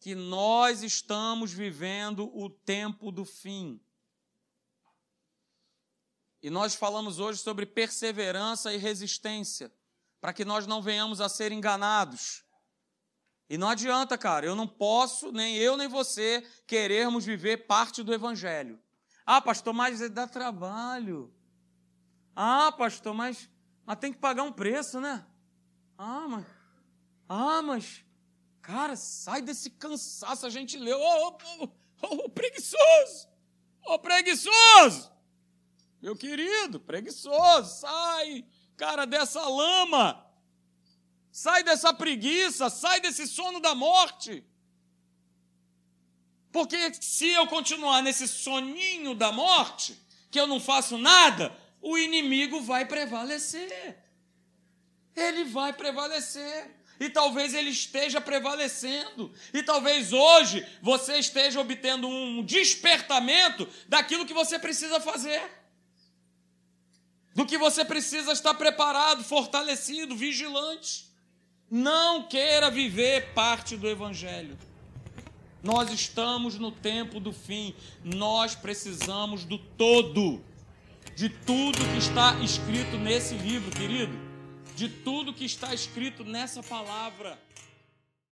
que 0.00 0.14
nós 0.14 0.82
estamos 0.82 1.52
vivendo 1.52 2.30
o 2.36 2.48
tempo 2.48 3.10
do 3.10 3.24
fim. 3.24 3.80
E 6.42 6.50
nós 6.50 6.74
falamos 6.74 7.18
hoje 7.18 7.40
sobre 7.40 7.66
perseverança 7.66 8.72
e 8.72 8.76
resistência, 8.76 9.72
para 10.20 10.32
que 10.32 10.44
nós 10.44 10.66
não 10.66 10.80
venhamos 10.80 11.20
a 11.20 11.28
ser 11.28 11.50
enganados. 11.50 12.44
E 13.50 13.56
não 13.56 13.68
adianta, 13.68 14.16
cara, 14.16 14.46
eu 14.46 14.54
não 14.54 14.68
posso, 14.68 15.32
nem 15.32 15.56
eu 15.56 15.76
nem 15.76 15.88
você, 15.88 16.46
querermos 16.66 17.24
viver 17.24 17.66
parte 17.66 18.02
do 18.02 18.12
Evangelho. 18.12 18.78
Ah, 19.26 19.40
pastor, 19.40 19.74
mas 19.74 20.08
dá 20.10 20.26
trabalho. 20.26 21.34
Ah, 22.36 22.70
pastor, 22.70 23.14
mas, 23.14 23.50
mas 23.84 23.98
tem 23.98 24.12
que 24.12 24.18
pagar 24.18 24.42
um 24.42 24.52
preço, 24.52 25.00
né? 25.00 25.26
Ah, 25.96 26.26
mas. 26.28 26.46
Ah, 27.28 27.62
mas. 27.62 28.04
Cara, 28.68 28.96
sai 28.96 29.40
desse 29.40 29.70
cansaço, 29.70 30.44
a 30.44 30.50
gente 30.50 30.76
leu. 30.76 31.00
Ô, 31.00 31.28
oh, 31.28 31.68
oh, 32.02 32.06
oh, 32.24 32.28
preguiçoso! 32.28 33.26
Ô, 33.82 33.98
preguiçoso! 33.98 35.10
Meu 36.02 36.14
querido, 36.14 36.78
preguiçoso, 36.78 37.80
sai, 37.80 38.44
cara, 38.76 39.06
dessa 39.06 39.40
lama. 39.40 40.22
Sai 41.32 41.64
dessa 41.64 41.94
preguiça, 41.94 42.68
sai 42.68 43.00
desse 43.00 43.26
sono 43.26 43.58
da 43.58 43.74
morte. 43.74 44.44
Porque 46.52 46.92
se 47.00 47.26
eu 47.26 47.46
continuar 47.46 48.02
nesse 48.02 48.28
soninho 48.28 49.14
da 49.14 49.32
morte, 49.32 49.98
que 50.30 50.38
eu 50.38 50.46
não 50.46 50.60
faço 50.60 50.98
nada, 50.98 51.56
o 51.80 51.96
inimigo 51.96 52.60
vai 52.60 52.84
prevalecer. 52.84 53.98
Ele 55.16 55.44
vai 55.44 55.72
prevalecer. 55.72 56.77
E 57.00 57.08
talvez 57.08 57.54
ele 57.54 57.70
esteja 57.70 58.20
prevalecendo. 58.20 59.32
E 59.54 59.62
talvez 59.62 60.12
hoje 60.12 60.66
você 60.82 61.18
esteja 61.18 61.60
obtendo 61.60 62.08
um 62.08 62.42
despertamento 62.42 63.68
daquilo 63.88 64.26
que 64.26 64.34
você 64.34 64.58
precisa 64.58 65.00
fazer. 65.00 65.42
Do 67.34 67.46
que 67.46 67.56
você 67.56 67.84
precisa 67.84 68.32
estar 68.32 68.54
preparado, 68.54 69.22
fortalecido, 69.22 70.16
vigilante. 70.16 71.06
Não 71.70 72.24
queira 72.24 72.70
viver 72.70 73.32
parte 73.32 73.76
do 73.76 73.88
Evangelho. 73.88 74.58
Nós 75.62 75.92
estamos 75.92 76.58
no 76.58 76.72
tempo 76.72 77.20
do 77.20 77.32
fim. 77.32 77.74
Nós 78.02 78.56
precisamos 78.56 79.44
do 79.44 79.58
todo, 79.58 80.42
de 81.14 81.28
tudo 81.28 81.78
que 81.92 81.98
está 81.98 82.34
escrito 82.40 82.96
nesse 82.96 83.34
livro, 83.34 83.70
querido 83.70 84.27
de 84.78 84.88
tudo 84.88 85.34
que 85.34 85.44
está 85.44 85.74
escrito 85.74 86.22
nessa 86.24 86.62
palavra. 86.62 87.36